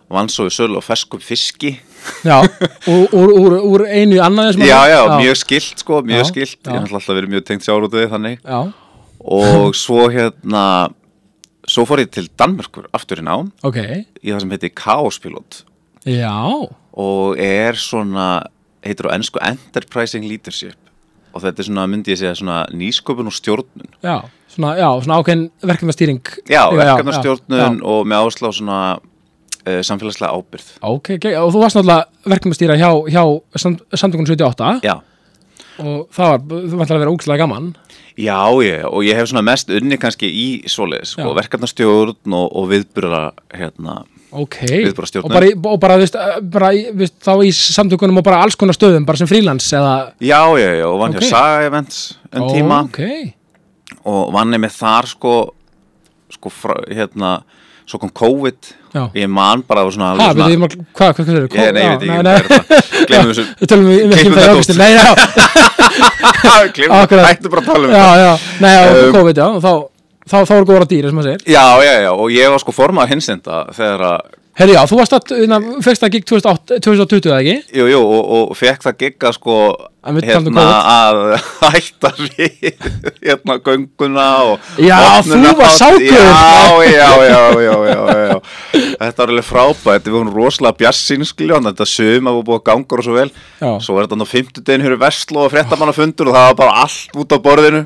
vann 0.10 0.30
svo 0.32 0.46
í 0.48 0.54
sölu 0.54 0.78
og 0.80 0.86
ferskum 0.86 1.20
fiski. 1.24 1.76
Já 2.24 2.40
Úr, 2.88 3.10
úr, 3.12 3.56
úr, 3.60 3.82
einu 3.90 4.16
í 4.16 4.22
annað 4.24 4.52
eins 4.54 4.60
og 4.62 4.64
já, 4.70 4.78
maður- 4.78 4.94
já, 4.94 5.18
mjög 5.24 5.38
skilt 5.42 5.82
sko, 5.84 6.02
mjög 6.08 6.22
Já, 6.22 6.28
skilt 6.30 6.60
já. 6.64 6.72
ég 6.72 6.82
hef 6.86 6.94
alltaf 6.94 7.16
verið 7.18 7.34
mjög 7.34 7.46
tengt 7.50 7.66
sjárutuði 7.68 8.08
þannig. 8.14 8.38
Já, 8.46 8.60
og 9.20 9.76
svo 9.76 10.06
hérna 10.14 10.64
svo 11.68 11.84
fór 11.90 12.00
ég 12.06 12.12
til 12.16 12.30
Danmörkur 12.40 12.88
aftur 12.96 13.20
í 13.20 13.26
nám. 13.28 13.50
Ok, 13.68 13.76
í 14.24 14.32
það 14.32 14.40
sem 14.46 14.54
heiti 14.56 14.70
Chaospilot. 14.78 15.64
Já. 16.08 16.32
Og 16.98 17.36
er 17.38 17.76
svona 17.76 18.46
heitir 18.86 19.10
á 19.12 19.16
ennsku 19.18 19.42
Enterprising 19.44 20.24
Leadership. 20.30 20.78
Og 21.36 21.44
þetta 21.44 21.60
er 21.60 21.68
svona, 21.68 21.84
myndi 21.92 22.14
ég 22.16 22.22
segja, 22.22 22.34
svona 22.40 22.62
nýsköpun 22.72 23.28
og 23.28 23.36
stjórnun. 23.36 23.92
Já, 24.02 24.24
svona, 24.50 24.72
já, 24.80 24.88
svona 25.04 25.20
ákveðin 25.20 25.44
verkefnastýring. 25.62 26.22
Já, 26.48 26.64
já, 26.72 26.78
verkefnastjórnun 26.80 27.60
já. 27.60 27.84
og 27.84 28.08
með 28.08 28.24
áherslu 28.24 28.48
á 28.48 28.54
svona 28.56 28.80
uh, 29.68 29.82
samfélagslega 29.86 30.32
ábyrð 30.34 30.72
Ok, 30.88 31.12
ok, 31.20 31.28
og 31.44 31.52
þú 31.54 31.62
varst 31.66 31.78
náttúrulega 31.78 32.32
verkefnastýra 32.34 32.80
hjá, 32.80 32.90
hjá 33.12 33.24
samt, 33.60 33.84
samtökunum 33.94 34.30
78 34.32 34.80
já, 34.88 34.96
og 35.84 36.08
það 36.16 36.32
var, 36.34 36.46
þú 36.72 36.80
vant 36.82 36.92
að 36.96 37.04
vera 37.04 37.14
úkslega 37.14 37.44
gaman? 37.44 37.72
Já, 38.18 38.40
ég, 38.66 38.82
og 38.90 39.04
ég 39.06 39.14
hef 39.20 39.28
svona 39.30 39.44
mest 39.46 39.70
unni 39.70 39.98
kannski 40.02 40.26
í 40.34 40.46
svoleiðis, 40.66 41.12
sko, 41.14 41.36
verkefnastjórn 41.38 42.34
og, 42.34 42.48
og 42.58 42.72
viðburða 42.72 43.26
hérna, 43.54 44.00
Ok, 44.38 44.58
Viðbragðsstjórnun. 44.68 45.30
og 45.30 45.36
bara, 45.38 45.50
og 45.72 45.78
bara, 45.80 45.96
veist, 46.02 46.16
eh, 46.20 46.40
bara 46.52 46.72
í, 46.76 46.82
veist, 47.00 47.16
þá 47.24 47.32
í 47.48 47.52
samtökunum 47.56 48.18
og 48.20 48.26
bara 48.28 48.42
alls 48.44 48.58
konar 48.60 48.76
stöðum, 48.76 49.06
bara 49.08 49.22
sem 49.22 49.30
frílans 49.30 49.70
eða? 49.72 49.94
Já, 50.20 50.42
já, 50.60 50.68
já, 50.82 50.84
og 50.90 50.98
vann 51.00 51.16
Ok. 51.16 51.22
hjá 51.22 51.30
Saga 51.30 51.62
Events 51.70 52.00
en 52.34 52.44
tíma. 52.52 52.82
Ok, 52.90 53.00
og 54.04 54.34
vann 54.36 54.52
ég 54.52 54.60
með 54.66 54.76
þar 54.82 55.08
sko, 55.14 55.34
sko 56.36 56.52
frá, 56.52 56.76
hérna 56.92 57.32
svo 57.88 58.00
kom 58.02 58.10
COVID. 58.12 58.72
Já. 58.98 59.04
Ég 59.16 59.30
man 59.32 59.62
bara 59.68 59.84
það 59.84 59.88
var 59.88 59.94
svona 59.96 60.08
hvað, 60.18 60.32
hvað, 60.98 61.14
hvað 61.18 61.26
það? 61.28 61.58
ég, 61.58 61.74
nei, 61.74 61.84
ég 61.84 61.90
veit 61.92 62.02
ekki 62.04 62.12
hvað 62.14 62.24
þetta 62.28 63.06
glemum 63.08 63.30
þessu. 63.32 63.46
Um 63.48 63.68
það 63.68 64.48
þetta 64.48 64.96
glemum 66.78 66.98
Akkurat. 66.98 67.28
hættu 67.30 67.52
bara 67.54 67.62
að 67.62 67.70
tala 67.70 67.84
um 67.84 67.94
þetta. 67.94 68.18
já. 68.24 68.32
Nei, 68.64 68.72
já, 68.74 68.82
Um, 68.88 69.14
COVID, 69.18 69.38
já, 69.38 69.48
þá 69.64 69.72
þá, 70.28 70.38
þá 70.50 70.54
er 70.58 70.66
góðra 70.68 70.88
dýr, 70.92 71.08
sem 71.08 71.16
maður 71.20 71.30
segir. 71.32 71.46
Já, 71.54 71.66
já, 71.88 71.94
já, 72.04 72.12
og 72.12 72.28
ég 72.36 72.52
var 72.52 72.60
sko 72.64 72.74
formaður 72.76 73.14
hinsenda 73.16 73.62
þegar 73.78 74.04
að, 74.10 74.26
Herri, 74.58 74.74
já, 74.74 74.82
þú 74.90 74.98
varst 74.98 75.14
að, 75.14 75.36
hérna, 75.38 75.58
fegst 75.86 76.02
það 76.02 76.14
gig 76.16 76.24
2008 76.32 76.80
2020, 76.82 77.28
eða 77.30 77.42
ekki? 77.44 77.78
jú, 77.78 77.86
jú, 77.92 78.00
og, 78.02 78.32
og 78.38 78.56
fekk 78.58 78.88
það 78.88 78.96
gigga 79.04 79.32
sko 79.36 79.58
En 80.08 80.16
við 80.16 80.30
talum 80.32 80.50
um 80.50 80.58
hérna 80.58 80.78
að 80.94 81.18
hætta 81.76 82.12
við 82.18 82.68
hérna 83.22 83.58
gönguna 83.66 84.26
og 84.48 84.70
Já, 84.82 84.98
þú 85.28 85.42
var 85.60 85.74
sákur. 85.76 86.06
já, 86.08 86.30
já, 86.88 87.10
já, 87.28 87.42
já, 87.68 87.76
já, 88.32 88.38
þetta 88.72 89.20
var 89.20 89.34
alveg 89.34 89.48
frábært. 89.48 90.08
Við 90.08 90.16
vorum 90.16 90.32
rosalega 90.34 90.80
bjassínskljón 90.80 91.68
þetta 91.70 91.90
suma 91.92 92.34
var 92.38 92.48
búið 92.48 92.62
að 92.62 92.68
ganga 92.72 92.98
og 93.02 93.04
svo 93.06 93.18
vel. 93.18 93.28
Já. 93.60 93.72
svo 93.84 93.98
er 94.00 94.08
þetta 94.08 94.26
á 94.26 94.34
fimmtudegin 94.34 94.86
hér 94.88 94.96
í 94.96 95.02
Vestló 95.02 95.44
og 95.46 95.52
fréttamannafundur 95.54 96.32
og 96.32 96.38
það 96.40 96.48
var 96.50 96.58
bara 96.64 96.80
allt 96.88 97.20
út 97.20 97.36
á 97.36 97.38
borðinu 97.44 97.84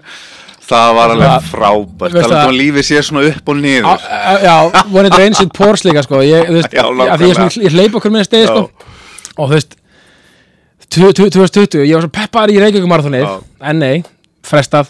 það 0.71 0.93
var 0.97 1.13
alveg 1.13 1.27
Það- 1.31 1.49
frábært. 1.51 2.13
Veistu 2.15 2.21
talað 2.21 2.37
að- 2.37 2.47
um 2.47 2.53
að 2.53 2.59
lífið 2.61 2.87
sé 2.89 3.01
svona 3.07 3.23
upp 3.29 3.49
og 3.49 3.55
Á, 3.55 3.61
niður. 3.65 4.07
Á, 4.07 4.33
já, 4.47 4.55
one 4.95 5.05
it 5.11 5.17
rains 5.19 5.39
it 5.43 5.53
pours 5.53 5.83
líka, 5.85 6.03
sko. 6.03 6.21
Ég, 6.23 6.47
veist, 6.49 6.71
Já, 6.73 6.83
að 6.87 7.25
ég, 7.27 7.35
svona- 7.35 7.65
ég 7.67 7.75
hleyp 7.75 7.95
okkur 7.99 8.11
með 8.15 8.25
stegi, 8.29 8.47
sko. 8.47 8.69
Og 9.37 9.49
þú 9.49 9.53
veist 9.57 9.75
2020, 10.91 11.85
ég 11.87 11.93
var 11.95 12.01
svo 12.03 12.11
peppar 12.11 12.51
í 12.51 12.57
Reykjavík 12.59 12.89
marathonið 12.89 13.23
Já. 13.23 13.35
En 13.69 13.79
nei, 13.79 14.03
frestað. 14.43 14.89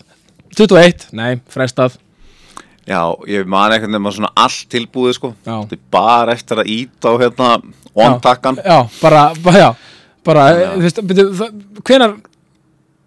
21, 0.57 1.05
nei, 1.13 1.35
frestað. 1.53 1.97
Já, 2.89 3.01
ég 3.29 3.45
man 3.45 3.71
eitthvað 3.71 3.93
nema 3.93 4.11
svona 4.11 4.31
allt 4.35 4.65
tilbúið 4.73 5.13
sko. 5.19 5.33
Þetta 5.45 5.77
bara 5.93 6.33
eftir 6.33 6.57
að 6.63 6.71
íta 6.73 7.13
á 7.13 7.15
hérna 7.21 7.51
on-takkan. 7.95 8.57
Já, 8.65 8.79
bara, 9.01 9.27
bara, 9.43 9.57
já. 9.57 9.69
Bara, 10.25 10.43
Já. 10.53 10.71
veist, 10.81 10.99
byrju, 11.07 11.27
það- 11.37 11.53
hvenær 11.87 12.11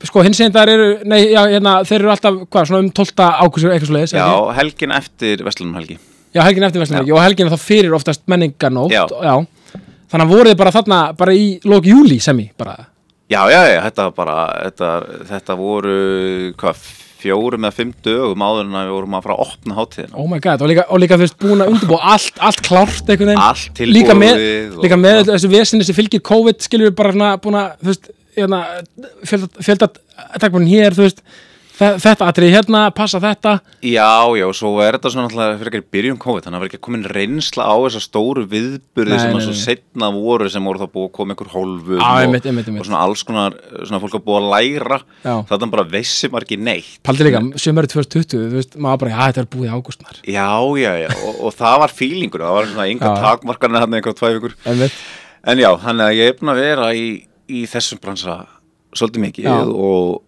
Sko, 0.05 0.23
hins 0.27 0.41
eginn 0.41 0.53
þar 0.55 0.73
eru, 0.75 0.89
nei, 1.09 1.21
já, 1.33 1.41
hérna, 1.55 1.77
þeir 1.89 2.01
eru 2.03 2.11
alltaf, 2.15 2.41
hvað, 2.53 2.67
svona 2.71 2.83
um 2.85 2.91
12. 2.99 3.29
ákusur, 3.47 3.73
eitthvað 3.73 3.91
svo 3.91 3.97
leiðis 3.99 4.17
Já, 4.19 4.27
helgin 4.59 4.93
eftir 4.99 5.45
Vestlunum 5.47 5.79
helgi. 5.81 5.97
Já, 6.35 6.43
helgin 6.45 6.67
eftir 6.67 6.83
Vestlunarleiki 6.83 7.15
og 7.15 7.23
helgin 7.25 7.53
þá 7.53 7.59
fyrir 7.63 7.95
oftast 7.97 8.25
menningarnótt 8.31 8.93
Já. 8.93 9.37
Þannig 10.15 10.27
að 10.29 10.35
voruð 10.35 10.53
þið 10.53 10.59
bara 10.61 10.75
þarna 10.75 10.99
bara 11.19 11.33
í 11.35 11.47
lók 11.67 11.87
júli 11.89 12.19
sem 12.23 12.39
í 12.43 12.49
bara? 12.59 12.75
Já, 13.33 13.41
já, 13.51 13.61
já, 13.73 13.81
þetta 13.87 14.05
var 14.11 14.13
bara 14.19 14.37
þetta, 14.67 14.91
þetta 15.31 15.57
voru 15.59 15.95
hvað, 16.61 16.83
fjórum 17.25 17.65
eða 17.65 17.75
fimm 17.79 17.93
dögum 18.05 18.43
áður 18.45 18.67
en 18.67 18.75
við 18.77 18.91
vorum 18.93 19.17
að 19.17 19.25
fara 19.25 19.37
að 19.39 19.45
opna 19.47 19.77
hátíðina. 19.79 20.19
Oh 20.21 20.27
my 20.29 20.41
god, 20.45 20.61
og 20.65 20.71
líka, 20.71 20.85
og 20.93 21.01
líka 21.01 21.17
þú 21.17 21.25
veist, 21.25 21.39
búin 21.41 21.65
að 21.65 21.71
undirbúa 21.73 22.01
allt, 22.15 22.37
allt 22.45 22.61
klárt 22.67 23.09
einhvern 23.09 23.31
veginn. 23.33 23.41
Allt 23.47 23.71
tilbúið 23.79 23.97
Líka 23.97 24.17
með, 24.19 24.43
og- 24.75 24.85
líka 24.85 24.99
með 25.01 25.21
þessu 25.31 25.51
vesinni 25.55 25.87
sem 25.89 25.97
fylgir 25.97 26.23
COVID 26.29 26.61
skilur 26.67 26.91
við 26.91 26.97
bara 27.01 27.15
svona 27.17 27.31
búin 27.41 27.59
að, 27.63 27.73
þú 27.81 27.91
veist, 27.95 28.11
hérna, 28.37 28.63
fjölda, 29.27 29.51
fjölda 29.65 29.91
takkbúin 30.41 30.69
hér, 30.71 30.95
veist 30.99 31.21
þe- 31.75 31.97
þetta 31.99 32.27
atrið 32.31 32.53
hérna, 32.55 32.81
passa 32.95 33.19
þetta. 33.19 33.57
Já, 33.83 34.07
já, 34.39 34.45
svo 34.55 34.77
er 34.85 34.95
þetta 34.95 35.11
svona 35.11 35.27
alltaf 35.27 35.57
fyrir 35.59 35.73
ekki 35.73 35.89
byrjun 35.97 36.19
COVID, 36.23 36.45
þannig 36.45 36.55
að 36.55 36.61
það 36.61 36.63
var 36.63 36.69
ekki 36.71 36.81
komin 36.87 37.03
reynsla 37.11 37.67
á 37.67 37.75
þessa 37.83 38.03
stóru 38.05 38.45
viðburði 38.53 39.17
Nei, 39.17 39.19
sem 39.25 39.35
að 39.35 39.43
svo 39.49 39.55
setna 39.59 40.11
voru 40.15 40.47
sem 40.55 40.69
voru 40.71 40.79
þá 40.85 40.87
búið 40.95 41.09
að 41.09 41.13
koma 41.19 41.35
einhver 41.35 41.51
hólfum 41.51 41.99
Já, 41.99 42.13
og, 42.29 42.79
og 42.79 42.87
svona 42.87 43.03
alls 43.09 43.25
konar, 43.27 43.59
svona 43.83 44.01
fólk 44.05 44.15
að 44.21 44.25
búið 44.29 44.39
að 44.39 44.49
læra. 44.55 45.01
Já. 45.27 45.35
þetta 45.51 45.71
bara 45.75 45.87
veissi 45.97 46.31
maður 46.31 46.47
ekki 46.47 46.61
neitt. 46.71 46.95
Paldi 47.11 47.27
líka, 47.27 47.43
sömur 47.67 47.91
2020, 47.91 48.39
þú 48.39 48.61
veist, 48.61 48.79
maður 48.79 49.03
bara, 49.03 49.15
já, 49.17 49.21
þetta 49.33 49.45
er 49.45 49.51
búið 49.59 49.75
ágústnar 49.75 50.23
Já, 50.31 50.49
já, 50.79 50.93
já, 51.03 51.11
og, 51.27 51.43
og 51.51 51.59
það 51.59 51.79
var 51.83 51.97
fílingur, 51.99 52.47
það 52.47 52.59
var 52.61 52.71
svona 52.71 52.89
yngar 52.95 53.11
Já. 53.19 53.23
takmarkarnir 53.27 53.83
hann 53.83 53.99
einhver 53.99 54.15
tvær 54.23 54.39
vikur. 54.39 54.55
En 55.45 55.59
já, 55.61 55.73
þannig 55.83 56.07
að 56.07 56.19
ég 56.23 56.31
er 56.31 56.39
búin 56.39 56.55
að 56.55 56.61
vera 56.63 56.87
í, 56.97 57.07
í 57.49 57.65
þessum 57.71 58.01
bransa 58.03 58.39
svolítið 58.95 59.27
mikið 59.29 59.51
Já. 59.51 59.57
og 59.65 60.23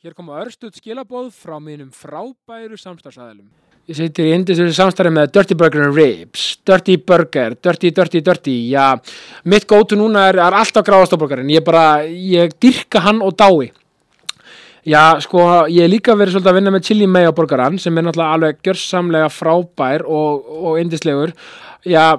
Hér 0.00 0.14
koma 0.16 0.38
örstuð 0.40 0.78
skilabóð 0.80 1.26
frá 1.36 1.58
mínum 1.60 1.90
frábæru 1.92 2.78
samstarfsæðilum. 2.80 3.50
Ég 3.84 3.98
sittir 3.98 4.30
í 4.30 4.32
indisöðu 4.32 4.72
samstarfi 4.72 5.10
með 5.12 5.34
Dirty 5.34 5.56
Burger 5.60 5.82
and 5.84 5.96
Ribs, 5.98 6.44
Dirty 6.64 6.94
Burger, 6.96 7.52
Dirty, 7.60 7.90
Dirty, 7.92 8.22
Dirty, 8.24 8.54
já, 8.72 8.94
mitt 9.44 9.66
gótu 9.68 9.98
núna 10.00 10.22
er, 10.30 10.38
er 10.40 10.56
alltaf 10.56 10.86
gráðastofburgarinn, 10.86 11.52
ég 11.52 11.66
bara, 11.66 11.84
ég 12.08 12.56
dyrka 12.64 13.02
hann 13.04 13.20
og 13.26 13.36
dái. 13.36 13.74
Já, 14.88 15.20
sko, 15.20 15.44
ég 15.68 15.84
hef 15.84 15.92
líka 15.92 16.16
verið 16.16 16.38
svolítið 16.38 16.52
að 16.54 16.58
vinna 16.62 16.72
með 16.72 16.86
chili 16.88 17.08
mayo 17.10 17.36
burgaran 17.36 17.76
sem 17.82 18.00
er 18.00 18.06
náttúrulega 18.06 18.38
alveg 18.38 18.62
gjörsamlega 18.64 19.28
frábær 19.36 20.06
og, 20.08 20.48
og 20.70 20.80
indislegur. 20.80 21.36
Já, 21.84 22.14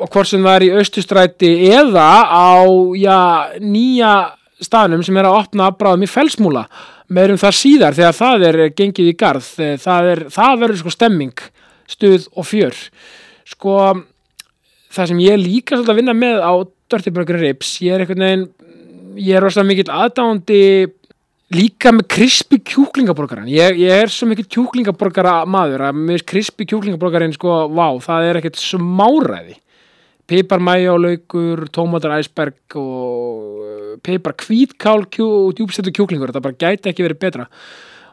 og 0.00 0.10
hvort 0.10 0.30
sem 0.30 0.44
það 0.44 0.56
er 0.56 0.66
í 0.66 0.72
austustræti 0.80 1.50
eða 1.70 2.06
á, 2.26 2.64
já, 2.96 3.18
nýja 3.60 4.12
staðnum 4.60 5.04
sem 5.06 5.16
er 5.20 5.28
að 5.28 5.38
opna 5.42 5.70
bráðum 5.76 6.06
í 6.06 6.10
felsmúla 6.10 6.66
meirum 7.10 7.40
það 7.40 7.56
síðar 7.58 7.96
þegar 7.96 8.16
það 8.16 8.46
er 8.48 8.60
gengið 8.76 9.10
í 9.10 9.16
garð. 9.18 9.48
Það, 9.82 10.10
er, 10.12 10.22
það 10.30 10.60
verður 10.62 10.80
sko 10.82 10.92
stemming 10.94 11.44
stuð 11.90 12.28
og 12.38 12.46
fjör. 12.46 12.76
Sko 13.50 13.76
það 14.94 15.10
sem 15.10 15.22
ég 15.24 15.40
líka 15.40 15.76
svolítið 15.76 15.94
að 15.94 16.00
vinna 16.00 16.16
með 16.16 16.40
á 16.42 16.52
Dirty 16.90 17.12
Burger 17.14 17.38
Ribs 17.40 17.76
ég 17.84 17.94
er 17.94 18.04
einhvern 18.04 18.24
veginn 18.26 18.48
ég 19.20 19.36
er 19.36 19.44
rosalega 19.44 19.70
mikill 19.70 19.92
aðdándi 19.94 20.62
líka 21.54 21.92
með 21.94 22.06
krispi 22.14 22.60
kjúklingaborgaran 22.62 23.50
ég, 23.50 23.78
ég 23.82 24.04
er 24.04 24.12
svo 24.12 24.28
mikið 24.30 24.48
kjúklingaborgara 24.54 25.40
maður 25.50 25.88
að 25.88 25.98
með 26.10 26.24
krispi 26.30 26.66
kjúklingaborgarin 26.70 27.34
sko, 27.34 27.64
vá, 27.74 27.86
það 28.02 28.28
er 28.28 28.40
ekkert 28.40 28.60
smáræði 28.62 29.56
pipar 30.30 30.62
laukur, 30.62 31.66
tómatar 31.74 32.18
æsberg 32.20 32.76
og 32.78 33.98
pipar 34.02 34.34
hvítkál 34.38 35.06
kjú, 35.10 35.26
og 35.48 35.54
djúbstættu 35.58 35.92
kjúklingur. 35.92 36.30
Þetta 36.30 36.44
bara 36.44 36.60
gæti 36.60 36.90
ekki 36.90 37.06
verið 37.06 37.20
betra. 37.20 37.46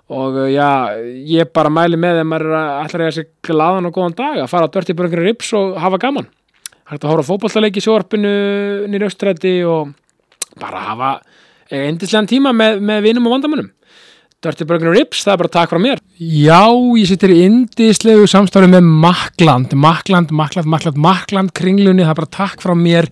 Og 0.07 0.33
uh, 0.39 0.47
já, 0.47 0.97
ég 1.27 1.51
bara 1.53 1.69
mæli 1.69 1.99
með 1.99 2.21
þeim 2.21 2.33
að 2.33 2.45
ætla 2.47 2.99
að 2.99 3.05
eiga 3.05 3.15
sig 3.17 3.29
gladan 3.43 3.89
og 3.89 3.95
góðan 3.95 4.17
dag 4.17 4.41
að 4.41 4.51
fara 4.51 4.69
á 4.69 4.73
dörti 4.73 4.95
börnir 4.95 5.25
rips 5.25 5.53
og 5.53 5.77
hafa 5.83 5.99
gaman. 5.99 6.29
Hægt 6.87 7.03
að 7.03 7.11
hóra 7.11 7.27
fótballtaleiki 7.27 7.81
í 7.81 7.85
sjórpinu 7.85 8.35
nýri 8.87 9.09
austrætti 9.09 9.57
og 9.67 9.91
bara 10.57 10.85
hafa 10.87 11.09
eindislegan 11.67 12.29
tíma 12.31 12.55
með, 12.55 12.79
með 12.79 13.03
vinum 13.09 13.27
og 13.27 13.35
vandamönnum 13.35 13.73
Dirty 14.45 14.67
Burger 14.69 14.91
Rips, 14.93 15.23
það 15.25 15.31
er 15.33 15.39
bara 15.41 15.49
takk 15.55 15.71
frá 15.71 15.79
mér. 15.81 16.01
Já, 16.21 16.69
ég 16.93 17.07
sittir 17.09 17.31
í 17.33 17.39
indislegu 17.47 18.27
samstafri 18.29 18.69
með 18.69 18.85
Makland 18.85 19.71
Makland, 19.73 20.29
Makland, 20.29 20.69
Makland, 20.69 20.99
Makland 21.01 21.53
kringlunni, 21.57 22.05
það 22.05 22.13
er 22.13 22.19
bara 22.19 22.35
takk 22.37 22.61
frá 22.61 22.75
mér 22.77 23.09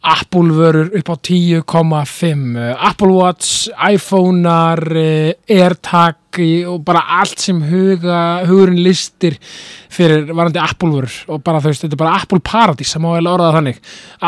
Apple 0.00 0.54
vörur 0.56 0.90
upp 0.96 1.08
á 1.12 1.16
10,5 1.16 2.76
Apple 2.88 3.12
Watch, 3.12 3.68
iPhone-ar 3.90 4.80
eh, 4.96 5.34
AirTag 5.48 6.16
og 6.70 6.84
bara 6.86 7.02
allt 7.18 7.42
sem 7.42 7.58
huga, 7.66 8.46
hugurinn 8.46 8.78
listir 8.84 9.34
fyrir 9.90 10.28
varandi 10.30 10.60
Apple 10.62 10.92
vörur 10.94 11.16
og 11.34 11.42
bara 11.44 11.60
þú 11.60 11.72
veist, 11.72 11.84
þetta 11.84 11.98
er 11.98 12.00
bara 12.00 12.14
Apple 12.20 12.40
Paradís 12.46 12.94
það 12.94 13.02
má 13.04 13.08
vel 13.16 13.28
orða 13.28 13.50
þannig 13.56 13.80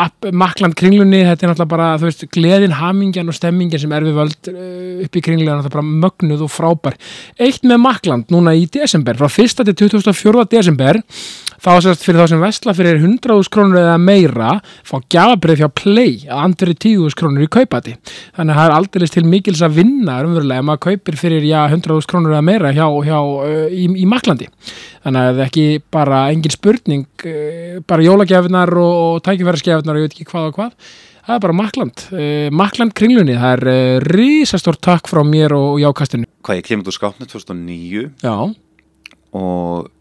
App, 0.03 0.27
Makland 0.43 0.77
kringlunni, 0.77 1.23
þetta 1.25 1.47
er 1.47 1.53
náttúrulega 1.53 1.73
bara 1.73 1.87
þú 1.97 2.09
veist, 2.09 2.25
gleðin, 2.35 2.77
hamingjan 2.77 3.31
og 3.31 3.37
stemmingjan 3.39 3.81
sem 3.85 3.95
er 3.95 4.05
við 4.05 4.19
völd 4.19 4.51
eh, 4.51 5.05
upp 5.07 5.17
í 5.17 5.23
kringlunni, 5.25 5.63
þetta 5.63 5.71
er 5.71 5.77
bara 5.79 6.03
mögnuð 6.05 6.45
og 6.45 6.53
frábær. 6.53 6.99
Eitt 7.41 7.65
með 7.65 7.81
Makland 7.87 8.35
núna 8.35 8.53
í 8.53 8.67
desember, 8.69 9.17
frá 9.17 9.31
1. 9.31 9.63
til 9.71 9.79
24. 9.87 10.45
desember 10.53 11.01
þá 11.63 11.71
sérst 11.85 12.03
fyrir 12.03 12.19
þá 12.19 12.33
sem 12.33 12.41
vestla 12.43 12.73
fyrir 12.75 12.97
100.000 12.99 13.51
krónur 13.53 13.79
eða 13.79 13.99
meira 14.01 14.49
fá 14.83 14.97
gjafabrið 15.13 15.61
fjá 15.61 15.69
Play 15.79 16.15
að 16.27 16.41
andri 16.43 16.75
10.000 16.75 17.19
krónur 17.19 17.45
í 17.45 17.51
kaupati 17.51 17.93
þannig 18.35 18.51
að 18.51 18.59
það 18.59 18.65
er 18.65 18.75
aldrei 18.77 19.07
til 19.13 19.23
mikils 19.29 19.63
að 19.63 19.77
vinna 19.79 20.17
umverulega 20.25 20.63
ef 20.63 20.67
maður 20.67 20.83
kaupir 20.87 21.19
fyrir 21.19 21.47
já, 21.47 21.61
100.000 21.69 22.09
krónur 22.09 22.35
eða 22.35 22.43
meira 22.49 22.73
hjá, 22.75 22.85
hjá, 23.07 23.15
uh, 23.21 23.63
í, 23.71 23.87
í 24.03 24.09
Maklandi. 24.09 24.49
Þannig 25.03 25.21
að 25.21 25.29
það 25.29 25.39
er 25.39 25.47
ekki 25.47 25.65
bara 25.93 26.19
engin 26.33 26.55
spurning 26.55 27.25
uh, 27.31 27.79
bara 27.87 28.05
jólagjafinar 28.05 28.75
og, 28.83 28.93
og 29.05 29.23
tækifæraskjafinar 29.27 29.97
og 29.97 30.03
ég 30.03 30.09
veit 30.09 30.17
ekki 30.17 30.29
hvað 30.33 30.51
og 30.51 30.59
hvað. 30.59 30.93
Það 31.23 31.37
er 31.37 31.43
bara 31.45 31.55
Makland, 31.55 32.05
uh, 32.11 32.47
Makland 32.51 32.95
kringlunni 32.99 33.39
það 33.39 33.53
er 33.55 33.71
uh, 33.71 34.07
risastór 34.11 34.79
takk 34.83 35.07
frá 35.07 35.23
mér 35.23 35.55
og, 35.55 35.77
og 35.77 35.83
jákastinu 35.85 36.27
Hvað 36.43 36.59
ég 36.59 36.67
kemur 36.67 36.91
úr 36.91 36.97
skápnu 36.97 37.27
2009 37.31 38.09
Já, 38.19 38.35
og 39.39 39.91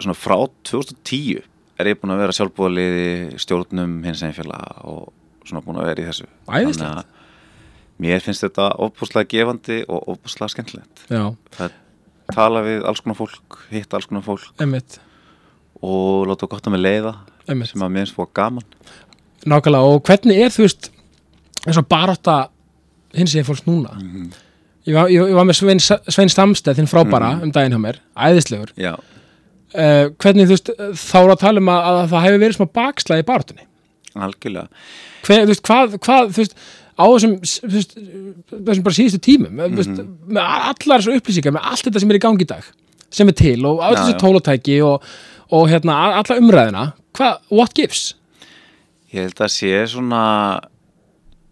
svona 0.00 0.16
frá 0.18 0.36
2010 0.68 1.42
er 1.80 1.90
ég 1.90 1.98
búin 2.00 2.14
að 2.14 2.22
vera 2.24 2.34
sjálfbúðaliði 2.36 3.38
stjórnum 3.42 3.98
hins 4.06 4.22
einfélag 4.24 4.84
og 4.88 5.12
svona 5.46 5.62
búin 5.64 5.80
að 5.80 5.90
vera 5.90 6.02
í 6.04 6.08
þessu. 6.08 6.28
Þannig 6.48 6.84
að 6.88 7.02
mér 8.02 8.24
finnst 8.24 8.44
þetta 8.44 8.70
ofbúslega 8.84 9.30
gefandi 9.32 9.82
og 9.88 10.08
ofbúslega 10.14 10.52
skemmtilegt. 10.54 11.04
Já, 11.08 11.24
það 11.56 11.76
tala 12.34 12.62
við 12.66 12.84
alls 12.88 13.00
konar 13.04 13.18
fólk 13.20 13.58
hitta 13.70 13.96
alls 13.98 14.08
konar 14.10 14.24
fólk. 14.26 14.48
Emmitt 14.60 14.98
og 15.84 16.26
láta 16.30 16.48
gott 16.48 16.66
að 16.66 16.72
mig 16.72 16.80
leiða 16.82 17.12
Einmitt. 17.46 17.68
sem 17.70 17.82
að 17.84 17.92
mér 17.92 18.06
finnst 18.06 18.16
fóða 18.16 18.32
gaman. 18.40 18.64
Nákvæmlega, 19.46 19.92
og 19.92 20.02
hvernig 20.08 20.40
er 20.42 20.54
þú 20.54 20.64
veist 20.64 20.88
eins 21.66 21.78
og 21.80 21.86
barátta 21.90 22.36
hins 23.16 23.34
eginn 23.34 23.46
fólks 23.46 23.66
núna? 23.68 23.92
Mhm. 24.00 24.30
ég, 24.86 24.94
var, 24.94 25.08
ég, 25.12 25.20
ég 25.20 25.34
var 25.36 25.44
með 25.44 25.58
Svein, 25.60 25.80
Svein 25.80 26.32
Stamsteð 26.32 26.80
þinn 26.80 26.88
frábara 26.90 27.34
um 27.42 27.52
daginn 27.52 27.74
hjá 27.76 27.80
mér, 27.82 28.00
æðislegur. 28.16 28.72
Já, 28.78 28.94
uh, 29.76 30.08
hvernig 30.22 30.48
þú 30.48 30.54
veist, 30.56 30.70
þá 31.02 31.16
er 31.22 31.32
að 31.34 31.42
tala 31.44 31.62
um 31.62 31.70
að, 31.74 31.86
að 31.92 32.02
það 32.14 32.26
hefur 32.26 32.42
verið 32.44 32.56
smá 32.58 32.66
bakslag 32.80 33.22
í 33.22 33.28
baráttunni 33.28 33.66
algjörlega 34.16 34.68
Hver, 35.26 35.42
þú 35.44 35.50
veist, 35.52 35.62
hvað, 35.66 35.96
hvað 36.06 36.28
þú 36.36 36.42
veist, 36.44 36.58
á 36.96 37.04
þessum, 37.12 37.32
þú 37.44 37.72
veist, 37.76 37.94
þessum 38.70 38.84
bara 38.86 38.96
síðustu 38.98 39.22
tímum 39.26 39.62
þú 39.62 39.80
veist, 39.80 39.94
Mhm. 39.96 40.12
með 40.32 40.42
allar 40.72 41.02
þessu 41.02 41.16
upplýsingar 41.20 41.56
með 41.56 41.66
allt 41.72 41.84
þetta 41.88 42.00
sem 42.04 42.10
er 42.14 42.18
í 42.20 42.24
gangi 42.26 42.46
í 42.46 42.50
dag 42.52 42.68
sem 43.16 43.28
er 43.28 43.36
til 43.38 43.58
og 43.68 43.82
allt 43.84 43.98
þessu 44.02 44.20
tólotæki 44.22 44.78
og, 44.86 45.02
og 45.52 45.68
hérna, 45.70 45.96
alla 46.20 46.38
umræðina 46.40 46.84
hvað, 47.16 47.36
what 47.50 47.74
gives? 47.76 48.14
ég 49.12 49.26
held 49.28 49.42
að 49.46 49.52
sé 49.54 49.72
svona 49.92 50.22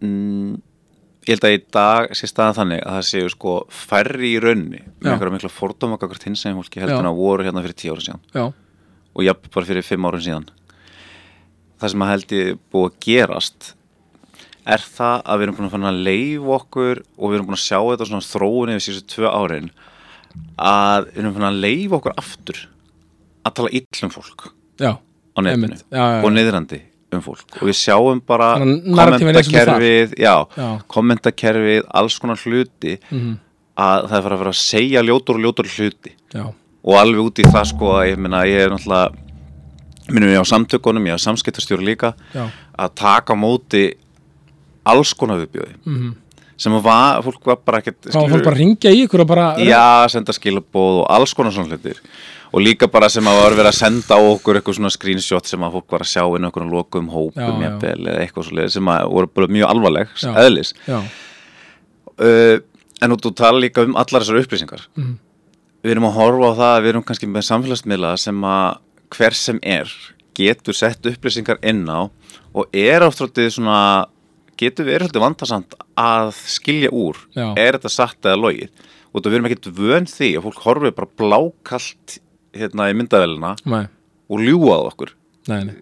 mm, 0.03 0.55
ég 1.25 1.33
held 1.33 1.47
að 1.47 1.55
í 1.55 1.61
dag 1.73 2.11
sé 2.17 2.29
staðan 2.29 2.57
þannig 2.59 2.83
að 2.83 2.97
það 2.97 3.07
séu 3.09 3.31
sko 3.33 3.55
færri 3.73 4.35
í 4.35 4.41
raunni 4.43 4.83
með 4.99 5.11
einhverja 5.11 5.35
mikla 5.37 5.53
fordóma 5.53 5.97
kakvart 6.01 6.27
hins 6.27 6.43
sem 6.45 6.57
fólki 6.57 6.83
heldur 6.83 7.01
en 7.01 7.09
að 7.09 7.21
voru 7.21 7.47
hérna 7.47 7.63
fyrir 7.65 7.79
tíu 7.79 7.95
ára 7.95 8.05
síðan. 8.05 8.21
Já, 8.35 8.45
og 9.15 9.25
jafn 9.25 9.49
bara 9.55 9.69
fyrir 9.71 9.87
fimm 9.87 10.05
árum 10.05 10.23
síðan. 10.25 10.45
Það 11.81 11.91
sem 11.93 12.05
að 12.05 12.11
held 12.13 12.35
ég 12.37 12.61
búið 12.71 12.91
að 12.91 13.01
gerast 13.07 13.73
er 14.65 14.81
það 14.81 15.19
að 15.25 15.39
við 15.39 15.47
erum 15.47 15.71
búin 15.73 15.89
að 15.89 15.99
leif 16.07 16.47
okkur 16.57 17.01
og 17.17 17.29
við 17.29 17.37
erum 17.37 17.49
búin 17.49 17.57
að 17.57 17.65
sjá 17.65 17.77
þetta 17.79 18.07
svona 18.09 18.27
þróun 18.29 18.73
yfir 18.73 18.85
síðustu 18.85 19.11
tvö 19.13 19.33
árin 19.33 19.69
að 20.61 21.09
við 21.11 21.21
erum 21.21 21.35
fann 21.37 21.49
að 21.49 21.61
leif 21.65 21.95
okkur 21.99 22.17
aftur 22.17 22.61
að 23.45 23.55
tala 23.59 23.73
illum 23.79 24.13
fólk 24.13 24.47
já, 24.81 24.91
á 24.97 25.39
já. 25.93 26.05
og 26.25 26.31
niðrandi 26.33 26.81
um 27.19 27.23
fólk. 27.25 27.45
Og 27.61 27.67
við 27.69 27.77
sjáum 27.79 28.21
bara 28.25 28.49
er 28.59 28.65
kommentakerfið 28.89 30.15
já, 30.19 30.35
Já. 30.57 30.69
kommentakerfið, 30.87 31.83
alls 31.93 32.19
konar 32.19 32.37
hluti 32.43 32.97
Mhm. 33.11 33.37
að 33.77 34.07
það 34.09 34.17
er 34.25 34.31
að 34.35 34.39
fara 34.43 34.53
að 34.53 34.61
segja 34.61 35.01
ljótur 35.03 35.35
og 35.35 35.43
ljótur 35.45 35.67
hluti. 35.75 36.11
Já, 36.33 36.45
og 36.85 36.93
alveg 37.01 37.25
út 37.25 37.39
í 37.39 37.47
það 37.51 37.65
sko 37.73 37.85
að 37.99 38.09
ég 38.13 38.17
meina 38.17 38.43
ég 38.45 38.65
er 38.65 38.69
náttúrulega 38.69 39.15
minnum 40.09 40.29
ég 40.29 40.41
á 40.41 40.45
samtökunum, 40.45 41.07
ég 41.09 41.17
á 41.17 41.25
samskiptastjóri 41.25 41.83
líka 41.83 42.13
að 42.77 42.89
taka 42.95 43.33
móti 43.33 43.93
alls 44.85 45.13
konar 45.17 45.39
viðbjöði 45.41 45.75
mm 45.85 46.13
sem 46.57 46.71
að 46.71 46.83
var, 46.85 47.17
fólk 47.21 47.43
var 47.49 47.57
bara 47.67 47.79
ekkert 47.81 48.05
var 48.13 48.29
fólk 48.31 48.45
bara 48.45 48.55
ringja 48.55 48.87
í 48.95 49.01
ykkur 49.03 49.25
og 49.25 49.27
bara 49.27 49.57
já, 49.59 50.07
senda 50.07 50.31
skilabóð 50.31 51.01
og 51.01 51.07
alls 51.11 51.33
konar 51.35 51.51
svona 51.51 51.67
hlutir 51.67 51.97
og 52.55 52.63
líka 52.63 52.87
bara 52.87 53.09
sem 53.11 53.27
að 53.27 53.41
var 53.41 53.55
verið 53.57 53.71
að 53.73 53.77
senda 53.81 54.15
á 54.15 54.21
okkur 54.23 54.59
eitthvað 54.59 54.77
svona 54.77 54.91
screenshot 54.93 55.49
sem 55.49 55.65
að 55.65 55.75
fólk 55.75 55.91
var 55.91 56.05
að 56.05 56.11
sjá 56.13 56.23
inn 56.37 56.47
okkur 56.47 56.67
lokum 56.71 57.09
hópum 57.11 57.59
Já, 57.59 57.65
jafnvel, 57.65 58.07
eða 58.07 58.21
eitthvað 58.23 58.47
svo 58.47 58.67
sem 58.77 58.91
að 58.93 59.09
voru 59.11 59.31
bara 59.35 59.51
mjög 59.57 59.73
alvarleg 59.73 60.15
eðlis. 60.45 60.71
já, 60.87 60.97
uh, 62.23 62.57
en 63.03 63.15
þú 63.19 63.33
tala 63.35 63.59
líka 63.59 63.83
um 63.83 63.97
allar 63.99 64.23
þessar 64.23 64.41
upplýsingar. 64.41 64.87
Mhm. 64.95 65.17
við 65.83 65.91
erum 65.91 66.07
að 66.09 66.15
horfa 66.17 66.47
á 66.49 66.53
það 66.57 66.71
að 66.75 66.81
við 66.81 66.89
erum 66.89 67.03
kannski 67.05 67.27
með 67.29 67.43
samfélagsmiðla 67.45 68.17
sem 68.17 68.41
að 68.41 68.77
hver 69.13 69.33
sem 69.37 69.59
er 69.61 69.91
getur 70.33 70.73
sett 70.73 71.05
upplýsingar 71.05 71.59
inn 71.61 71.85
á 71.85 72.09
og 72.55 72.65
er 72.73 73.05
áttróttið 73.05 73.51
svona 73.53 74.07
getur 74.57 74.87
verið 74.87 75.09
svolítið 75.11 75.25
vandarsamt 75.25 75.75
að 75.99 76.31
skilja 76.49 76.89
úr 76.89 77.19
Já. 77.35 77.53
er 77.59 77.77
þetta 77.77 77.91
satt 77.91 78.25
eða 78.25 78.39
logið. 78.39 78.69
Og 79.13 79.21
það 79.21 79.29
við 79.29 79.37
erum 79.37 79.47
ekkert 79.49 79.69
vön 79.77 80.07
því 80.09 80.29
að 80.35 80.45
fólk 80.47 80.63
horfið 80.65 80.95
bara 80.95 81.13
blákalt 81.21 82.17
hérna 82.55 82.89
í 82.91 82.95
myndavélina 82.97 83.53
nei, 83.69 83.83
og 84.31 84.43
ljúað 84.43 84.89
okkur. 84.91 85.13
Nei, 85.51 85.59
nei. 85.69 85.75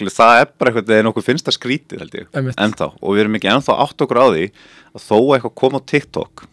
Það 0.00 0.38
er 0.40 0.52
bara 0.56 0.70
eitthvað 0.70 0.86
þegar 0.88 1.06
nokkuð 1.08 1.26
finnst 1.26 1.48
það 1.48 1.56
skrítið 1.58 2.02
held 2.04 2.14
ég, 2.16 2.28
ennþá. 2.54 2.86
Og 3.02 3.16
við 3.16 3.24
erum 3.24 3.36
ekki 3.36 3.50
ennþá 3.52 3.76
átt 3.84 4.04
okkur 4.06 4.20
á 4.22 4.26
því 4.30 4.44
að 4.94 5.02
þó 5.04 5.16
að 5.18 5.32
eitthvað 5.36 5.56
kom 5.60 5.76
á 5.76 5.80
TikTok 5.92 6.44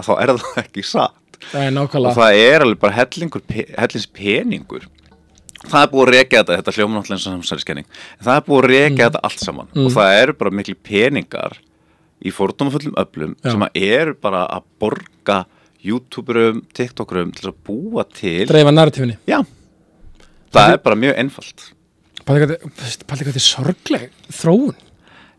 að 0.00 0.08
þá 0.08 0.12
er 0.16 0.32
það 0.32 0.58
ekki 0.64 0.86
satt. 0.88 1.38
Nei, 1.54 1.68
og 1.76 2.16
það 2.16 2.38
er 2.40 2.64
alveg 2.64 2.80
bara 2.82 2.96
hellings 2.98 4.08
peningur. 4.16 4.88
Það 5.60 5.82
er 5.84 5.90
búið 5.92 6.06
að 6.06 6.14
rekja 6.14 6.40
þetta 6.40 6.56
þetta 6.56 6.74
hljóma 6.76 6.96
náttúrulega 6.96 7.16
eins 7.18 7.24
og 7.28 7.34
samsæriskenning 7.34 7.86
en 7.90 8.24
það 8.24 8.38
er 8.38 8.44
búið 8.46 8.60
að 8.60 8.70
rekja 8.72 9.06
þetta 9.10 9.22
allt 9.28 9.42
saman. 9.44 9.72
Og 9.76 9.90
það 9.92 10.12
eru 10.22 10.36
bara 10.40 10.52
miklu 10.56 10.76
peningar 10.88 11.56
í 12.20 12.32
fordómafullum 12.32 12.96
öflum 13.00 13.34
Já. 13.40 13.52
sem 13.52 13.66
eru 13.76 14.14
bara 14.20 14.46
að 14.56 14.64
borga 14.80 15.42
youtuberum, 15.86 16.62
tiktokurum 16.76 17.32
til 17.36 17.50
að 17.50 17.58
búa 17.66 18.04
til 18.08 18.46
Dreifa 18.50 18.72
narratífinni 18.74 19.16
já, 19.28 19.40
það 20.54 20.74
er 20.74 20.82
bara 20.84 20.98
mjög 21.04 21.20
einfalt. 21.22 21.66
Paldi 22.26 22.46
hvað 22.46 23.22
þetta 23.24 23.30
er 23.32 23.44
sorgleg 23.44 24.08
þróun. 24.28 24.76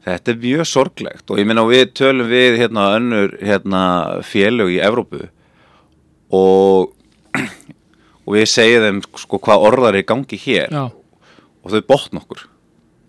Þetta 0.01 0.33
er 0.33 0.39
mjög 0.41 0.63
sorglegt 0.65 1.29
og 1.29 1.41
ég 1.41 1.49
meina 1.49 1.65
við 1.69 1.91
tölum 1.99 2.31
við 2.31 2.57
hérna 2.63 2.87
önnur 2.97 3.35
hérna 3.37 3.83
félög 4.25 4.73
í 4.73 4.79
Evrópu 4.81 5.27
og, 6.33 6.95
og 8.25 8.33
við 8.33 8.47
segjum 8.49 8.87
þeim 8.87 9.03
sko 9.21 9.41
hvað 9.45 9.67
orðar 9.69 9.99
er 9.99 10.01
í 10.01 10.09
gangi 10.09 10.41
hér 10.41 10.73
Já, 10.73 10.87
og 11.61 11.75
þau 11.75 11.85
botna 11.93 12.23
okkur 12.23 12.47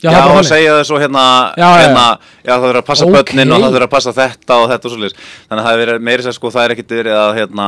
Já, 0.03 0.11
Já, 0.11 0.23
og 0.35 0.43
segja 0.43 0.71
það 0.75 0.87
svo 0.89 0.99
hérna, 0.99 1.25
Já, 1.55 1.67
hérna 1.79 2.05
já, 2.43 2.51
það 2.51 2.65
verður 2.65 2.79
að 2.81 2.87
passa 2.89 3.05
Ókei. 3.07 3.15
börnin 3.15 3.53
og 3.55 3.61
það 3.63 3.75
verður 3.77 3.85
að 3.87 3.93
passa 3.93 4.13
þetta 4.17 4.57
og 4.59 4.65
þetta 4.73 4.89
og 4.89 4.95
svolítið 4.97 5.27
þannig 5.31 5.61
að 5.61 5.67
það 5.69 5.83
er 5.83 6.01
meiri 6.09 6.25
sér 6.27 6.35
sko, 6.35 6.51
það 6.51 6.65
er 6.65 6.73
ekkit 6.75 6.95
verið 6.97 7.19
að 7.21 7.35
hérna, 7.39 7.67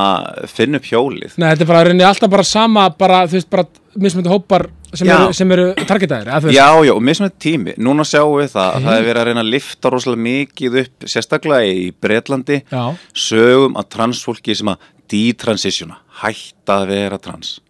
finna 0.50 0.80
upp 0.80 0.88
hjólið. 0.88 1.36
Nei, 1.38 1.46
þetta 1.52 1.64
er 1.64 1.68
bara 1.70 1.82
í 1.84 1.86
rauninni 1.88 2.06
alltaf 2.08 2.32
bara 2.32 2.46
sama 2.48 2.86
bara, 2.98 3.20
þú 3.30 3.38
veist, 3.38 3.50
bara 3.54 3.66
mismöndi 4.02 4.32
hópar 4.32 4.66
sem 4.94 5.12
eru, 5.14 5.28
eru 5.54 5.68
veist, 5.76 6.56
Já, 6.56 6.66
já, 6.88 6.92
og 6.94 7.04
mismönd 7.06 7.36
tími, 7.38 7.76
núna 7.78 8.06
sjáum 8.08 8.34
við 8.40 8.50
það 8.56 8.70
að 8.72 8.88
það 8.88 8.98
er 8.98 9.06
verið 9.08 9.20
að 9.22 9.28
reyna 9.30 9.44
að 9.44 9.52
lifta 9.54 9.92
rosalega 9.94 10.24
mikið 10.26 10.80
upp 10.82 11.06
sérstaklega 11.14 11.70
í 11.70 11.86
Bretlandi 12.02 12.60
Já. 12.66 12.82
sögum 13.14 13.78
að 13.78 13.88
transfólki 13.94 14.58
sem 14.58 14.74
að 14.74 14.90
detransitiona, 15.14 16.00
hætta 16.24 16.80
að 16.80 16.90
vera 16.90 17.20
trans. 17.22 17.60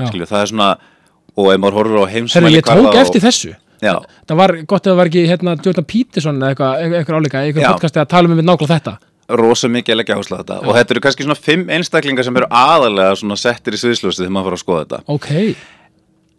Skilju, 0.00 0.28
það 0.32 0.40
er 0.40 0.52
svona 0.54 0.70
og 1.34 1.50
ef 1.50 1.60
maður 1.60 1.78
horfir 1.80 2.00
á 2.00 2.12
heimsmæli 2.14 2.56
ég 2.58 2.66
tók 2.66 2.98
eftir 2.98 3.22
þessu 3.24 3.54
Já, 3.84 3.94
Það 4.30 4.38
var 4.40 4.54
gott 4.70 4.86
ef 4.86 4.90
það 4.92 5.00
var 5.00 5.10
ekki 5.10 5.24
hérna 5.30 5.56
Jordan 5.64 5.86
Peterson 5.92 6.38
eða 6.40 6.52
eitthvað, 6.54 6.84
eitthvað 7.00 7.18
áleika, 7.20 7.42
eitthvað 7.44 7.66
Já. 7.66 7.70
podcasti 7.74 8.00
að 8.02 8.10
tala 8.14 8.30
um 8.30 8.38
við 8.38 8.48
nákvæmlega 8.48 8.78
þetta. 8.78 8.96
Rosa 9.40 9.68
mikið 9.72 9.94
að 9.94 9.98
leggja 10.00 10.16
áherslu 10.18 10.36
á 10.36 10.40
þetta. 10.42 10.56
Og 10.68 10.76
þetta 10.76 10.94
eru 10.94 11.02
kannski 11.04 11.24
svona 11.24 11.38
fimm 11.40 11.70
einstaklingar 11.72 12.26
sem 12.26 12.36
eru 12.40 12.48
aðalega 12.52 13.14
svona 13.20 13.38
settir 13.40 13.76
í 13.76 13.80
sviðsljósi 13.80 14.20
þegar 14.24 14.34
maður 14.36 14.50
fara 14.50 14.58
að 14.58 14.64
skoða 14.64 14.82
þetta. 14.84 15.00
Ok, 15.14 15.30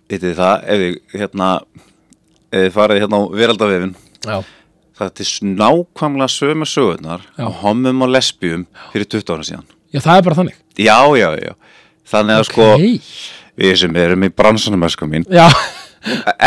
Vitið 0.06 0.28
þið 0.30 0.36
það, 0.38 0.66
ef 0.70 0.82
þið 0.84 1.20
hérna 1.20 1.48
farið 2.76 3.02
hérna 3.02 3.18
á 3.18 3.22
veraldavefin 3.34 3.96
já, 4.22 4.36
það 4.96 5.08
er 5.08 5.16
til 5.18 5.26
nákvæmlega 5.60 6.28
sömu 6.32 6.68
sögurnar 6.70 7.24
Já. 7.36 7.46
á 7.46 7.50
homum 7.64 8.06
og 8.06 8.12
lesbíum 8.14 8.68
fyrir 8.94 9.10
20 9.10 9.34
ára 9.34 9.48
síðan. 9.50 9.66
Já 9.96 10.00
það 10.06 10.20
er 10.20 10.28
bara 10.28 10.38
þannig. 10.42 10.60
Já, 10.78 11.00
já, 11.18 11.30
já. 11.42 11.54
Þannig 12.06 12.38
að 12.38 12.46
sko, 12.52 12.70
Ok, 12.76 13.10
við 13.58 13.76
sem 13.82 13.98
erum 13.98 14.28
í 14.28 15.26
já, 15.34 15.50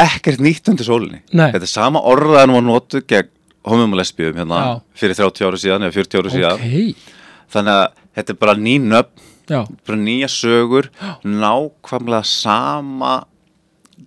ekkert 0.05 0.41
nýtt 0.45 0.69
undir 0.73 0.87
sólinni. 0.87 1.23
Nei. 1.33 1.49
Þetta 1.55 1.67
er 1.67 1.73
sama 1.73 2.03
orðaðan 2.07 2.55
var 2.59 2.67
notuð 2.69 3.07
gegn 3.11 3.31
homum 3.69 3.93
og 3.97 4.01
lesbíum 4.01 4.37
hérna 4.39 4.59
Já. 4.65 4.75
fyrir 4.97 5.19
30 5.19 5.49
ára 5.49 5.59
síðan 5.61 5.87
eða 5.89 5.97
40 5.99 6.21
ára 6.23 6.35
síðan. 6.35 6.63
Ok. 6.63 7.17
Þannig 7.53 7.75
að 7.79 8.05
þetta 8.19 8.35
er 8.35 8.39
bara 8.45 8.55
ný 8.61 8.77
nöfn 8.85 9.27
Já, 9.49 9.63
bara 9.89 9.97
nýja 9.97 10.29
sögur 10.29 10.91
nákvæmlega 11.25 12.25
sama 12.29 13.13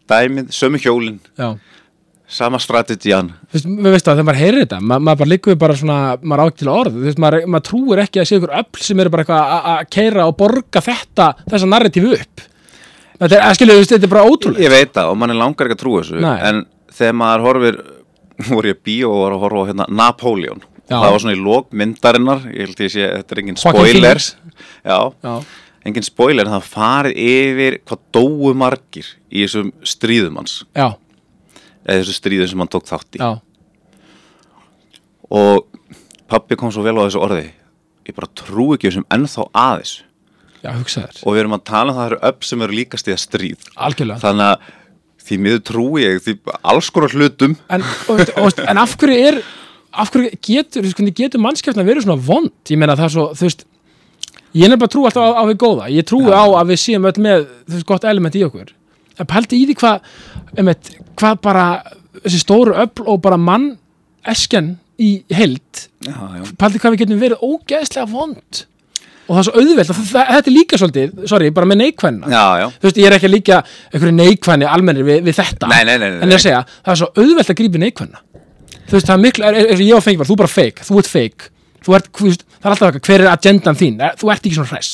dæmið, 0.10 0.52
sömu 0.54 0.78
hjólin 0.78 1.16
já. 1.38 1.56
sama 2.30 2.60
strategian. 2.62 3.32
Við 3.52 3.90
veist 3.90 4.06
að 4.08 4.20
þegar 4.20 4.28
maður 4.30 4.40
heyrir 4.42 4.62
þetta, 4.66 4.80
ma 4.86 5.00
maður 5.02 5.24
bara 5.24 5.38
við 5.50 5.58
bara 5.64 5.78
svona, 5.80 5.98
maður 6.22 6.54
til 6.62 6.70
orð, 6.72 7.00
veist, 7.08 7.18
maður, 7.20 7.48
maður 7.50 7.66
trúir 7.72 8.04
ekki 8.06 8.22
að 8.22 8.30
sé 8.30 8.38
ykkur 8.40 8.54
öll 8.62 8.86
sem 8.86 9.02
eru 9.04 9.10
bara 9.16 9.26
eitthvað 9.26 9.56
að- 9.74 9.90
keira 9.98 10.28
og 10.30 10.38
borga 10.38 10.84
þetta, 10.86 11.28
þessa 11.50 11.72
narratífi 11.74 12.14
upp. 12.22 12.46
Þetta 13.22 13.36
er, 13.38 13.42
að 13.46 13.56
skilja, 13.60 13.74
þú 13.78 13.82
veist, 13.84 13.92
þetta 13.94 14.08
er 14.08 14.12
bara 14.16 14.26
ótrúlega. 14.32 14.64
ég 14.66 14.72
veit 14.74 14.94
það 14.98 15.10
og 15.14 15.18
mann 15.22 15.30
er 15.34 15.38
langar 15.38 15.68
ekki 15.70 15.76
að 15.78 15.82
trúa 15.84 16.02
þessu 16.02 16.22
Nei. 16.24 16.38
en 16.50 16.62
þegar 16.98 17.18
maður 17.22 17.44
horfir 17.48 17.80
voru 18.50 18.72
ég 18.72 18.80
bíó 18.88 19.12
og 19.14 19.20
var 19.26 19.36
að 19.36 19.44
horfa 19.46 19.62
á 19.62 19.68
hérna, 19.70 19.86
Napoleon 20.02 20.64
Já. 20.90 20.96
það 20.98 21.12
var 21.14 21.22
svona 21.24 21.36
í 21.38 21.42
lók 21.46 21.68
myndarinnar 21.82 22.42
ég 22.50 22.66
held 22.66 22.82
ég 22.82 22.94
sé, 22.96 23.06
þetta 23.20 23.36
er 23.38 23.42
engin 23.44 23.60
Joaquin 23.62 23.86
spoilers. 23.86 24.30
Já, 24.82 24.98
Já, 25.22 25.36
engin 25.88 26.08
spoiler 26.10 26.50
en 26.50 26.56
það 26.58 26.66
farið 26.74 27.22
yfir 27.28 27.78
hvað 27.86 28.02
dóu 28.18 28.52
margir 28.58 29.08
í 29.30 29.46
þessum 29.46 29.70
stríðum 29.94 30.42
hans. 30.42 30.58
Já, 30.76 30.90
eða 31.86 32.02
þessu 32.02 32.18
stríðum 32.18 32.50
sem 32.52 32.64
hann 32.66 32.74
tók 32.74 32.90
þátt 32.90 33.18
í. 33.20 33.22
Já, 33.22 33.32
og 35.32 35.68
pappi 36.32 36.58
kom 36.60 36.72
svo 36.74 36.84
vel 36.86 36.98
á 37.00 37.06
þessu 37.06 37.22
orði 37.24 37.46
ég 38.10 38.18
bara 38.18 38.30
trú 38.36 38.72
ekki 38.76 38.90
þessum 38.90 39.06
ennþá 39.14 39.46
að 39.54 39.76
þessu 39.84 40.08
já, 40.62 40.72
hugsa 40.76 41.08
þér. 41.08 41.24
og 41.24 41.36
við 41.36 41.44
erum 41.44 41.58
að 41.58 41.66
tala 41.72 41.94
um 41.94 42.00
það 42.00 42.12
eru 42.12 42.22
upp 42.32 42.46
sem 42.48 42.66
eru 42.66 42.78
líkast 42.78 43.10
í 43.10 43.16
að 43.16 43.24
stríð 43.26 43.68
Algjörlega. 43.76 44.22
þannig 44.22 44.52
að 44.52 44.70
því 45.22 45.40
miður 45.46 45.64
trúi 45.70 46.06
ég 46.06 46.22
því 46.26 46.38
alls 46.74 46.90
konar 46.94 47.16
hlutum 47.16 47.58
En, 47.70 47.84
og, 48.12 48.24
og, 48.42 48.64
en 48.68 48.82
af 48.82 48.96
hverju 49.00 49.28
er, 49.30 49.42
af 49.92 50.12
hverju 50.14 50.32
getur, 50.48 50.88
getur 51.12 51.44
mannskjöfna 51.44 51.86
verið 51.88 52.08
svona 52.08 52.22
vond? 52.26 52.54
Ég 52.70 52.80
meina 52.82 52.98
það 53.00 53.08
er 53.08 53.16
svo, 53.16 53.28
þú 53.38 53.48
veist, 53.48 53.66
ég 54.58 54.68
er 54.72 54.82
bara 54.82 54.92
trú 54.92 55.06
alltaf 55.08 55.24
á, 55.24 55.30
á 55.40 55.44
við 55.50 55.60
góða. 55.62 55.90
Ég 55.94 56.08
trúi 56.08 56.32
á 56.32 56.44
að 56.44 56.74
við 56.74 56.82
séum 56.84 57.08
öll 57.10 57.18
með, 57.24 57.46
þú 57.68 57.78
veist, 57.78 57.88
gott 57.92 58.08
element 58.10 58.38
í 58.38 58.44
okkur. 58.48 58.74
En 59.20 59.30
pældi 59.30 59.60
í 59.62 59.68
því 59.70 59.78
hvað, 59.82 60.10
einmitt, 60.58 60.92
hvað 61.20 61.42
bara, 61.46 61.66
þessi 62.24 62.42
stóru 62.42 62.76
öfl 62.82 63.08
og 63.12 63.22
bara 63.24 63.40
mann 63.40 63.74
eskjan 64.28 64.76
í 65.02 65.12
já. 66.06 66.18
pældi 66.60 66.82
hvað 66.82 66.96
við 66.96 67.04
getum 67.04 67.22
verið 67.22 67.46
ógeðslega 67.46 68.10
vond. 68.12 68.66
Og 69.28 69.38
það 69.38 69.42
er 69.42 69.48
svo 69.48 69.62
auðvelt, 69.62 69.92
þetta 70.12 70.40
er 70.42 70.56
líka 70.56 70.80
svolítið, 70.82 71.14
sorry, 71.30 71.52
bara 71.56 71.70
með 71.70 71.82
já. 72.62 72.66
Þú 72.82 72.88
veist, 72.88 73.00
ég 73.00 73.08
er 73.08 73.16
ekki 73.16 73.30
að 73.30 73.36
líka 73.36 73.60
einhverju 73.92 74.16
neikvæðni 74.18 74.68
almennir 74.68 75.08
við, 75.08 75.22
við 75.28 75.38
þetta. 75.38 75.70
Nei, 75.72 75.82
nei, 75.88 75.96
nei, 76.02 76.08
En 76.10 76.28
ég 76.28 76.36
er 76.36 76.40
að 76.40 76.46
segja, 76.48 76.62
það 76.82 76.94
er 76.94 77.02
svo 77.02 77.10
auðvelt 77.22 77.54
að 77.54 77.60
grípa 77.62 77.80
í 77.80 77.84
neikvæðina. 77.86 78.24
Þú 78.90 78.98
veist, 78.98 79.08
það 79.08 79.16
er 79.16 79.24
miklu, 79.28 79.48
er, 79.48 79.60
er, 79.62 79.72
er, 79.76 79.86
ég 79.86 79.96
og 79.96 80.04
fengi 80.04 80.20
bara, 80.20 80.30
þú 80.32 80.36
er 80.36 80.42
bara 80.42 80.52
fake, 80.52 80.88
þú 80.90 81.00
ert 81.00 81.12
fake. 81.12 81.52
Þú 81.82 81.96
ert, 81.98 82.12
þú 82.18 82.28
veist, 82.28 82.44
það 82.58 82.68
er 82.68 82.76
alltaf 82.76 82.90
eitthvað, 82.90 83.08
hver 83.08 83.24
er 83.24 83.32
agendan 83.32 83.80
þín? 83.80 84.02
Er, 84.02 84.18
þú 84.20 84.34
ert 84.34 84.44
ekki 84.44 84.58
svona 84.58 84.74
hress. 84.74 84.92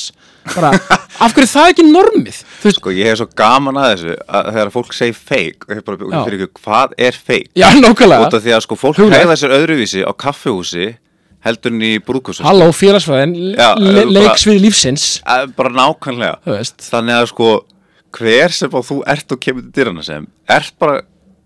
Bara, 0.54 0.70
af 1.24 1.34
hverju 1.34 1.44
er 1.44 1.50
það 1.50 1.72
ekki 1.72 1.86
normið? 1.88 2.38
Sko 2.76 2.94
ég 2.94 3.10
hef 3.10 3.18
svo 3.20 3.26
gaman 3.36 3.80
að 3.80 3.90
þessu 3.90 4.14
að 4.38 4.48
þegar 4.54 4.70
fólk 4.76 4.94
segir 4.96 5.18
fake 5.18 5.74
ég 5.74 5.82
bara 5.84 5.98
Já. 5.98 6.22
fyrir 6.28 6.44
ekki 6.46 6.62
hvað 6.64 6.94
er 7.08 7.18
fake 7.18 7.50
já, 7.58 7.66
nákvæmlega. 7.82 8.40
því 8.46 8.54
að 8.56 8.64
sko 8.64 8.78
fólk 8.80 9.02
hegða 9.02 9.36
sér 9.40 9.54
öðruvísi 9.58 10.04
á 10.06 10.12
kaffehúsi 10.16 10.88
heldur 11.46 11.72
en 11.74 11.82
í 11.86 11.92
brúðkúsi 12.02 12.42
Halló, 12.46 12.70
félagsfræðin, 12.74 13.34
Já, 13.58 13.74
le, 13.78 14.04
leiksvið 14.10 14.60
lífsins. 14.64 15.04
bara 15.56 15.70
nákvæmlega 15.70 16.38
þannig 16.90 17.14
að 17.20 17.28
sko 17.32 17.50
hver 18.18 18.50
sem 18.56 18.70
á 18.74 18.80
þú 18.82 18.96
ert 19.06 19.32
og 19.36 19.40
kemur 19.44 19.62
til 19.68 19.72
dyrana 19.76 20.02
sem 20.06 20.26
ert 20.48 20.72
bara 20.80 21.02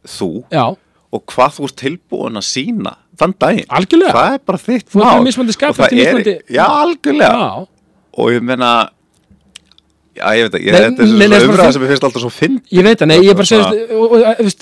þú 0.07 0.45
já, 0.53 0.64
og 1.12 1.24
hvað 1.28 1.59
þú 1.59 1.64
ert 1.68 1.76
tilbúin 1.82 2.40
að 2.40 2.47
sína 2.49 2.95
þann 3.20 3.34
daginn 3.38 3.68
Algjörlega. 3.68 4.12
það 4.16 4.32
er 4.34 4.38
bara 4.47 4.59
þitt 4.59 4.95
mál. 4.95 5.03
Og 5.05 5.76
það 5.76 5.93
er- 5.93 6.43
já 6.49 6.64
algjörlega 6.64 7.36
já. 7.36 7.66
og 8.18 8.30
ég 8.32 8.43
meina 8.43 8.70
já 10.13 10.27
ég 10.37 10.43
veit 10.45 10.53
Nei, 10.63 10.73
þetta 10.73 11.03
er 11.03 11.07
nei, 11.09 11.29
nei, 11.33 11.39
svo 11.41 11.49
bara 11.49 11.51
umræða 11.53 11.63
finn- 11.63 11.73
sem 11.73 11.83
ég 11.83 11.89
finnst 11.93 12.05
alltaf 12.09 12.21
svo 12.23 12.31
finn 12.33 12.57
Ég 12.73 12.83
veit 12.87 12.99
það, 13.01 13.09
nei, 13.09 13.19
ég 13.25 13.33
bara 13.39 13.49
segist, 13.49 13.71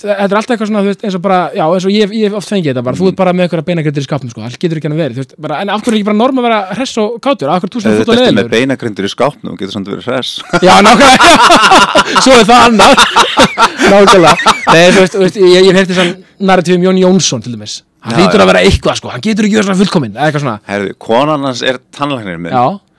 þetta 0.05 0.23
er 0.23 0.35
alltaf 0.39 0.53
eitthvað 0.55 0.69
svona, 0.69 0.81
þú 0.85 0.89
veist, 0.91 1.03
eins 1.03 1.15
og 1.17 1.21
bara, 1.25 1.39
já, 1.57 1.65
eins 1.67 1.85
og 1.87 1.91
ég, 1.91 2.07
ég 2.21 2.31
oft 2.39 2.49
fengið 2.51 2.69
þetta 2.71 2.83
bara, 2.87 2.95
þú 3.01 3.05
ert 3.11 3.17
bara 3.19 3.31
með 3.35 3.43
eitthvað 3.47 3.67
beinagrindir 3.67 4.03
í 4.03 4.05
skapnum, 4.07 4.31
sko, 4.31 4.39
það 4.45 4.55
getur 4.63 4.77
ekki 4.79 4.87
hann 4.91 5.01
verið, 5.01 5.15
þú 5.17 5.21
veist, 5.25 5.33
bara, 5.47 5.55
en 5.65 5.69
af 5.75 5.79
hverju 5.83 5.91
er 5.91 5.95
ekki 5.99 6.09
bara 6.11 6.19
norm 6.21 6.35
að 6.39 6.45
vera 6.47 6.59
hress 6.77 6.93
og 7.03 7.07
kátur, 7.19 7.47
af 7.51 7.59
hverju 7.65 7.77
Ef 7.81 7.83
fótt 7.83 8.07
og 8.07 8.15
þetta 8.15 8.29
er 8.29 8.39
með 8.39 8.47
beinagrindur 8.55 9.03
í 9.03 9.11
skápnum 9.11 9.55
getur 9.59 9.73
samt 9.75 9.91
verið 9.91 10.07
hress. 10.07 10.31
Já, 10.65 10.73
nákvæmlega, 10.85 11.27
svo 12.23 12.31
er 12.37 12.45
það 12.47 12.61
annað, 12.69 12.95
nákvæmlega, 13.91 14.35
nei, 14.71 14.87
þú 14.95 15.03
veist 15.25 15.35
ég, 15.35 15.67
ég 15.67 15.75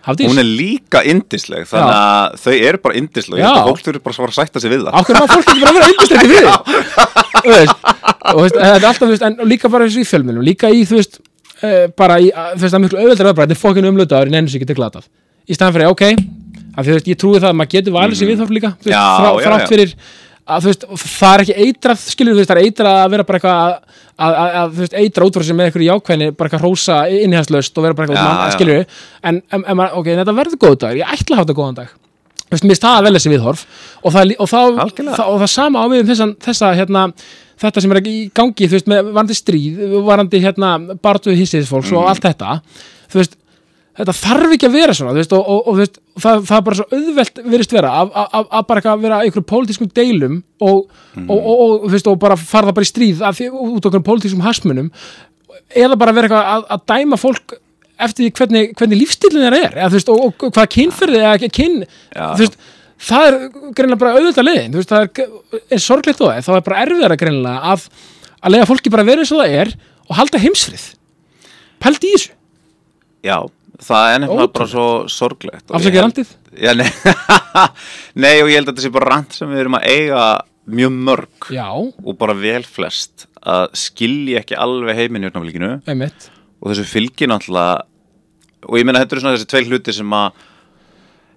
að 0.03 0.11
vera 0.11 0.11
getur 0.11 0.11
Hafdís, 0.11 0.29
Hún 0.33 0.43
er 0.43 0.49
líka 0.49 1.03
indisleg 1.07 1.67
Þannig 1.71 1.95
að 1.95 2.39
þau 2.43 2.55
eru 2.57 2.81
bara 2.83 2.97
indisleg 2.99 3.45
að 3.47 3.61
fólk 3.69 3.83
þurfi 3.87 4.03
bara 4.03 4.13
að 4.13 4.19
að 4.33 4.39
sætta 4.41 4.63
sig 4.63 4.73
við 4.73 4.83
það. 4.83 4.97
Hverju 5.07 5.21
má 5.23 5.29
fólk 5.31 5.51
ekki 5.53 5.63
bara 5.63 5.75
vera 5.77 5.91
yndistrætti 5.93 6.29
fyrir 6.33 6.49
þú 7.43 7.53
veist, 7.53 7.77
og 8.33 8.41
veist, 8.43 8.57
alltaf, 8.63 9.09
veist, 9.11 9.25
en 9.27 9.37
líka 9.51 9.71
bara 9.73 9.87
þessu 9.89 10.03
í 10.03 10.09
fjölmjölum, 10.09 10.45
líka 10.47 10.71
í, 10.73 10.83
þú 10.89 10.99
veist, 10.99 11.19
uh, 11.63 11.87
bara 11.99 12.19
í, 12.23 12.31
að- 12.31 12.57
þú 12.59 12.67
veist, 12.67 12.79
miklu 12.85 13.01
að 13.03 13.39
bara, 13.39 13.47
þetta 13.47 13.57
er 13.57 13.63
fokkin 13.63 13.89
umlutaður, 13.91 14.33
nenni 14.35 14.53
sér 14.53 14.61
ekki 14.61 14.71
til 14.73 14.79
glatað, 14.79 15.09
í 15.47 15.57
staðan 15.57 15.77
fyrir, 15.77 15.91
ok, 15.93 16.05
af 16.73 16.85
því, 16.85 16.89
þú 16.91 16.97
veist, 16.99 17.11
ég 17.13 17.21
trúi 17.23 17.39
það 17.39 17.49
að 17.51 17.59
maður 17.61 17.73
getur 17.77 17.97
valið 17.97 18.21
sér 18.21 18.31
viðhorf 18.33 18.55
líka, 18.55 18.73
þú 18.79 18.91
veist, 18.91 18.97
Já, 18.97 19.05
frá, 19.19 19.31
frátt 19.47 19.73
fyrir, 19.73 19.95
að, 20.49 20.65
þú 20.65 20.71
veist, 20.73 20.87
það 21.19 21.35
er 21.37 21.43
ekki 21.45 21.57
eitrað, 21.67 22.05
skilur, 22.13 22.35
þú 22.35 22.41
veist, 22.43 22.51
það 22.53 22.61
er 22.61 22.67
eitrað 22.69 22.99
að 23.03 23.11
vera 23.15 23.27
bara 23.29 23.39
eitthvað 23.39 23.63
að, 24.23 24.73
þú 24.77 24.83
veist, 24.83 24.97
eitra 25.03 25.27
útfæra 25.29 25.47
sem 25.49 25.57
með 25.61 25.69
eitthvað 25.71 25.87
jákvæðni, 25.89 26.31
bara 26.37 26.51
eitthvað 26.51 26.65
rósa 26.67 26.97
innihaldslaust 27.09 27.79
og 27.79 27.87
vera 27.87 27.95
bara 27.99 28.09
eitthvað, 28.09 28.43
já. 28.43 28.55
skilur, 28.57 28.85
en, 29.23 29.43
en, 29.53 29.65
en 29.65 29.79
maður, 29.79 29.99
ok, 30.03 30.11
þetta 30.23 30.35
verður 30.41 30.61
góð 30.67 30.79
dagur, 30.83 31.01
ég 31.03 31.13
ætla 31.17 31.37
að 31.37 31.41
hafa 31.43 31.47
þetta 31.49 31.59
góðan 31.63 31.79
dag, 31.83 31.99
Þú 32.53 32.57
veist, 32.59 32.65
mér 32.69 32.75
finnst 32.75 32.83
það 32.85 32.97
að 32.99 33.05
velja 33.07 33.19
þessi 33.23 33.31
viðhorf 33.33 33.61
og 34.05 34.13
það, 34.13 34.33
og, 34.45 34.51
Algjörlega. 34.83 35.15
það, 35.17 35.29
og 35.33 35.39
það 35.41 35.51
sama 35.55 35.81
á 35.81 35.87
við 35.89 36.03
um 36.03 36.09
þessan, 36.11 36.33
þessa, 36.45 36.73
hérna, 36.77 37.05
þetta 37.63 37.81
sem 37.85 37.95
er 37.97 38.01
í 38.03 38.17
gangi, 38.37 38.67
þú 38.69 38.77
veist, 38.77 38.91
með 38.93 39.09
varandi 39.15 39.37
stríð, 39.39 39.79
varandi, 40.05 40.41
hérna, 40.43 40.73
bartuð 41.01 41.39
hissiðsfólks 41.41 41.89
Mhm. 41.95 41.97
og 42.03 42.11
allt 42.11 42.27
þetta, 42.27 42.59
þú 43.09 43.21
veist, 43.23 43.39
þetta 43.99 44.15
þarf 44.17 44.53
ekki 44.57 44.69
að 44.71 44.77
vera 44.79 44.95
svona, 44.97 45.13
veist, 45.17 45.33
og, 45.37 45.49
og, 45.53 45.67
og 45.69 45.77
veist, 45.83 45.99
það, 46.23 46.45
það 46.49 46.57
er 46.59 46.65
bara 46.69 46.79
svo 46.79 46.87
auðvelt 46.97 47.41
virðist 47.53 47.75
vera 47.77 47.91
að- 48.01 48.15
að 48.23 48.37
að- 48.41 48.67
bara 48.71 48.95
vera 49.03 49.19
einhverjum 49.27 49.49
pólitískum 49.53 49.91
deilum 49.99 50.39
og, 50.65 50.79
og, 51.19 51.35
og, 51.37 51.51
og, 51.67 51.75
þú 51.85 51.93
veist, 51.97 52.09
og 52.09 52.19
bara 52.23 52.37
fara 52.41 52.71
það 52.71 52.79
bara 52.79 52.89
í 52.89 52.93
stríð 52.93 53.21
af 53.29 53.37
því, 53.41 53.51
út 53.53 53.85
einhverjum 53.91 54.07
pólitískum 54.09 54.47
hasmunum 54.47 54.89
eða 55.77 55.99
bara 56.01 56.15
vera 56.17 56.29
eitthvað 56.31 56.53
að, 56.55 56.65
að 56.77 56.87
dæma 56.95 57.21
fólk 57.21 57.57
eftir 58.03 58.33
hvernig, 58.35 58.73
hvernig 58.81 58.99
lífstílinn 59.03 59.45
þeirra 59.45 59.61
er 59.69 59.77
eða, 59.85 60.01
og, 60.15 60.23
og 60.33 60.49
hvað 60.57 60.71
kynferði 60.79 61.21
eða 61.21 61.53
kyn, 61.53 61.77
það 63.03 63.27
er 63.29 63.37
greinlega 63.77 64.01
bara 64.01 64.17
auðvitað 64.17 64.47
leiðin, 64.49 64.77
er, 64.81 65.09
er 65.77 65.83
sorglegt 65.83 66.19
þó 66.19 66.27
það, 66.31 66.37
er, 66.41 66.45
þá 66.49 66.53
er 66.57 66.65
bara 66.67 66.81
erfiðara 66.87 67.19
greinlega 67.21 67.73
að, 67.75 67.85
að 68.41 68.55
leiða 68.57 68.69
fólki 68.73 68.93
bara 68.95 69.05
vera 69.07 69.23
eins 69.25 69.33
og 69.37 69.43
það 69.45 69.57
er 69.61 69.73
og 70.09 70.17
halda 70.19 70.41
heimsfrið. 70.43 70.85
Pældi 71.83 72.09
í 72.11 72.17
þessu, 72.17 72.33
Já, 73.23 73.37
það 73.83 74.15
er 74.15 74.23
nefnilega 74.23 74.55
bara 74.59 74.71
svo 74.71 74.87
sorglegt 75.13 75.75
afsakið 75.75 76.05
randið 76.07 76.33
Já, 76.53 76.75
nei, 76.77 76.89
nei, 78.23 78.35
og 78.43 78.51
ég 78.51 78.59
held 78.59 78.67
að 78.67 78.75
þetta 78.75 78.85
sé 78.85 78.93
bara 78.93 79.09
rand 79.15 79.37
sem 79.37 79.53
við 79.53 79.63
erum 79.63 79.79
að 79.79 79.87
eiga 79.89 80.25
mjög 80.73 80.93
mörg 81.09 81.49
já, 81.51 81.69
og 81.75 82.19
bara 82.21 82.37
vel 82.39 82.63
flest 82.69 83.27
að 83.43 83.73
skilja 83.79 84.43
ekki 84.43 84.59
alveg 84.61 85.01
heiminn 85.01 85.27
í 85.27 85.31
einmitt. 85.91 86.29
Og 86.63 86.71
þessu 86.71 86.85
fylgir 86.87 87.31
náttúrulega 87.33 87.83
og 88.69 88.79
ég 88.79 88.87
meina 88.87 89.03
þetta 89.03 89.17
eru 89.17 89.25
svona 89.25 89.37
þessi 89.39 89.51
tvei 89.51 89.65
hluti 89.67 89.95
sem 89.97 90.15
að 90.15 90.29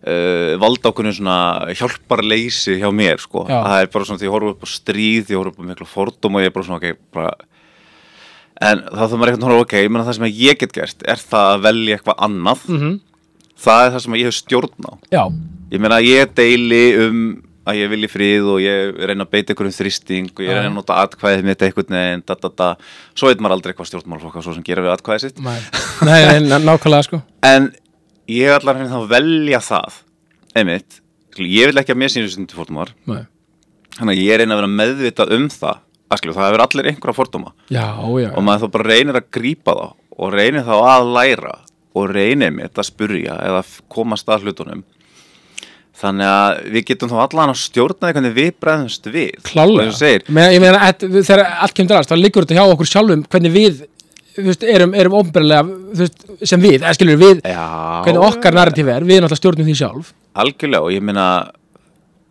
uh, 0.05 0.53
valda 0.61 0.91
okkur 0.91 1.09
svona 1.15 1.39
hjálparleysi 1.71 2.77
hjá 2.81 2.87
mér 2.93 3.23
sko. 3.23 3.47
Já. 3.49 3.57
það 3.65 3.79
er 3.79 3.91
bara 3.95 4.09
svona 4.09 4.21
því 4.21 4.29
ég 4.29 4.35
horfa 4.35 4.53
upp 4.53 4.67
á 4.67 4.69
stríð 4.69 5.33
ég 5.33 5.41
horfa 5.41 5.55
upp 5.55 5.65
á 5.65 5.69
miklu 5.71 5.89
fordóm 5.89 6.37
og 6.37 6.45
ég 6.45 6.51
er 6.51 6.55
bara 6.55 6.67
svona 6.69 6.81
ok 6.81 7.01
bara... 7.15 7.33
en 8.61 8.85
þá 8.87 9.01
þarf 9.01 9.17
maður 9.19 9.33
eitthvað 9.33 9.65
ok, 9.65 9.75
ég 9.83 9.91
meina 9.91 10.05
það 10.07 10.19
sem 10.19 10.29
ég 10.31 10.61
get 10.61 10.75
gert 10.75 11.03
er 11.07 11.19
það 11.19 11.49
að 11.55 11.65
velja 11.67 11.97
eitthvað 11.97 12.23
annað. 12.29 12.69
Mm 12.71 12.95
það 13.59 13.85
er 13.85 13.93
það 13.93 14.03
sem 14.05 14.15
ég 14.19 14.29
hef 14.29 14.37
stjórn 14.37 14.87
á. 14.87 14.93
Já, 15.13 15.23
ég 15.73 15.83
meina 15.83 15.99
ég 16.03 16.33
deili 16.37 16.81
um 17.05 17.19
að 17.65 17.79
ég 17.79 17.89
vilji 17.89 18.09
frið 18.11 18.47
og 18.53 18.59
ég 18.61 18.97
reyna 19.09 19.25
að 19.25 19.31
beita 19.33 19.55
ykkur 19.55 19.69
um 19.69 19.73
þrýsting 19.73 20.27
og 20.35 20.41
ég 20.43 20.51
reyna 20.53 20.69
að 20.69 20.75
nota 20.75 20.97
atkvæðið 21.01 21.47
mitt 21.47 21.63
eitthvað 21.65 21.93
neginn, 21.95 22.21
da, 22.27 22.35
da, 22.37 22.51
da. 22.53 22.67
svo 23.17 23.31
veit 23.31 23.41
maður 23.41 23.55
aldrei 23.57 23.73
hvað 23.73 23.89
stjórnmálflokka 23.89 24.43
svo 24.45 24.53
sem 24.53 24.65
gera 24.67 24.83
við 24.85 24.93
atkvæðið 24.93 25.23
sitt. 25.23 25.41
Nei, 25.41 25.57
nei, 26.09 26.19
nei, 26.29 26.43
ná- 26.45 26.61
nákvæmlega 26.61 27.07
sko. 27.07 27.21
En 27.49 27.71
ég 28.29 28.51
er 28.51 28.59
allar 28.59 28.77
henni 28.77 28.91
þá 28.91 28.99
að 28.99 29.09
velja 29.15 29.63
það 29.65 29.97
einmitt, 30.61 30.99
ég 31.41 31.71
vil 31.71 31.81
ekki 31.81 31.95
að 31.95 32.01
mér 32.03 32.13
sínur 32.13 32.35
stundi 32.35 32.55
fordómar, 32.59 32.93
nei. 33.09 33.23
þannig 33.97 34.13
að 34.13 34.21
ég 34.27 34.39
reyna 34.43 34.55
að 34.55 34.61
vera 34.61 34.73
meðvitað 34.75 35.33
um 35.39 35.49
það, 35.51 35.81
að 36.15 36.23
skilju, 36.23 36.35
það 36.39 36.49
hefur 36.49 36.65
allir 36.65 36.89
einhverja 36.91 37.17
fordóma. 37.19 37.53
Já, 37.69 37.87
já, 38.23 38.29
og 38.31 38.45
maður 38.47 38.65
þá 38.65 38.75
bara 38.75 38.89
reynir 38.91 39.19
að 39.19 39.29
grípa 39.37 39.77
þá 39.77 39.85
og 40.15 40.35
reynir 40.35 40.67
þá 40.67 40.75
að 40.79 41.13
læra 41.15 41.55
og 41.95 42.11
reynir 42.11 42.53
mitt 42.55 42.79
að 42.79 42.89
spurja 42.89 43.39
eða 43.45 43.63
komast 43.91 44.29
að 44.31 44.47
hlutunum. 44.47 44.83
Þannig 45.95 46.27
að 46.27 46.57
við 46.73 46.85
getum 46.89 47.11
þá 47.11 47.19
allan 47.23 47.51
að 47.53 47.59
stjórna 47.61 48.09
því 48.09 48.15
hvernig 48.17 48.33
við 48.35 48.49
bregðumst 48.59 49.05
við. 49.13 49.35
Klálega. 49.47 50.09
Men, 50.27 50.49
ég 50.51 50.63
meina, 50.63 50.89
að, 50.89 51.05
þegar 51.21 51.43
allt 51.63 51.75
kemur 51.77 51.99
alls 52.01 52.09
þá 52.09 52.17
liggur 52.19 52.43
þetta 52.43 52.57
hjá 52.57 52.73
okkur 52.73 52.89
sjálfum 52.89 53.23
hvernig 53.31 53.53
við 53.53 53.85
veist, 54.43 54.65
erum, 54.67 54.95
erum 54.97 55.15
ofnbærilega 55.21 56.07
sem 56.43 56.59
við, 56.59 56.81
eða 56.81 56.95
skilur 56.97 57.21
við 57.21 57.39
já, 57.47 57.63
hvernig 58.03 58.25
okkar 58.27 58.57
narratíf 58.57 58.91
er, 58.91 59.05
við 59.07 59.21
náttúrulega 59.21 59.39
stjórnum 59.39 59.69
því 59.69 59.77
sjálf. 59.79 60.11
Algjörlega 60.43 60.83
og 60.83 60.91
ég 60.95 61.05
meina 61.05 61.27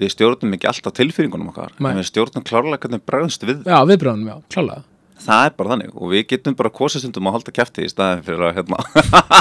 við 0.01 0.15
stjórnum 0.15 0.57
ekki 0.57 0.71
alltaf 0.71 0.97
tilfinningunum 0.97 1.53
okkar 1.53 1.77
Nei. 1.79 1.93
en 1.93 2.03
við 2.03 2.11
stjórnum 2.11 2.47
klárlega 2.47 2.83
hvernig 2.83 3.07
bregðumst 3.07 3.47
við. 3.47 3.63
Já, 3.69 3.79
viðbröðunum, 3.87 4.33
já, 4.33 4.37
klálega 4.55 4.83
það 5.25 5.47
er 5.47 5.57
bara 5.57 5.73
þannig 5.75 5.95
og 5.95 6.13
við 6.13 6.27
getum 6.33 6.57
bara 6.59 6.73
kosistundum 6.75 7.29
að 7.29 7.39
halda 7.39 7.55
kæfti 7.55 7.87
í 7.87 7.91
staðin 7.91 8.25
fyrir 8.27 8.49
að 8.49 8.59
hérna. 8.59 8.81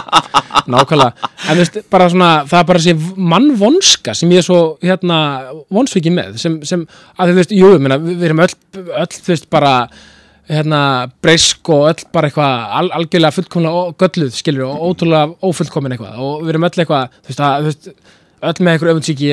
Nákvæmlega, 0.73 1.29
en 1.51 1.59
veist, 1.59 1.77
bara 1.91 2.07
svona 2.11 2.29
það 2.47 2.59
er 2.61 2.67
bara 2.69 2.81
þessi 2.83 3.13
mannvonska 3.33 4.13
sem 4.15 4.31
ég 4.31 4.43
er 4.43 4.47
svo, 4.47 4.59
hérna, 4.83 5.17
vonsviki 5.73 6.13
með 6.13 6.37
sem, 6.39 6.59
sem, 6.67 6.85
að 7.17 7.33
þú 7.33 7.37
veist, 7.41 7.55
jú, 7.57 7.71
meina 7.83 7.99
við, 7.99 8.19
við 8.21 8.27
erum 8.29 8.43
öll, 8.45 8.53
öll, 8.85 9.09
þú 9.17 9.33
veist, 9.33 9.49
bara 9.51 9.73
hérna, 10.47 10.81
breysk 11.23 11.73
og 11.73 11.87
öll 11.89 12.07
bara 12.15 12.29
eitthvað 12.29 12.77
al, 12.79 12.85
algjörlega 12.99 13.37
fullkomlega 13.39 13.83
gölluð, 14.05 14.33
skilur, 14.37 14.69
og 14.69 14.93
ótrúlega 14.93 15.49
ófullkomin 15.49 15.95
eitthvað. 15.95 16.19
Og 16.23 16.43
við 16.45 16.53
erum 16.53 16.67
öll 16.69 16.83
eitthvað, 16.83 17.19
þú 17.19 17.33
veist, 17.33 17.43
að, 17.43 17.59
þú 17.59 17.71
veist 17.71 17.91
öll 18.49 18.59
með 18.65 18.73
einhver 18.75 18.91
öfundsíki 18.93 19.29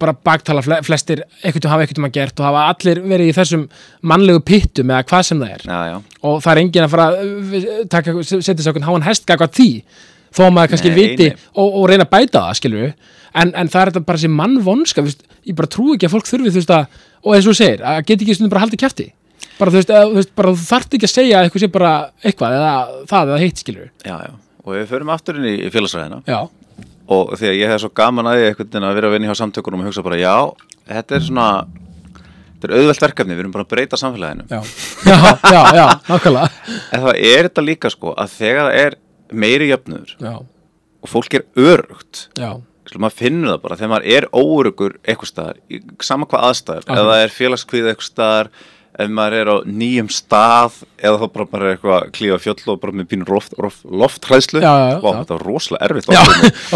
bara 0.00 0.14
baktala 0.26 0.62
fle- 0.64 0.80
flestir 0.86 1.22
eitthvað 1.42 1.70
hafa 1.72 1.86
eitthvað 1.86 2.08
að 2.08 2.14
gert 2.18 2.40
og 2.42 2.48
hafa 2.48 2.62
allir 2.72 3.02
verið 3.12 3.30
í 3.32 3.36
þessum 3.36 3.66
mannlegu 4.12 4.42
pittum 4.50 4.92
eða 4.94 5.06
hvað 5.10 5.26
sem 5.30 5.42
það 5.42 5.54
er. 5.56 5.64
Já, 5.66 5.78
já, 5.90 5.96
og 6.30 6.40
það 6.44 6.52
er 6.54 6.62
enginn 6.64 6.86
að 6.86 6.94
fara 6.94 7.08
að 7.10 7.54
uh, 7.60 7.68
taka, 7.96 8.16
setja 8.30 8.56
sér 8.60 8.72
okkur 8.74 8.88
háan 8.88 9.06
hest 9.08 9.26
gagvað 9.28 9.56
því 9.60 9.70
þó 10.30 10.42
að 10.46 10.52
maður 10.56 10.74
kannski 10.74 10.92
Nei, 10.94 10.98
viti 11.00 11.30
og, 11.58 11.68
og 11.80 11.88
reyna 11.90 12.06
að 12.06 12.12
bæta 12.14 12.44
það, 12.46 12.58
við 12.84 12.92
en, 13.34 13.52
en 13.54 13.70
það 13.70 13.80
er 13.82 13.90
þetta 13.92 14.04
bara 14.08 14.20
þessi 14.20 14.32
mannvonska 14.40 15.04
ég 15.06 15.56
bara 15.58 15.70
trú 15.70 15.94
ekki 15.94 16.08
að 16.08 16.14
fólk 16.14 16.28
þurfi 16.30 16.52
þú 16.52 16.60
veist 16.60 16.74
að 16.74 17.00
og 17.20 17.34
eins 17.34 17.46
og 17.48 17.52
þú 17.52 17.56
segir, 17.58 17.82
að 17.84 17.98
geta 18.08 18.24
ekki 18.24 18.36
stundum 18.38 18.52
bara 18.54 18.62
haldið 18.64 18.82
kæfti 18.84 19.06
bara 19.60 19.74
þú 19.74 19.82
veist, 20.16 20.32
bara 20.38 20.52
þú 20.54 20.68
þarft 20.70 20.96
ekki 20.96 21.08
að 21.08 21.12
segja 21.14 21.42
eitthvað 21.44 21.64
eitthvað 22.24 22.56
eða 22.56 22.72
það 23.10 23.32
eða 23.34 23.42
heitt, 23.42 23.62
við 23.66 23.90
já, 24.06 24.14
já. 24.24 24.32
Og 24.60 24.74
við 24.76 24.86
förum 24.90 25.12
aftur 25.14 25.38
inn 25.40 25.48
í, 25.50 25.54
félagsræðina 25.72 26.20
já, 26.28 26.40
og 27.10 27.34
því 27.38 27.50
að 27.50 27.58
ég 27.58 27.72
hef 27.72 27.82
svo 27.82 27.90
gaman 28.00 28.30
að 28.30 28.46
einhvern 28.46 28.70
veginn 28.70 28.88
að 28.88 28.96
vera 28.98 29.10
að 29.10 29.14
vinna 29.16 29.30
hjá 29.30 29.40
samtökunum 29.40 29.82
og 29.82 29.90
hugsa 29.90 30.04
bara 30.06 30.20
já, 30.20 30.34
þetta 30.90 31.16
er 31.18 31.26
svona 31.26 31.46
þetta 31.66 32.68
er 32.68 32.74
auðvelt 32.78 33.04
verkefni, 33.06 33.36
við 33.36 33.44
erum 33.44 33.54
bara 33.54 33.66
að 33.66 33.70
breyta 33.72 33.98
samfélaginu. 34.00 34.46
Já, 34.50 34.60
já, 35.10 35.18
já, 35.50 35.62
já 35.80 35.86
nákvæmlega. 36.06 36.48
En 36.92 37.04
það 37.06 37.22
er 37.32 37.48
þetta 37.48 37.66
líka 37.66 37.92
sko 37.92 38.14
að 38.14 38.34
þegar 38.36 38.66
það 38.68 38.80
er 38.84 38.98
meiri 39.44 39.70
jöfnur 39.70 40.16
já, 40.18 40.34
og 41.00 41.10
fólk 41.10 41.38
er 41.38 41.46
örugt 41.58 42.26
já, 42.38 42.50
Skulum, 42.90 43.04
maður 43.04 43.18
finnur 43.20 43.52
það 43.52 43.62
bara, 43.62 43.76
þegar 43.78 43.90
maður 43.92 44.06
er 44.16 44.26
óurugur 44.34 44.94
eitthvað 45.04 45.30
staðar, 45.30 45.58
í 45.70 45.80
sama 46.02 46.26
hvað 46.30 46.46
aðstæður 46.48 46.88
eða 46.90 47.04
það 47.10 47.24
er 47.24 47.34
félagskvið 47.36 47.90
eitthvað 47.92 48.08
staðar 48.08 48.50
ef 49.00 49.10
maður 49.16 49.36
er 49.40 49.48
á 49.50 49.56
nýjum 49.66 50.08
stað 50.12 50.76
eða 51.00 51.16
þá 51.20 51.26
bara 51.34 51.46
maður 51.52 51.64
er 51.66 51.74
eitthvað 51.76 51.94
að 51.96 52.10
klífa 52.16 52.38
fjöll 52.44 52.72
og 52.74 52.80
bara 52.82 52.94
með 53.00 53.06
pínur 53.10 53.30
loft, 53.34 53.54
loft, 53.60 53.84
Vá, 55.00 55.10
já. 55.10 55.18
þetta 55.20 55.36
var 55.36 55.44
rosalega 55.46 55.88
erfitt 55.88 56.08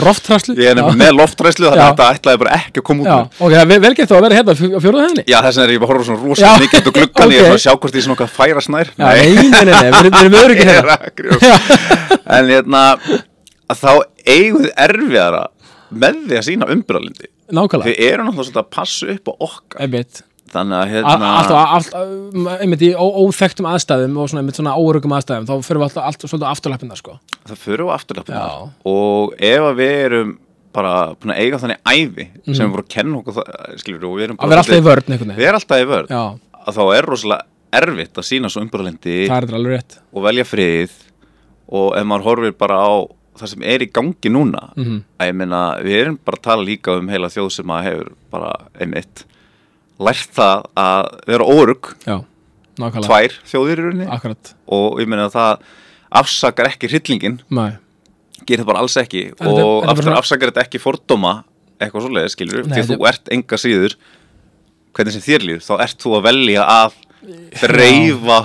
roftræslu 0.07 0.55
ég 0.63 0.71
er 0.71 0.79
nefnilega 0.79 1.01
með 1.03 1.13
loftræðslu 1.19 1.67
þannig 1.69 1.85
að 1.85 1.91
þetta 1.93 2.09
ætlaði 2.19 2.41
bara 2.45 2.55
ekki 2.61 2.83
að 2.83 2.87
koma 2.91 3.05
út 3.05 3.39
ok, 3.45 3.55
það 3.55 3.75
er 3.77 3.83
vel 3.85 3.93
gert 3.99 4.11
þá 4.11 4.17
að 4.19 4.25
vera 4.27 4.39
hérna 4.41 4.55
á 4.55 4.81
fjóruða 4.85 5.07
henni 5.09 5.25
Já, 5.29 5.39
þess 5.45 5.59
vegna 5.61 5.67
er 5.69 5.75
ég 5.75 5.85
bara 5.85 5.91
að 5.91 5.95
horfa 5.95 6.09
svona 6.09 6.23
rosalega 6.25 6.65
mikið 6.65 6.89
úr 6.91 6.97
gluggan, 6.99 7.35
ég 7.35 7.45
er 7.45 7.55
að 7.55 7.63
sjá 7.65 7.73
hvort 7.75 7.95
ég 7.95 8.01
er 8.01 8.07
svona 8.09 8.17
okkar 8.19 8.33
færa 8.35 8.65
snær. 8.65 8.91
Já, 8.95 9.05
nei, 9.05 9.35
nei, 9.35 9.65
nei, 9.65 9.75
nei, 9.75 10.03
við 10.05 10.21
erum- 10.25 10.59
Ég 10.65 10.69
er 10.69 10.75
hérna 10.75 10.97
að. 10.97 11.75
En 12.39 12.51
hérna 12.53 12.83
að 13.75 13.81
þá 13.81 13.91
eigum 14.35 14.65
við 14.65 14.73
erfiðara 14.87 15.43
með 15.95 16.21
því 16.29 16.39
að 16.41 16.47
sína 16.49 16.69
umbyrðalindi 16.75 17.31
nákvæmlega. 17.55 17.91
Við 17.91 18.07
erum 18.09 18.31
náttúrulega 18.31 18.63
að 18.65 18.71
passa 18.73 19.11
upp 19.15 19.29
á 19.31 19.33
okkar. 19.49 19.83
Einmitt 19.85 20.23
Þannig 20.53 20.77
að 20.77 20.91
hérna 20.93 21.29
alltaf, 21.41 21.87
einmitt 22.61 22.83
í 22.85 22.91
ó, 22.95 23.05
óþekktum 23.25 23.67
aðstæðum 23.71 24.17
og 24.21 24.29
svona, 24.31 24.43
einmitt 24.45 24.59
svona 24.61 24.75
órugum 24.77 25.15
aðstæðum 25.17 25.47
þá 25.49 25.55
fyrir 25.65 25.81
við 25.81 25.87
alltaf, 25.89 26.05
alltaf 26.11 26.31
svolítið 26.31 26.51
afturlappinda 26.51 26.97
sko. 27.01 27.15
það 27.49 27.63
fyrir 27.65 27.85
á 27.89 27.95
afturlappina 27.97 28.43
Já. 28.45 28.69
Og 28.93 29.35
ef 29.41 29.61
að 29.71 29.75
við 29.81 29.95
erum 30.05 30.35
bara 30.75 30.93
búin 31.15 31.33
að 31.35 31.41
eiga 31.41 31.59
þannig 31.63 31.81
ævi 31.87 32.29
sem 32.45 32.67
við 32.67 32.71
vorum 32.75 32.85
að 32.85 32.93
kenna 32.95 33.19
okkur 33.23 33.79
skilur 33.81 34.05
við 34.19 34.25
erum 34.29 34.37
Mhm. 34.37 34.49
vera 34.51 34.61
alltaf 34.61 34.79
í 34.79 34.85
einhvern 35.15 35.37
Við 35.39 35.49
erum 35.49 35.61
alltaf 35.61 35.81
í 35.81 35.91
vörð 35.91 36.15
að 36.65 36.79
þá 36.79 36.83
er 36.99 37.07
rosalega 37.07 37.43
erfitt 37.75 38.15
að 38.15 38.29
sína 38.29 38.51
svo 38.51 38.61
er 39.67 39.75
rétt 39.75 39.99
og 40.15 40.23
velja 40.23 40.45
frið 40.45 40.91
og 41.75 41.97
ef 41.97 42.05
maður 42.05 42.23
horfir 42.29 42.53
bara 42.59 42.77
á 42.85 42.95
það 43.35 43.49
sem 43.51 43.63
er 43.67 43.81
í 43.83 43.91
gangi 43.91 44.31
núna 44.31 44.71
Mhm. 44.77 45.03
að 45.19 45.27
ég 45.29 45.35
meina, 45.35 45.63
við 45.83 46.01
erum 46.05 46.19
bara 46.25 46.37
að 46.39 46.43
tala 46.43 46.63
líka 46.63 46.99
um 46.99 47.09
heila 47.09 47.27
þjóð 47.29 47.51
sem 47.51 47.67
að 47.67 47.83
hefur 47.83 48.13
bara 48.31 48.53
einmitt 48.79 49.25
lært 50.01 50.31
það 50.35 50.65
að 50.77 51.09
vera 51.31 51.45
órug 51.45 51.93
já, 52.07 52.17
nákvæmlega, 52.81 53.07
tvær 53.07 53.37
þjóðir 53.53 53.79
í 53.79 53.85
rauninni. 53.87 54.09
Akkurat. 54.11 54.55
Og 54.75 55.01
ég 55.01 55.07
meina 55.11 55.29
að 55.29 55.37
það 55.39 55.65
afsakar 56.11 56.67
ekki 56.73 56.91
hryllingin, 56.91 57.41
Nei. 57.51 57.73
gerir 58.47 58.65
það 58.65 58.67
bara 58.73 58.83
alls 58.85 58.97
ekki. 58.97 59.33
Þetta- 59.39 59.65
og 59.65 59.85
aftur 59.89 60.05
bara- 60.11 60.19
afsakar 60.19 60.51
þetta 60.53 60.65
ekki 60.67 60.81
fordóma 60.83 61.45
eitthvað 61.81 62.07
svoleiðis 62.09 62.35
skilur 62.37 62.65
því 62.65 62.85
þú 62.91 63.07
ert 63.09 63.29
enga 63.35 63.57
síður 63.59 63.95
hvernig 64.95 65.13
sem 65.13 65.23
þér 65.27 65.43
líður, 65.47 65.63
þá 65.67 65.75
ert 65.83 65.99
þú 65.99 66.11
að 66.19 66.23
velja 66.23 66.63
að 66.65 66.93
dreifa 67.63 68.41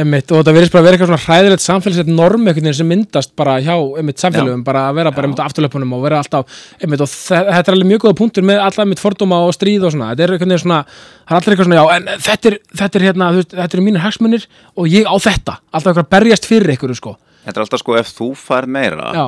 einmitt, 0.00 0.30
og 0.32 0.38
þetta 0.40 0.52
verðist 0.56 0.72
bara 0.72 0.80
að 0.82 0.86
vera 0.86 0.96
eitthvað 0.96 1.10
svona 1.10 1.24
hræðilegt 1.26 1.62
samfélagslegt 1.64 2.10
norm 2.12 2.46
einhvern 2.46 2.64
veginn 2.64 2.76
sem 2.78 2.88
myndast 2.88 3.32
bara 3.36 3.58
hjá 3.60 3.74
einmitt 4.00 4.22
samfélagum, 4.22 4.62
bara 4.64 4.86
að 4.88 4.94
vera 5.00 5.10
bara 5.12 5.28
einmitt 5.28 5.42
á 5.42 5.46
afturlöpunum 5.48 5.92
og 5.96 6.02
vera 6.06 6.20
alltaf, 6.22 6.46
einmitt, 6.80 7.02
og 7.04 7.10
þe- 7.12 7.42
þetta 7.50 7.68
er 7.72 7.76
alveg 7.76 7.90
mjög 7.90 8.04
góða 8.06 8.16
punktur 8.22 8.46
með 8.48 8.62
alltaf 8.64 8.84
einmitt 8.86 9.02
fordóma 9.02 9.40
og 9.46 9.52
stríð 9.56 9.84
og 9.84 9.92
svona, 9.92 10.08
þetta 10.14 10.24
er 10.24 10.32
einhvern 10.36 10.54
veginn 10.54 10.62
svona 10.64 10.78
það 10.86 11.32
er 11.32 11.36
alltaf 11.40 11.52
eitthvað 11.52 11.68
svona, 11.68 11.80
já, 11.82 11.96
en 11.96 12.22
þetta 12.28 12.50
er, 12.52 12.58
þetta 12.82 12.98
er 13.02 13.06
hérna, 13.08 13.30
veist, 13.36 13.52
þetta 13.60 13.76
eru 13.78 13.84
mínir 13.90 14.04
hagsmunir 14.06 14.46
og 14.76 14.88
ég 14.88 15.04
á 15.04 15.14
þetta, 15.28 15.58
alltaf 15.72 15.90
eitthvað 15.92 16.06
að 16.06 16.12
berjast 16.16 16.48
fyrir 16.48 16.72
einhverju, 16.76 16.98
sko, 17.02 17.16
þetta 17.44 17.56
er 17.60 17.66
alltaf 17.66 17.82
sko 17.84 17.98
ef 18.00 18.14
þú 18.16 18.30
fær 18.46 18.66
meira 18.78 19.12
já, 19.12 19.26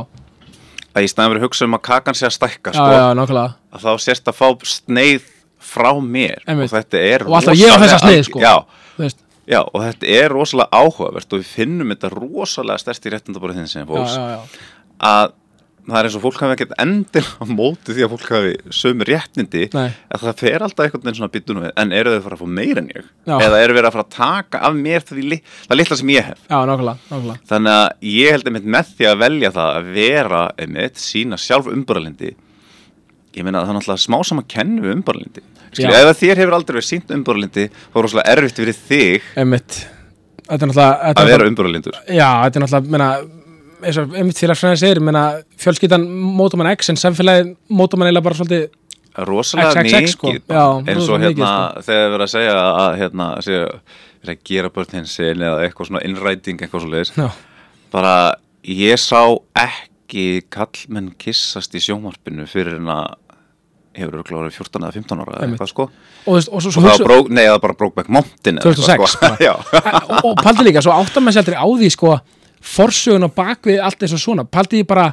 að 0.94 1.04
í 1.04 1.10
staðan 1.10 1.34
verið 1.34 1.42
að 1.44 1.48
hugsa 1.50 1.68
um 1.68 1.76
að 1.76 1.84
kakan 1.90 2.14
sé 2.16 2.26
að 2.30 2.34
stækka 2.38 2.72
já, 2.72 2.78
sko, 2.78 2.88
já, 2.94 3.04
nákvæmlega. 3.18 3.54
að 3.74 3.84
þá 3.84 3.92
sérst 4.08 4.30
að 4.30 4.36
fá 4.38 4.48
sneið 4.64 5.30
frá 5.64 5.90
mér. 6.04 6.42
Einmitt. 6.46 6.68
og 6.70 6.76
þetta 6.76 6.98
er 7.00 7.22
og 7.24 7.34
alltaf 7.38 7.56
ég 7.56 7.72
á 7.72 7.76
þessa 7.80 7.98
alg- 8.04 8.26
sko. 8.28 8.38
Já, 8.42 8.54
já, 9.50 9.60
og 9.62 9.80
þetta 9.84 10.10
er 10.18 10.28
rosalega 10.32 10.82
áhugavert 10.82 11.32
og 11.36 11.40
við 11.42 11.52
finnum 11.54 11.94
þetta 11.94 12.12
rosalega 12.16 12.78
stærst 12.84 13.06
í 13.08 13.14
réttindaborðið 13.14 13.62
þinn 13.62 13.72
sem 13.74 13.88
fólks. 13.88 14.18
Já, 14.18 14.28
já, 14.34 14.68
að 15.04 15.32
það 15.84 15.98
er 16.00 16.06
eins 16.08 16.14
og 16.16 16.22
fólk 16.24 16.38
hafi 16.40 16.54
ekkert 16.54 16.70
endil 16.80 17.22
á 17.28 17.44
móti 17.44 17.92
því 17.92 18.04
að 18.06 18.12
fólk 18.14 18.28
hafi 18.32 18.52
sömu 18.72 19.04
réttindi 19.04 19.66
Nei. 19.74 19.90
að 20.16 20.22
það 20.22 20.38
fer 20.40 20.62
alltaf 20.64 20.86
einhvern 20.86 21.02
veginn 21.04 21.18
svona 21.18 21.32
byttunum 21.34 21.66
en 21.76 21.92
eru 21.92 22.14
þau 22.14 22.16
að 22.16 22.24
fara 22.24 22.38
að 22.38 22.40
fá 22.40 22.48
meira 22.56 22.80
en 22.80 22.88
ég? 22.94 23.10
Eða 23.28 23.58
eru 23.66 23.76
við 23.76 23.84
að 23.90 23.92
fara 23.98 24.06
að 24.06 24.14
taka 24.16 24.62
af 24.64 24.78
mér 24.78 25.04
li- 25.28 25.40
það 25.68 25.76
litla 25.76 25.98
sem 26.00 26.12
ég 26.14 26.24
hef? 26.30 26.40
Já, 26.48 26.56
nákvæmlega, 26.70 26.96
nákvæmlega. 27.10 27.36
Þannig 27.52 27.76
að 27.82 28.08
ég 28.14 28.32
held 28.32 28.48
einmitt 28.48 28.70
með 28.78 28.94
því 28.96 29.10
að 29.12 29.20
velja 29.26 29.52
það 29.58 29.76
að 29.82 29.92
vera 30.00 30.42
einmitt 30.64 31.04
sína 31.04 31.36
sjálf 31.44 31.68
umbúralindi. 31.74 32.32
Ég 33.34 33.44
meina 33.44 33.60
að 33.60 33.66
það 33.68 33.74
er 33.74 33.78
náttúrulega 33.82 34.04
smá 34.06 34.18
saman 34.24 34.48
kennu 34.48 34.88
Já. 34.94 35.44
Ef 35.78 36.20
þér 36.20 36.42
hefur 36.42 36.58
aldrei 36.58 36.78
verið 36.78 36.88
sínt 36.90 37.14
umbúralindi 37.14 37.66
þá 37.72 37.98
er 37.98 38.06
rosalega 38.06 38.36
erfitt 38.36 38.60
fyrir 38.60 38.78
þig 38.90 39.30
að 40.44 41.32
vera 41.32 41.48
umbúralindur. 41.48 41.98
Já, 42.06 42.28
þetta 42.44 42.60
er 42.60 42.64
náttúrulega, 42.66 43.10
eins 43.84 43.98
og 44.00 44.16
einmitt 44.16 44.40
félagsfræðin 44.40 44.80
segir, 44.80 45.00
meina, 45.04 45.24
fjölskyldan 45.60 46.04
mótum 46.38 46.62
hann 46.64 46.72
X 46.74 46.92
en 46.92 47.00
samfélagið 47.00 47.54
mótum 47.72 48.02
hann 48.02 48.10
eiginlega 48.10 48.28
bara 48.28 48.38
svolítið 48.40 48.66
rosalega 49.28 50.06
sko. 50.10 50.32
mikið 50.32 50.90
eins 50.90 51.08
og 51.08 51.22
hérna 51.22 51.50
sko. 51.50 51.82
þegar 51.86 52.04
við 52.04 52.14
erum 52.14 52.24
að 52.26 52.32
segja 52.32 52.54
að 52.60 52.96
hérna 53.00 53.28
sé, 53.46 53.58
er 54.24 54.32
að 54.32 54.40
gera 54.50 54.70
börnin 54.74 55.10
sin 55.10 55.44
eða 55.44 55.66
eitthvað 55.66 55.90
svona 55.90 56.04
innræting 56.08 56.62
eitthvað 56.62 56.84
svo 56.84 56.92
leiðis 56.94 57.12
bara 57.94 58.14
ég 58.66 58.98
sá 58.98 59.20
ekki 59.60 60.26
kallmenn 60.52 61.12
kissast 61.20 61.74
í 61.78 61.82
sjónvarpinu 61.84 62.48
fyrir 62.50 62.80
en 62.80 62.90
að 62.90 63.14
hefur 63.94 64.18
örugglega 64.18 64.42
orðið 64.42 64.58
14 64.58 64.84
eða 64.84 64.96
15 64.98 65.22
ára 65.22 65.36
eða 65.36 65.48
eitthvað 65.48 65.70
sko. 65.70 65.86
Og, 66.24 66.36
og 66.40 66.64
svo, 66.64 66.72
og 66.72 66.76
það 66.76 66.90
var 66.90 67.08
brók, 67.08 67.30
var 67.38 67.62
bara 67.64 67.78
Brokeback 67.80 68.12
Mountain 68.12 68.60
eða 68.60 68.74
2006 68.74 68.92
eitthvað, 68.94 69.14
sko. 69.14 69.80
Og, 70.28 70.34
paldi 70.42 70.66
líka, 70.68 70.82
svo 70.84 70.96
áttar 70.96 71.24
maður 71.24 71.38
sér 71.38 71.44
aldrei 71.44 71.58
á 71.60 71.66
því 71.80 71.90
sko, 71.94 72.12
forsögun 72.74 73.28
og 73.28 73.34
bakvið 73.36 73.82
allt 73.84 74.06
eins 74.06 74.16
og 74.16 74.22
svona, 74.22 74.46
paldi 74.48 74.82
ég 74.82 74.90
bara 74.90 75.10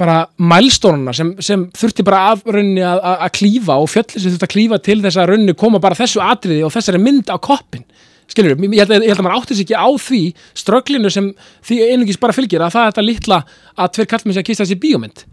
bara 0.00 0.24
mælstónuna 0.42 1.12
sem, 1.14 1.28
sem 1.38 1.68
þurfti 1.70 2.02
bara 2.02 2.32
af 2.32 2.40
rauninni 2.48 2.82
að, 2.82 2.98
að, 2.98 3.20
að 3.28 3.34
klífa 3.36 3.76
og 3.78 3.92
fjöllin 3.92 4.22
sem 4.24 4.32
þurfti 4.32 4.48
að 4.48 4.54
klífa 4.56 4.78
til 4.82 4.96
þess 5.04 5.20
að 5.22 5.28
rauninni 5.30 5.54
koma 5.54 5.78
bara 5.82 5.98
þessu 5.98 6.22
atriði 6.24 6.64
og 6.66 6.72
þessari 6.74 6.98
mynd 6.98 7.30
á 7.30 7.38
koppin 7.38 7.84
skilur, 8.30 8.56
ég 8.56 8.80
held, 8.80 8.90
að, 8.90 9.04
ég 9.04 9.12
held 9.12 9.20
að 9.20 9.26
maður 9.26 9.42
átti 9.42 9.56
sig 9.58 9.66
ekki 9.66 9.78
á 9.78 9.88
því 10.00 10.22
strögglinu 10.56 11.12
sem 11.12 11.30
því 11.66 11.80
einungis 11.92 12.20
bara 12.20 12.36
fylgir 12.36 12.64
að 12.64 12.74
það 12.76 12.86
er 12.86 12.92
þetta 12.92 13.06
litla 13.06 13.40
að 13.74 13.92
tveir 13.96 14.10
kallmenn 14.12 14.36
sem 14.36 14.44
að 14.44 14.48
kista 14.48 14.64
þessi 14.64 14.80
bíómynd. 14.82 15.24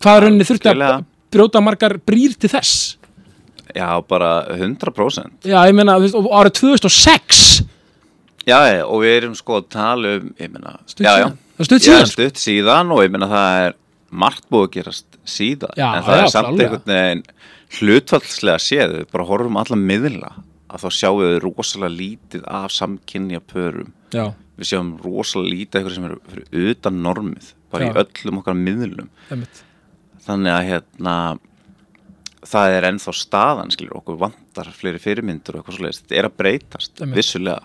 Hvað 0.00 0.22
rauninni 0.24 0.48
þurfti 0.48 0.72
að. 0.72 1.06
Brjóta 1.32 1.62
margar 1.64 1.98
brýr 2.06 2.34
til 2.40 2.50
þess 2.52 2.96
Já, 3.70 3.86
bara 4.02 4.30
100% 4.50 5.46
já, 5.46 5.60
ég 5.68 5.74
meina, 5.78 5.94
árið 6.00 6.56
2006 6.58 7.62
Já, 8.48 8.56
já, 8.72 8.80
og 8.88 9.02
við 9.04 9.12
erum 9.20 9.34
sko 9.38 9.60
að 9.60 9.68
tala 9.70 10.14
um 10.18 10.30
ég 10.40 10.50
meina, 10.50 10.72
Stutt 10.88 11.04
já, 11.06 11.12
já. 11.20 11.26
síðan. 11.28 11.36
Er 11.60 11.68
stutt 11.68 11.82
Já, 11.84 11.86
síðan, 11.86 12.06
sko. 12.08 12.14
stutt 12.16 12.40
síðan 12.40 12.92
og 12.96 13.02
ég 13.04 13.12
meina 13.14 13.28
það 13.30 13.64
er 13.68 13.76
margt 14.10 14.46
búið 14.50 14.64
að 14.66 14.72
gerast 14.78 15.18
síðan 15.28 15.76
Já, 15.78 15.86
en 16.00 16.06
það 16.08 16.16
já, 16.18 16.22
er 16.24 16.32
samt 16.34 16.48
klárlega. 16.48 16.70
einhvern 16.70 16.94
veginn 16.96 17.24
hlutfallslega 17.78 18.58
séð, 18.64 18.94
við 18.98 19.10
bara 19.14 19.26
horfum 19.28 19.58
alla 19.60 19.78
miðla 19.78 20.30
að 20.70 20.84
þá 20.84 20.88
sjáum 20.98 21.20
við 21.22 21.36
rosalega 21.44 21.94
lítið 22.00 22.44
af 22.50 22.72
samkynja 22.74 23.40
pörum 23.52 23.92
já, 24.14 24.24
við 24.58 24.70
sjáum 24.72 24.90
rosalega 25.04 25.52
lítið 25.54 25.78
eitthvað 25.80 25.94
sem 26.00 26.08
er 26.08 26.16
fyrir 26.32 26.70
utan 26.74 26.98
normið, 27.06 27.52
bara 27.70 27.86
Já. 27.86 27.90
í 27.94 28.02
öllum 28.02 28.40
okkar 28.42 28.58
miðlum 28.58 29.08
einmitt 29.30 29.62
þannig 30.30 30.54
að 30.54 30.68
hérna 30.70 31.14
það 32.50 32.74
er 32.76 32.88
ennþá 32.88 33.14
staðan 33.16 33.72
skilur 33.74 34.00
okkur 34.00 34.18
vantar 34.20 34.70
fleiri 34.74 35.00
fyrirmyndur 35.02 35.58
og 35.58 35.60
eitthvað 35.60 35.76
svoleiðis, 35.76 36.02
þetta 36.02 36.18
er 36.18 36.28
að 36.28 36.36
breytast 36.40 37.02
Einmitt. 37.02 37.18
vissulega 37.18 37.60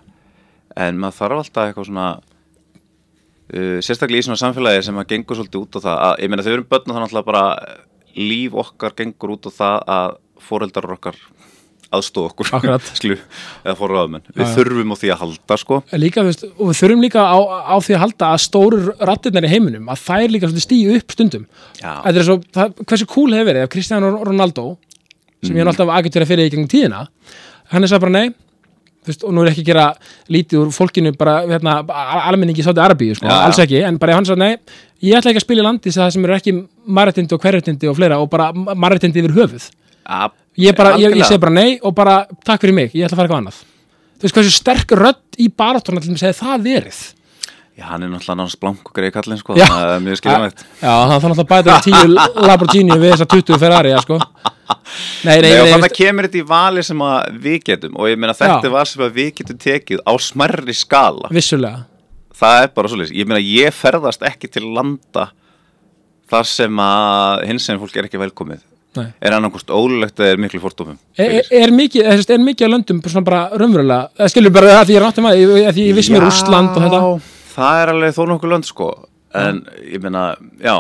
en 0.75 0.99
maður 0.99 1.19
þarf 1.19 1.41
alltaf 1.41 1.69
eitthvað 1.69 1.89
svona 1.89 2.07
uh, 2.19 3.79
sérstaklega 3.85 4.23
í 4.23 4.27
svona 4.27 4.41
samfélagi 4.41 4.83
sem 4.89 4.99
að 4.99 5.09
gengur 5.13 5.39
svolítið 5.39 5.61
út 5.61 5.79
á 5.79 5.85
það 5.85 6.03
að, 6.09 6.15
ég 6.23 6.31
meina 6.31 6.45
við 6.45 6.57
erum 6.57 6.69
börn 6.73 6.91
og 6.91 6.99
þannig 6.99 7.29
bara 7.29 7.45
líf 8.15 8.59
okkar 8.65 8.95
gengur 8.99 9.35
út 9.35 9.47
á 9.47 9.51
það 9.55 9.77
að 9.95 10.17
foreldrar 10.45 10.95
okkar 10.97 11.19
aðstóð 11.95 12.29
okkur 12.29 12.51
skilur, 12.99 13.21
eða 13.63 13.75
forraðumenn 13.79 14.25
við 14.31 14.45
Já, 14.45 14.51
þurfum 14.55 14.93
á 14.93 14.95
því 15.01 15.11
að 15.15 15.21
halda 15.23 15.59
sko. 15.61 15.81
Líka, 16.05 16.25
veist, 16.27 16.47
og 16.55 16.71
við 16.71 16.81
þurfum 16.81 17.05
líka 17.05 17.25
á, 17.25 17.37
á 17.71 17.75
því 17.81 17.97
að 17.97 18.03
halda 18.05 18.31
að 18.31 18.41
stóru 18.45 18.81
rattirnar 19.11 19.47
í 19.47 19.53
heiminum 19.55 19.91
að 19.91 20.03
þær 20.05 20.33
líka 20.35 20.49
svolítið 20.49 20.67
stíu 20.67 20.97
upp 20.99 21.15
stundum. 21.15 21.45
Er 21.81 22.21
svo, 22.23 22.39
það, 22.55 22.81
hversu 22.85 23.09
cool 23.11 23.35
hefur 23.35 23.51
verið 23.51 23.67
ef 23.67 23.73
Cristiano 23.75 24.11
Ronaldo 24.21 24.73
sem 25.45 25.55
ég 25.55 25.65
er 25.65 25.71
alltaf 25.71 25.91
agitera 25.93 26.27
fyrir 26.27 26.47
í 26.47 26.53
gegnum 26.53 26.69
tíðina 26.71 27.05
hann 27.73 27.85
er 27.85 27.91
svo 27.91 27.99
bara 28.03 28.13
nei 28.15 28.33
veist, 29.05 29.25
og 29.25 29.33
nú 29.35 29.43
er 29.43 29.51
ekki 29.51 29.65
að 29.65 29.69
gera 29.69 29.85
lítið 30.33 30.63
úr 30.63 30.73
fólkinu 30.75 31.13
bara, 31.17 31.37
hérna, 31.49 31.77
almenningi 32.29 32.63
í 32.63 32.65
Sáti 32.65 32.81
Arabíu 32.81 33.17
sko, 33.17 33.29
Já, 33.29 33.35
alls 33.45 33.61
ekki, 33.61 33.81
en 33.85 33.99
bara 34.01 34.17
hann 34.17 34.27
svo 34.27 34.37
nei 34.39 34.55
ég 35.03 35.17
ætla 35.19 35.33
ekki 35.33 35.43
að 35.43 35.47
spila 35.47 35.63
í 35.63 35.67
landi 35.67 35.93
það 35.93 36.13
sem 36.15 36.27
eru 36.27 36.37
ekki 36.37 36.55
marréttindi 36.99 37.37
og 37.37 37.45
hverréttindi 37.45 37.91
og 37.91 37.99
fleira 37.99 38.19
og 38.23 38.31
bara 38.33 38.51
marréttindi 38.55 39.21
yfir 39.23 39.37
höfuð 39.37 39.69
ég, 40.61 40.75
bara, 40.77 40.95
ég, 41.01 41.15
ég 41.19 41.27
segi 41.27 41.41
bara 41.41 41.55
nei 41.55 41.77
og 41.81 41.95
bara 41.97 42.21
takk 42.47 42.63
fyrir 42.63 42.77
mig, 42.77 42.95
ég 42.95 43.07
ætla 43.07 43.15
að 43.15 43.21
fara 43.21 43.27
eitthvað 43.29 43.43
annað. 43.43 43.61
Þú 44.15 44.27
veist 44.27 44.39
hversu 44.39 44.55
sterk 44.55 44.95
rödd 44.95 45.39
í 45.43 45.49
baráttuna 45.51 46.01
til 46.03 46.15
þess 46.15 46.29
að 46.31 46.41
það 46.41 46.67
verið? 46.69 46.99
Já, 47.75 47.89
hann 47.89 48.05
er 48.05 48.07
náttúrulega 48.07 48.39
náttúrulega 48.39 48.61
blank 48.63 48.87
og 48.87 48.93
greið 48.95 49.11
kallinn 49.17 49.39
sko, 49.41 49.55
Já. 49.59 49.65
það 49.67 49.89
er 49.91 50.03
mjög 50.05 50.19
skiljanlegt. 50.21 50.61
Já, 50.85 50.91
hann 50.95 51.09
þarf 51.11 51.25
náttúrulega 51.25 51.49
bæta 51.49 51.79
tíu 51.83 52.13
Lamborghini 52.47 52.95
við 53.01 53.11
þessa 53.11 53.27
20 53.33 53.59
Ferrari 53.59 53.91
ja, 53.91 54.03
sko. 54.05 54.19
nei, 55.27 55.33
nei, 55.33 55.49
Nei, 55.49 55.57
og 55.59 55.71
þannig 55.73 55.95
kemur 55.97 56.27
þetta 56.29 56.39
í 56.39 56.45
vali 56.53 56.85
sem 56.87 57.03
við 57.43 57.57
getum 57.67 57.97
og 57.99 58.07
ég 58.07 58.21
meina 58.21 58.37
þetta 58.37 58.69
Já. 58.69 58.73
val 58.77 58.85
sem 58.87 59.03
við 59.17 59.33
getum 59.41 59.59
tekið 59.65 60.05
á 60.07 60.13
smerri 60.23 60.77
skala. 60.79 61.33
Vissulega. 61.35 61.83
Það 62.35 62.61
er 62.61 62.71
bara 62.79 62.93
svolítið, 62.93 63.19
ég 63.19 63.27
meina 63.27 63.43
ég 63.43 63.75
ferðast 63.75 64.23
ekki 64.31 64.51
til 64.55 64.63
landa 64.71 65.27
þar 66.31 66.47
sem 66.47 66.79
að 66.85 67.43
hins 67.51 67.67
sem 67.67 67.83
fólk 67.83 67.99
er 67.99 68.07
ekki 68.07 68.23
velkomið 68.23 68.63
Nei. 68.95 69.05
er 69.21 69.35
annarkost 69.37 69.69
ólulegt 69.73 70.19
eða 70.21 70.33
er 70.35 70.41
miklu 70.43 70.61
fordómum? 70.63 70.97
Er, 71.19 71.33
er, 71.41 71.49
er 71.65 71.73
mikið, 71.75 72.05
er, 72.13 72.21
er 72.35 72.43
mikið 72.45 72.67
á 72.67 72.73
löndum 72.73 73.01
bara 73.27 73.41
raunverulega, 73.53 74.09
eða 74.19 74.29
skilur 74.31 74.53
bara 74.55 74.75
að 74.79 74.85
því 74.89 74.95
ég 74.95 75.01
er 75.01 75.05
náttum 75.07 75.29
að 75.29 75.41
að 75.69 75.73
því 75.79 75.87
ég 75.89 75.97
vissi 75.99 76.13
mér 76.15 76.27
Úsland 76.29 76.75
og 76.77 76.85
þetta. 76.85 77.01
það 77.55 77.81
er 77.81 77.93
alveg 77.95 78.15
þó 78.15 78.21
nokkuð 78.31 78.53
lönd 78.55 78.69
sko. 78.69 78.89
En 79.35 79.59
ég 79.91 79.99
meina, 80.03 80.23
já 80.63 80.75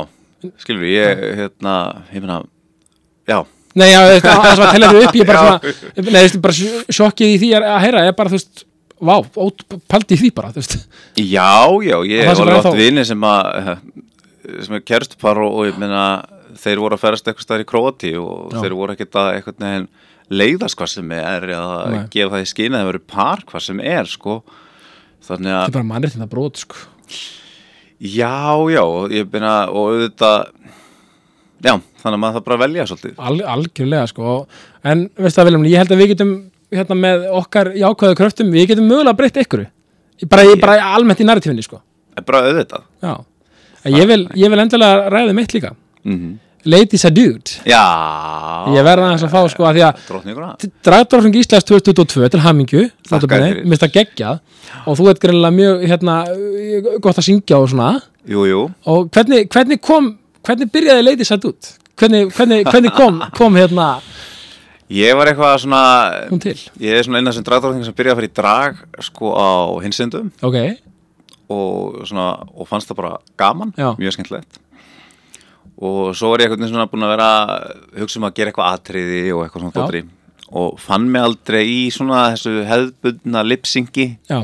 skilur 0.61 0.85
ég, 0.87 1.25
hérna 1.41 1.75
ég 2.13 2.21
meina, 2.23 2.39
já. 3.27 3.39
Nei, 3.75 3.89
já, 3.91 3.99
það 4.23 4.45
sem 4.55 4.63
að 4.63 4.71
tella 4.77 4.89
þau 4.93 5.01
upp 5.03 5.17
ég 5.19 5.25
er 5.25 5.27
bara 5.27 5.41
svona, 5.43 5.75
nei, 6.05 6.21
veist, 6.21 6.37
bara 6.45 6.55
sj- 6.55 6.85
sjokkið 6.95 7.33
í 7.33 7.39
því 7.41 7.49
að 7.59 7.81
heyra, 7.83 8.03
ég 8.07 8.13
er 8.13 8.17
bara, 8.21 8.31
þú 8.31 8.37
veist 8.39 8.63
vá, 9.05 9.15
paldi 9.91 10.15
í 10.15 10.19
því 10.21 10.29
bara, 10.37 10.53
þú 10.55 10.61
veist. 10.61 10.77
Já, 11.19 11.49
já, 11.83 11.97
ég 12.07 12.29
það 12.29 12.37
sem 12.39 12.45
alveg 12.45 12.55
er 12.55 12.69
átt 12.71 12.77
vini 12.79 13.03
sem 13.09 13.25
að 13.27 13.75
sem 14.63 14.77
er 14.77 14.83
kerstupar 14.85 15.39
og, 15.43 15.57
og 15.59 15.67
ég 15.67 15.77
meina 15.81 16.05
þeir 16.59 16.81
voru 16.83 16.97
að 16.97 17.03
ferast 17.03 17.29
eitthvað 17.29 17.45
staðar 17.45 17.63
í 17.63 17.69
Króati 17.69 18.11
og 18.19 18.53
Já. 18.53 18.59
þeir 18.63 18.75
voru 18.79 18.95
ekkert 18.95 19.17
að 19.21 19.31
eitthvað 19.35 19.63
neginn 19.63 19.87
leiðast 20.31 20.79
hvað 20.79 20.91
sem 20.91 21.15
er 21.15 21.47
eða 21.53 21.79
Nei. 21.91 21.99
gefa 22.13 22.33
það 22.35 22.45
í 22.45 22.49
skýna 22.51 22.81
það 22.81 22.89
veru 22.91 23.01
par 23.15 23.43
hvað 23.49 23.65
sem 23.67 23.81
er 23.83 24.09
sko. 24.09 24.37
Þannig 25.25 25.51
þetta 25.51 25.59
að, 25.61 25.69
er 25.69 25.75
bara 25.77 25.89
mannréttinda 25.89 26.29
brot, 26.29 26.61
sko. 26.61 26.81
Já, 28.05 28.55
já 28.69 28.83
ég 29.15 29.29
meina, 29.31 29.53
og 29.71 29.93
auðvitað 29.93 30.49
já, 31.65 31.73
þannig 32.01 32.17
að 32.17 32.21
maður 32.23 32.37
það 32.37 32.47
bara 32.49 32.59
velja 32.65 32.87
svolítið. 32.89 33.15
Al, 33.17 33.37
algjörlega 33.55 34.09
sko. 34.11 34.35
En 34.85 35.07
veistu 35.15 35.39
það 35.39 35.49
Viljum, 35.49 35.69
ég 35.71 35.81
held 35.81 35.95
að 35.95 36.03
við 36.03 36.11
getum 36.13 36.35
hérna 36.75 36.99
með 36.99 37.29
okkar 37.39 37.71
jákvæðu 37.77 38.19
kröftum 38.19 38.51
við 38.53 38.69
getum 38.73 38.89
mögulega 38.89 39.17
breytt 39.17 39.39
ykkur 39.45 39.65
bara, 40.29 40.45
ég, 40.47 40.59
bara 40.61 40.91
almennt 40.95 41.21
í 41.21 41.27
narratífinni 41.27 41.65
sko. 41.65 41.81
Bara 42.25 42.45
auðvitað. 42.49 42.85
Já. 43.03 43.15
Ég, 43.91 44.05
vil, 44.09 44.21
vil 44.33 44.61
endilega 44.63 45.09
ræða 45.13 45.33
mitt 45.37 45.53
líka 45.53 45.75
mm 46.05 46.33
Ladies 46.65 47.03
a 47.05 47.11
Dude. 47.13 47.59
Já. 47.69 47.81
Ég 48.73 48.81
verða 48.81 49.03
aðeins 49.05 49.21
að 49.27 49.33
fá 49.35 49.41
sko 49.53 49.67
að 49.69 49.75
því 49.77 49.83
að 49.85 50.71
Dragdorfing 50.87 51.35
Íslands 51.37 51.67
2022 51.69 52.29
til 52.33 52.41
fyrir. 53.53 53.59
mista 53.69 53.85
geggjað. 53.85 54.39
Og 54.89 54.97
þú 54.97 55.11
ert 55.11 55.21
greinlega 55.21 55.53
mjög 55.53 55.85
hérna, 55.85 56.15
gott 57.05 57.21
að 57.21 57.27
syngja 57.27 57.59
og 57.61 57.69
svona. 57.69 57.91
Jú, 58.25 58.47
jú. 58.49 58.63
Og 58.89 59.11
hvernig, 59.13 59.45
hvernig 59.53 59.77
kom 59.77 60.15
hvernig 60.45 60.71
byrjaði 60.73 61.05
Ladies 61.05 61.33
a 61.33 61.37
Dude? 61.41 61.75
Hvernig, 61.99 62.31
hvernig, 62.35 62.63
hvernig 62.67 62.93
kom, 62.95 63.21
kom 63.39 63.57
hérna? 63.59 63.87
Ég 64.93 65.15
var 65.17 65.31
eitthvað 65.31 65.55
svona 65.63 65.83
Ég 66.81 66.97
er 66.99 67.05
svona 67.05 67.21
eina 67.21 67.33
sem 67.33 67.45
dragdróðing 67.45 67.85
sem 67.87 67.95
byrjaði 67.97 68.13
að 68.13 68.19
fara 68.19 68.29
í 68.29 68.35
drag 68.41 68.83
sko 69.07 69.31
á 69.33 69.49
hinsindum 69.81 70.27
ok, 70.45 70.59
og, 71.49 72.03
svona, 72.05 72.27
og 72.53 72.69
fannst 72.69 72.91
það 72.91 72.99
bara 72.99 73.15
gaman, 73.39 73.73
Já. 73.79 73.95
mjög 73.97 74.17
skemmtilegt 74.17 74.59
og 75.75 76.11
svo 76.15 76.31
var 76.31 76.43
ég 76.43 76.51
eitthvað 76.51 76.71
svona 76.71 76.89
búin 76.91 77.07
að 77.07 77.15
vera 77.15 77.29
hugsa 77.99 78.21
um 78.21 78.27
að 78.29 78.37
gera 78.37 78.51
eitthvað 78.53 78.75
atriði 78.77 79.23
og 79.35 79.43
eitthvað 79.43 79.65
svona 79.65 79.77
dótri 79.79 80.03
og 80.55 80.77
fann 80.79 81.07
mig 81.11 81.25
aldrei 81.25 81.63
í 81.65 81.79
svona 81.91 82.29
þessu 82.35 82.61
hefðbundna 82.69 83.41
lipsingi 83.43 84.07
já, 84.29 84.43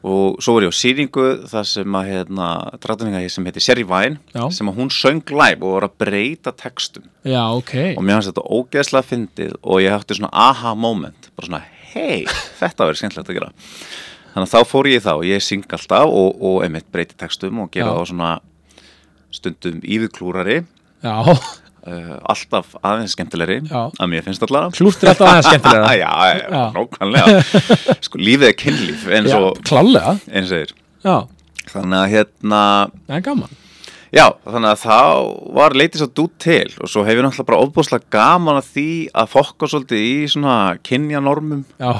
og 0.00 0.40
svo 0.40 0.54
var 0.56 0.64
ég 0.64 0.72
á 0.72 0.80
sýningu 0.80 1.24
þar 1.50 1.66
sem 1.68 1.96
að 1.98 2.06
hérna, 2.08 2.46
dragdróðinga 2.80 3.20
sem 3.32 3.48
heiti 3.48 3.62
Sherry 3.64 3.84
Vine 3.84 4.16
Já. 4.32 4.46
sem 4.56 4.68
að 4.70 4.78
hún 4.80 4.92
söng 4.94 5.20
live 5.28 5.60
og 5.60 5.74
var 5.76 5.86
að 5.90 5.96
breyta 6.00 6.52
textum. 6.56 7.04
Já, 7.20 7.42
ok. 7.52 7.74
Og 7.98 8.04
mér 8.04 8.16
fannst 8.16 8.30
þetta 8.32 8.46
ógeðslega 8.48 9.08
fyndið 9.10 9.58
og 9.60 9.82
ég 9.84 9.92
hætti 9.92 10.16
svona 10.16 10.32
aha 10.32 10.72
moment 10.74 11.28
bara 11.36 11.50
svona 11.50 11.62
hei, 11.92 12.24
þetta 12.62 12.88
verður 12.88 13.02
skemmtilegt 13.02 13.32
að 13.32 13.40
gera. 13.40 13.52
Þannig 14.30 14.46
að 14.46 14.54
þá 14.54 14.70
fór 14.70 14.88
ég 14.88 15.00
í 15.00 15.04
það 15.04 15.20
og 15.20 15.28
ég 15.28 15.44
syng 15.44 15.76
alltaf 15.76 16.16
og, 16.22 16.42
og 16.48 16.64
einmitt 16.64 16.88
breyti 16.94 17.18
textum 17.20 17.64
og 17.64 17.72
gera 17.74 17.92
þá 17.98 18.12
svona 18.14 18.30
stundum 19.34 19.80
yfirklúrari. 19.82 20.60
Já, 21.04 21.14
uh, 21.24 22.16
alltaf 22.28 22.74
aðeins 22.84 23.14
skemmtilegri 23.16 23.60
Já. 23.70 23.86
að 23.96 24.10
mér 24.12 24.26
finnst 24.26 24.42
allavega. 24.44 24.74
Klústur 24.76 25.12
alltaf 25.12 25.30
aðeins 25.30 25.48
skemmtilega 25.48 25.94
já, 26.02 26.10
já, 26.28 26.44
Já. 26.50 26.64
nákvæmlega. 26.76 27.40
Sko 28.06 28.20
lífið 28.20 28.48
er 28.50 28.58
kynlíf 28.60 29.06
eins 29.16 29.32
og 29.38 29.62
klálega 29.64 30.16
eins 30.28 30.50
og 30.50 30.58
þeir 30.58 30.74
já, 31.06 31.16
þannig 31.72 31.98
að 32.02 32.12
hérna 32.16 32.62
er 33.08 33.24
gaman. 33.24 33.56
Já, 34.10 34.24
þannig 34.42 34.72
að 34.74 34.80
þá 34.82 34.94
var 35.54 35.76
leitist 35.78 36.02
að 36.02 36.14
dút 36.18 36.32
til 36.42 36.66
og 36.82 36.88
svo 36.90 37.04
hef 37.06 37.14
ég 37.14 37.22
náttúrulega 37.22 37.46
bara 37.52 37.60
ofbúslega 37.62 38.08
gaman 38.10 38.58
að 38.58 38.70
því 38.74 38.86
að 39.22 39.28
fokka 39.36 39.68
svolítið 39.70 40.00
í 40.02 40.14
svona 40.32 40.56
kynjanormum. 40.82 41.60
Já, 41.78 41.92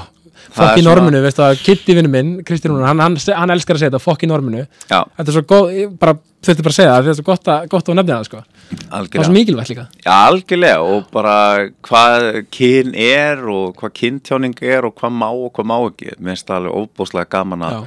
fokk 0.49 0.72
er 0.72 0.80
í 0.80 0.84
norminu, 0.86 1.20
veist 1.24 1.38
það, 1.41 1.61
Kitty 1.64 1.97
vinnu 1.99 2.11
minn 2.12 2.32
Kristján 2.47 2.74
Rúnar, 2.74 2.88
hann, 2.91 3.03
hann, 3.05 3.16
hann 3.36 3.55
elskar 3.55 3.76
að 3.78 3.84
segja 3.84 3.93
þetta 3.93 4.03
fokk 4.05 4.24
í 4.26 4.30
norminu, 4.30 4.64
Já, 4.91 4.99
þetta 5.16 5.26
er 5.26 5.36
svo 5.36 5.43
góð 5.53 5.72
bara, 6.01 6.14
þurfti 6.47 6.66
bara 6.66 6.74
að 6.74 6.78
segja 6.78 6.93
það, 6.95 7.01
þetta 7.01 7.14
er 7.14 7.18
svo 7.20 7.26
gott 7.30 7.51
að, 7.55 7.66
gott 7.74 7.91
að 7.91 7.99
nefna 8.01 8.18
það 8.18 8.28
sko, 8.30 8.43
það 8.43 8.76
er 8.76 8.84
svo 8.84 9.01
algjörlega 9.01 9.34
mikilvægt 9.36 9.72
líka. 9.72 9.86
Já, 10.05 10.12
algjörlega 10.14 10.86
og 10.95 11.11
bara 11.14 11.34
hvað 11.88 12.28
kyn 12.57 12.95
er 12.95 13.45
og 13.55 13.74
hvað 13.80 13.95
kyntjáning 14.01 14.62
er 14.62 14.88
og 14.88 14.97
hvað 15.01 15.16
má 15.20 15.28
og 15.30 15.51
hvað 15.57 15.70
má 15.70 15.76
ekki. 15.91 16.14
Mér 16.18 16.34
finnst 16.34 16.49
það 16.49 16.62
alveg 16.62 16.80
óbúslega 16.80 17.32
gaman 17.36 17.66
að 17.68 17.76
Já. 17.76 17.84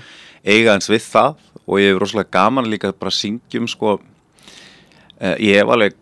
eiga 0.55 0.77
eins 0.77 0.91
við 0.91 1.09
það 1.09 1.35
og 1.63 1.79
ég 1.79 1.93
hef 1.93 2.01
rosalega 2.03 2.33
gaman 2.35 2.69
líka 2.71 2.91
bara 2.91 3.13
að 3.13 3.19
syngjum 3.21 3.67
sko 3.71 3.97
eh, 5.19 5.35
ég 5.39 5.61
hef 5.61 5.71
alveg 5.71 5.95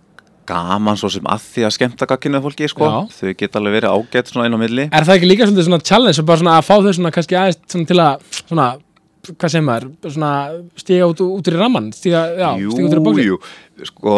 gaman 0.51 0.99
svo 0.99 1.09
sem 1.15 1.31
að 1.31 1.47
því 1.47 1.65
að 1.67 1.75
skemmta 1.77 2.09
gagkinuð 2.11 2.45
fólki 2.45 2.69
sko, 2.71 2.91
þau 3.15 3.33
geta 3.39 3.61
alveg 3.61 3.77
verið 3.79 3.97
ágætt 3.97 4.31
svona 4.31 4.47
inn 4.49 4.59
á 4.59 4.59
milli. 4.61 4.87
Er 4.91 5.07
það 5.07 5.17
ekki 5.17 5.31
líka 5.31 5.49
svona, 5.49 5.67
svona 5.71 5.83
challenge 5.91 6.27
bara 6.29 6.43
svona 6.43 6.55
að 6.59 6.69
fá 6.69 6.73
þau 6.77 6.93
svona 6.99 7.13
kannski 7.17 7.39
aðeins 7.39 7.61
svona 7.65 7.91
til 7.91 7.99
að 8.03 8.29
svona, 8.43 8.69
hvað 9.31 9.55
segir 9.55 9.67
maður, 9.67 9.91
svona 10.07 10.31
stíga 10.83 11.11
út, 11.11 11.25
út 11.25 11.51
úr 11.51 11.57
í 11.57 11.61
ramman, 11.61 11.91
stíga, 11.95 12.23
já, 12.35 12.49
stíga 12.55 12.87
út 12.87 12.95
úr 12.95 13.03
í 13.03 13.05
bóksi 13.09 13.27
jú, 13.29 13.41
sko 13.91 14.17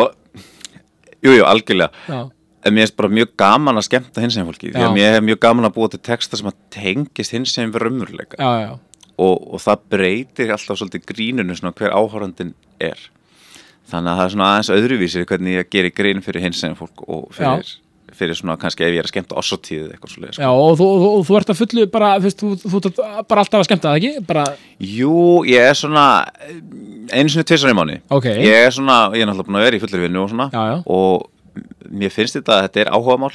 jú, 1.23 1.35
jú, 1.37 1.43
algjörlega. 1.47 2.07
Já, 2.09 2.23
en 2.63 2.75
mér 2.75 2.87
finnst 2.87 2.97
bara 2.99 3.11
mjög 3.11 3.33
gaman 3.39 3.79
að 3.79 3.87
skemmta 3.89 4.23
hins 4.23 4.37
eginn 4.37 4.47
fólki 4.47 4.71
því 4.71 4.79
Já. 4.79 4.87
að 4.87 4.95
mér 4.95 5.17
hef 5.17 5.25
mjög 5.27 5.39
gaman 5.43 5.67
að 5.67 5.75
búa 5.77 5.91
til 5.91 6.01
texta 6.03 6.39
sem 6.39 6.49
að 6.49 6.59
tengist 6.73 7.35
hins 7.35 7.55
eginn 7.57 7.73
við 7.73 7.83
raunveruleika 7.83 8.53
og, 9.19 9.35
og 9.53 9.59
það 9.61 9.83
breytir 9.93 10.53
alltaf 10.55 10.79
svolítið 10.79 11.05
grínunu 11.11 11.57
svona 11.57 11.75
hver 11.75 11.95
áhórandin 11.95 12.53
er 12.81 13.01
þannig 13.91 14.11
að 14.11 14.19
það 14.19 14.25
er 14.25 14.35
svona 14.35 14.49
aðeins 14.51 14.73
öðruvísi 14.77 15.25
hvernig 15.29 15.57
ég 15.57 15.71
gerir 15.73 15.95
grín 15.95 16.21
fyrir 16.25 16.45
hins 16.45 16.61
eginn 16.63 16.77
fólk 16.79 17.03
og 17.07 17.25
fyrir, 17.35 17.73
fyrir 18.13 18.37
svona 18.37 18.55
kannski 18.61 18.85
ef 18.85 18.93
ég 18.93 19.01
er 19.01 19.09
að 19.09 19.13
skemmta 19.13 19.39
ossotíð 19.41 19.89
eitthvað 19.91 20.13
svo 20.13 20.31
já 20.37 20.49
og 20.49 20.77
þú, 20.79 20.89
þú, 21.03 21.09
þú 21.27 21.39
ert 21.39 21.53
að 21.53 21.59
fullu 21.61 21.87
bara, 21.93 22.13
þú 22.23 22.53
þú, 22.63 22.83
ert 22.83 23.01
bara 23.29 23.43
alltaf 23.43 23.59
að 23.61 23.67
skemmta 23.69 23.91
það 23.91 23.99
ekki, 24.01 24.25
bara, 24.29 24.45
Jú, 24.79 25.17
ég 25.49 25.69
er 25.71 25.77
svona 25.77 26.05
einu 27.11 27.29
sinni 27.31 27.47
tvisar 27.47 27.73
í 27.73 27.77
mánu 27.77 27.99
ok. 28.13 28.29
Ég 28.43 28.67
er 28.67 28.73
svona, 28.73 29.07
ég 29.17 29.23
er 29.25 29.29
náttúrulega 29.29 29.49
búin 29.49 29.59
að 29.59 29.67
vera 29.67 29.79
í 29.79 29.83
fullur 29.83 30.05
vinnu 30.05 30.23
og 30.23 30.31
svona. 30.31 30.49
Já, 30.53 30.61
já. 30.71 30.77
og 30.85 31.91
mér 31.93 32.13
finnst 32.13 32.39
þetta 32.39 32.55
að 32.57 32.65
þetta 32.67 32.83
er 32.83 32.93
áhugamál 32.95 33.33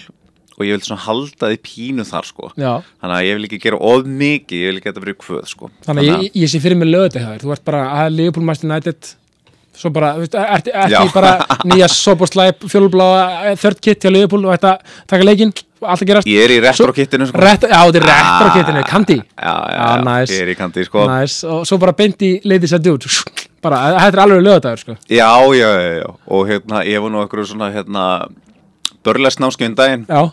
og 0.59 0.67
ég 0.67 0.75
vil 0.75 0.83
svona 0.83 1.05
halda 1.05 1.51
því 1.53 1.59
pínu 1.69 2.07
þar 2.09 2.27
sko. 2.27 2.51
Já, 2.59 2.73
þannig 3.03 3.17
að 3.19 3.27
ég 3.29 3.39
vil 3.39 3.49
ekki 3.49 3.61
gera 3.63 3.81
of 3.91 4.09
mikið 4.09 4.65
ég 4.65 4.73
vil 4.73 4.81
ekki 4.81 4.89
að 4.89 4.93
þetta 4.95 5.05
verið 5.05 5.19
kvöð 5.23 5.45
sko. 5.53 5.71
Þannig 5.87 6.03
að 6.03 6.25
ég, 6.27 6.39
ég 6.43 6.51
sé 6.51 6.63
fyrir 6.65 6.81
mig 6.81 6.91
lögðu 6.91 7.23
það, 7.23 7.37
þú 7.45 7.55
ert 7.55 7.65
bara 7.69 7.85
að 8.01 8.17
Liverpool 8.17 8.49
Master 8.49 8.71
United 8.71 9.13
svo 9.79 9.91
bara, 9.95 10.13
þú 10.19 10.25
veist, 10.25 10.35
ert, 10.35 10.69
ert 10.75 10.91
Já. 10.93 11.01
í 11.07 11.13
bara 11.15 11.33
nýja 11.71 11.87
soborslæp, 11.95 12.67
fjólubláa 12.73 13.55
þörd 13.63 13.81
kitt 13.87 14.03
hjá 14.05 14.11
Liverpool 14.13 14.49
og 14.49 14.55
ætti 14.57 14.69
að 14.73 14.97
taka 15.13 15.27
leikinn 15.29 15.53
allt 15.79 16.03
að 16.03 16.09
gerast? 16.11 16.27
Ég 16.27 16.43
er 16.49 16.55
í 16.57 16.59
retro-kittinu 16.65 17.29
sko. 17.31 17.39
Rett, 17.39 17.67
já, 17.71 17.79
þetta 17.87 18.01
er 18.01 18.07
retro 18.09 18.49
kittinu, 18.57 18.83
kandi 18.91 19.17
já, 19.21 19.23
já, 19.39 19.55
Já, 19.79 19.85
já, 19.95 20.03
nice. 20.09 20.35
ég 20.35 20.43
er 20.43 20.51
í 20.51 20.57
kandi 20.59 20.85
sko. 20.89 21.05
Næs, 21.07 21.37
og 21.47 21.63
svo 21.71 21.79
bara 21.79 21.95
beint 21.95 22.25
í 22.27 22.33
Ladies 22.51 22.75
and 22.75 22.85
Dudes. 22.85 23.21
Bara, 23.63 23.79
þetta 23.99 24.15
er 24.19 24.23
alveg 24.23 24.43
lögadagur 24.47 24.79
sko. 24.83 24.95
já, 25.11 25.31
já, 25.59 25.71
já, 25.83 25.95
já, 26.03 26.11
og 26.31 26.45
hérna 26.51 26.83
ég 26.87 27.03
var 27.03 27.11
nú 27.15 27.23
eitthvað 27.25 27.49
svona 27.51 27.71
hérna 27.75 28.05
börlesnámskjöfin 29.07 29.75
daginn. 29.79 30.05
Já, 30.09 30.31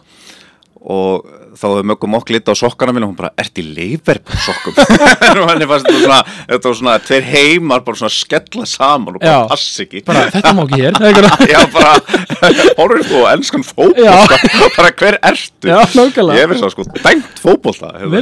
og 0.86 1.26
þá 1.56 1.66
hefur 1.70 1.88
mögum 1.92 2.18
okk 2.20 2.32
lit 2.36 2.50
á 2.52 2.54
sokkana 2.58 2.94
mín 2.96 3.06
og 3.06 3.12
hún 3.12 3.18
bara, 3.20 3.32
ert 3.40 3.60
í 3.60 3.64
Liverpool 3.66 4.40
sokkum. 4.46 4.76
Og 5.46 5.50
henni 5.50 5.68
fannst 5.70 5.88
þetta 5.88 6.02
svona 6.04 6.20
þetta 6.50 6.70
var 6.70 6.78
svona 6.80 6.96
tveir 7.04 7.28
heimar 7.30 7.84
bara 7.86 8.00
svona 8.00 8.14
skella 8.14 8.66
saman 8.70 9.18
og 9.18 9.22
bara 9.24 9.34
Já. 9.34 9.48
pass 9.52 9.82
ekki. 9.84 10.02
Bara 10.08 10.26
þetta 10.34 10.54
má 10.56 10.64
ekki 10.66 10.82
hér. 10.82 10.94
Já 11.56 11.60
bara, 11.74 11.94
horfður 12.80 13.06
þú 13.10 13.22
ennskan 13.32 13.66
fótbolta? 13.68 14.40
Bara 14.78 14.92
hver 15.02 15.20
ertu? 15.32 15.70
Já, 15.70 15.80
nákvæmlega. 15.96 16.40
ég 16.40 16.50
verið 16.52 16.64
svo 16.64 16.72
sko 16.74 16.88
dæmt 16.96 17.44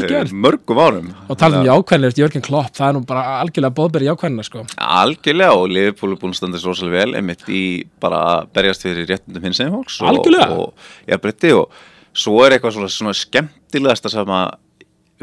gert. 0.09 0.33
mörgum 0.33 0.83
árum. 0.83 1.09
Og 1.29 1.39
talað 1.39 1.63
um 1.63 1.69
jákvæðinlega, 1.69 2.19
Jörgen 2.23 2.45
Klopp 2.45 2.75
það 2.77 2.89
er 2.89 2.97
nú 2.97 3.03
bara 3.09 3.23
algjörlega 3.41 3.77
bóðberi 3.77 4.09
jákvæðina 4.09 4.45
sko. 4.47 4.65
algjörlega 4.77 5.57
og 5.57 5.71
Liverpool 5.71 6.13
er 6.13 6.21
búin 6.21 6.35
að 6.35 6.39
standa 6.41 6.61
sér 6.61 6.71
rosalega 6.73 7.03
vel 7.03 7.17
einmitt 7.19 7.47
í 7.49 7.63
bara 8.03 8.21
berjast 8.53 8.85
fyrir 8.85 9.07
réttundum 9.09 9.43
hins 9.47 9.61
svo 12.13 12.43
er 12.45 12.55
eitthvað 12.55 12.77
svona, 12.77 12.91
svona 12.93 13.15
skemmtilegasta 13.17 14.11
sem 14.13 14.33
að 14.33 14.57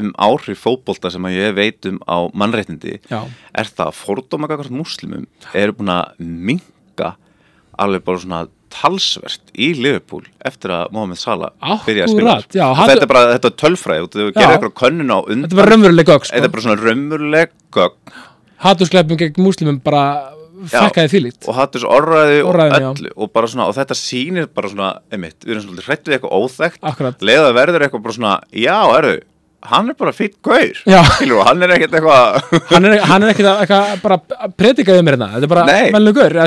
um 0.00 0.12
áhrif 0.22 0.62
fótbolta 0.64 1.10
sem 1.12 1.26
að 1.28 1.36
ég 1.36 1.56
veit 1.56 1.88
um 1.90 1.98
á 2.06 2.16
mannréttindi 2.32 2.98
Já. 3.10 3.24
er 3.52 3.68
það 3.68 3.90
að 3.90 3.98
fordóma 3.98 4.48
kakvart 4.50 4.72
múslimum 4.74 5.26
eru 5.56 5.74
búin 5.76 5.92
að 5.92 6.14
minga 6.20 7.12
alveg 7.80 8.04
bara 8.06 8.22
svona 8.22 8.40
talsvert 8.70 9.50
í 9.58 9.72
Liverpool 9.74 10.24
eftir 10.46 10.72
að 10.74 10.92
Mohamed 10.94 11.18
Salah 11.18 11.50
byrjaði 11.84 12.06
að 12.06 12.12
spila 12.14 12.34
já, 12.54 12.66
hann- 12.78 12.90
þetta 12.92 13.06
er 13.06 13.10
bara, 13.10 13.24
þetta 13.34 13.50
er 13.50 13.56
undan 15.26 15.48
þetta 15.48 15.60
var 15.60 15.72
raunveruleg 15.74 16.06
gögg 16.06 16.28
þetta 16.28 16.38
er 16.38 16.46
sko. 16.46 16.52
bara 16.54 16.66
svona 16.66 16.82
raunveruleg 16.86 17.54
gögn 17.74 18.18
hatuskleipum 18.64 19.20
gegn 19.20 19.42
múslimum 19.42 19.80
bara 19.82 20.04
fekkaði 20.68 21.10
þvílíkt. 21.14 21.48
Og 21.48 21.56
hattus 21.56 21.86
orðræði 21.88 22.38
og 22.44 22.52
Orðræðu, 22.52 22.82
já. 22.84 22.90
öllu 22.90 23.10
og, 23.16 23.32
svona, 23.48 23.66
og 23.70 23.76
þetta 23.78 23.96
sýnir 23.98 24.50
bara 24.52 24.70
svona 24.72 24.92
einmitt, 25.12 25.38
við 25.44 25.56
erum 25.56 25.66
svolítið 25.66 25.88
hrætt 25.88 26.10
við 26.10 26.18
eitthvað 26.18 26.70
Akkurat. 26.92 27.24
leiða 27.24 27.52
verður 27.56 27.86
eitthvað 27.86 28.04
bara 28.06 28.16
svona 28.18 28.34
já, 28.52 28.76
erðu, 28.98 29.16
hann 29.70 29.92
er 29.92 29.96
bara 30.00 30.12
fýtt 30.16 30.36
gaur. 30.44 30.82
Skilur, 31.14 31.40
og 31.40 31.48
hann 31.48 31.64
er 31.64 31.74
ekkert 31.76 31.96
eitthvað 31.98 32.38
hann 32.74 32.88
er, 32.88 32.98
hann 33.10 33.24
er 33.26 33.32
ekkert 33.34 33.50
að, 33.50 33.64
eitthvað 33.64 34.04
bara 34.04 34.20
að 34.20 34.54
predika 34.56 34.96
við 34.96 35.02
mér 35.06 35.16
hérna, 35.18 35.32
þetta 35.34 35.48
er 35.48 35.54
bara 35.54 35.66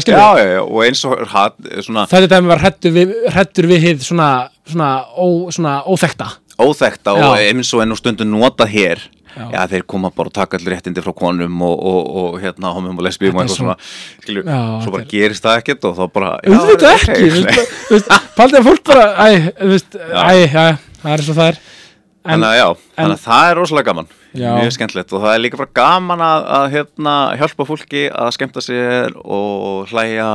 já, 0.01 0.30
já, 0.53 0.61
og 0.64 0.80
eins 0.88 1.03
og 1.09 1.26
hat, 1.34 1.59
svona 1.86 2.07
þetta 2.09 2.32
dæmi 2.36 2.53
var 2.53 2.64
hrettur 2.66 2.95
við, 2.95 3.18
hrettur 3.34 3.70
við 3.70 3.86
hið 3.89 4.07
svona, 4.07 4.30
svona, 4.66 4.93
ó, 5.14 5.26
svona 5.53 5.76
óþekta 5.89 6.32
óþekta 6.59 7.16
og 7.18 7.38
Já. 7.38 7.49
eins 7.49 7.72
og 7.74 7.84
enn 7.84 7.93
og 7.95 7.99
stundum 7.99 8.34
notað 8.34 8.74
hér 8.74 9.01
Já. 9.34 9.45
já. 9.53 9.61
þeir 9.71 9.84
koma 9.89 10.11
bara 10.13 10.29
og 10.29 10.36
taka 10.36 10.57
allir 10.59 10.75
réttindi 10.75 11.01
frá 11.03 11.13
konum 11.17 11.61
og, 11.65 11.75
og, 11.91 12.09
og 12.23 12.39
hérna 12.43 12.73
homum 12.75 12.97
og 12.99 13.05
lesbíum 13.07 13.36
og 13.38 13.43
eitthvað 13.43 13.59
svona 13.59 13.75
skilju, 14.23 14.43
Já, 14.45 14.59
svo 14.84 14.91
bara 14.93 15.03
er- 15.03 15.11
gerist 15.13 15.43
það 15.47 15.59
ekkert 15.61 15.88
og 15.89 15.95
þá 15.97 16.03
bara 16.13 16.31
ekki 16.39 16.53
þú 16.53 17.38
nei. 17.43 17.53
veist, 17.53 17.77
þú 17.88 17.95
veist, 17.97 18.11
paldið 18.38 18.59
að 18.61 18.67
fólk 18.69 18.84
bara 18.91 19.05
æ, 19.17 19.29
þú 19.61 19.71
veist, 19.73 19.97
æ, 19.97 20.34
já, 20.53 20.65
það 21.03 21.15
er 21.15 21.23
og 21.27 21.39
það 21.39 21.47
er 21.47 21.57
en, 21.57 22.29
Þannig 22.34 22.47
að 22.49 22.57
já, 22.59 22.67
þannig 22.97 23.17
að 23.17 23.23
það 23.27 23.49
er 23.49 23.57
rosalega 23.61 23.89
gaman 23.91 24.11
Já. 24.34 24.49
Mjög 24.57 24.71
skemmtilegt 24.73 25.11
og 25.13 25.21
það 25.21 25.36
er 25.36 25.41
líka 25.43 25.57
bara 25.59 25.73
gaman 25.77 26.21
að, 26.25 26.45
að 26.57 26.63
hérna, 26.73 27.11
hjálpa 27.38 27.65
fólki 27.69 28.05
að 28.09 28.31
skemmta 28.34 28.63
sér 28.65 29.11
og 29.21 29.91
hlæja 29.91 30.29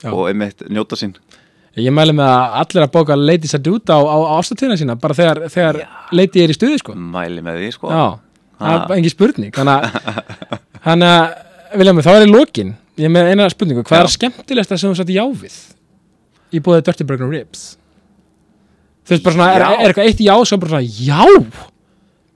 Já. 0.00 0.08
og 0.14 0.22
einmitt 0.30 0.64
njóta 0.72 0.96
sín 0.96 1.12
ég 1.80 1.94
mæli 1.96 2.12
með 2.16 2.28
að 2.28 2.56
allir 2.60 2.84
að 2.84 2.90
bóka 2.92 3.16
Ladies 3.16 3.54
að 3.56 3.62
Duta 3.68 3.96
á, 3.96 4.00
á 4.04 4.16
ástatíðina 4.36 4.76
sína 4.80 4.96
bara 5.00 5.16
þegar, 5.16 5.40
þegar 5.52 5.78
Lady 6.12 6.42
er 6.44 6.52
í 6.52 6.56
stuði 6.56 6.80
sko. 6.82 6.94
Mæli 6.98 7.40
með 7.44 7.62
því 7.62 7.70
sko. 7.78 7.92
Já, 7.92 8.04
það 8.60 8.76
er 8.82 8.96
engin 8.98 9.14
spurning 9.14 9.56
þannig 9.56 11.08
að 11.08 11.32
Viljami, 11.80 12.02
þá 12.04 12.10
er 12.12 12.26
í 12.26 12.28
lokin. 12.28 12.74
Ég 13.00 13.08
með 13.08 13.30
eina 13.32 13.46
spurningu, 13.48 13.80
hvað 13.88 14.02
Já. 14.02 14.04
er 14.04 14.12
skemmtilegsta 14.12 14.76
sem 14.76 14.90
þú 14.92 14.98
satt 14.98 15.12
já 15.14 15.22
við 15.24 15.54
í 16.52 16.60
bóðið 16.60 16.82
Dirty 16.90 17.06
Burger 17.08 17.30
Ribs. 17.32 17.62
Þú 19.08 19.14
veist 19.14 19.24
bara 19.24 19.36
svona, 19.38 19.46
er, 19.56 19.64
er 19.80 19.88
eitthvað 19.88 20.10
eitt 20.10 20.20
já 20.20 20.34
sem 20.44 20.60
bara 20.60 20.74
svona 20.74 20.84
já! 20.84 21.22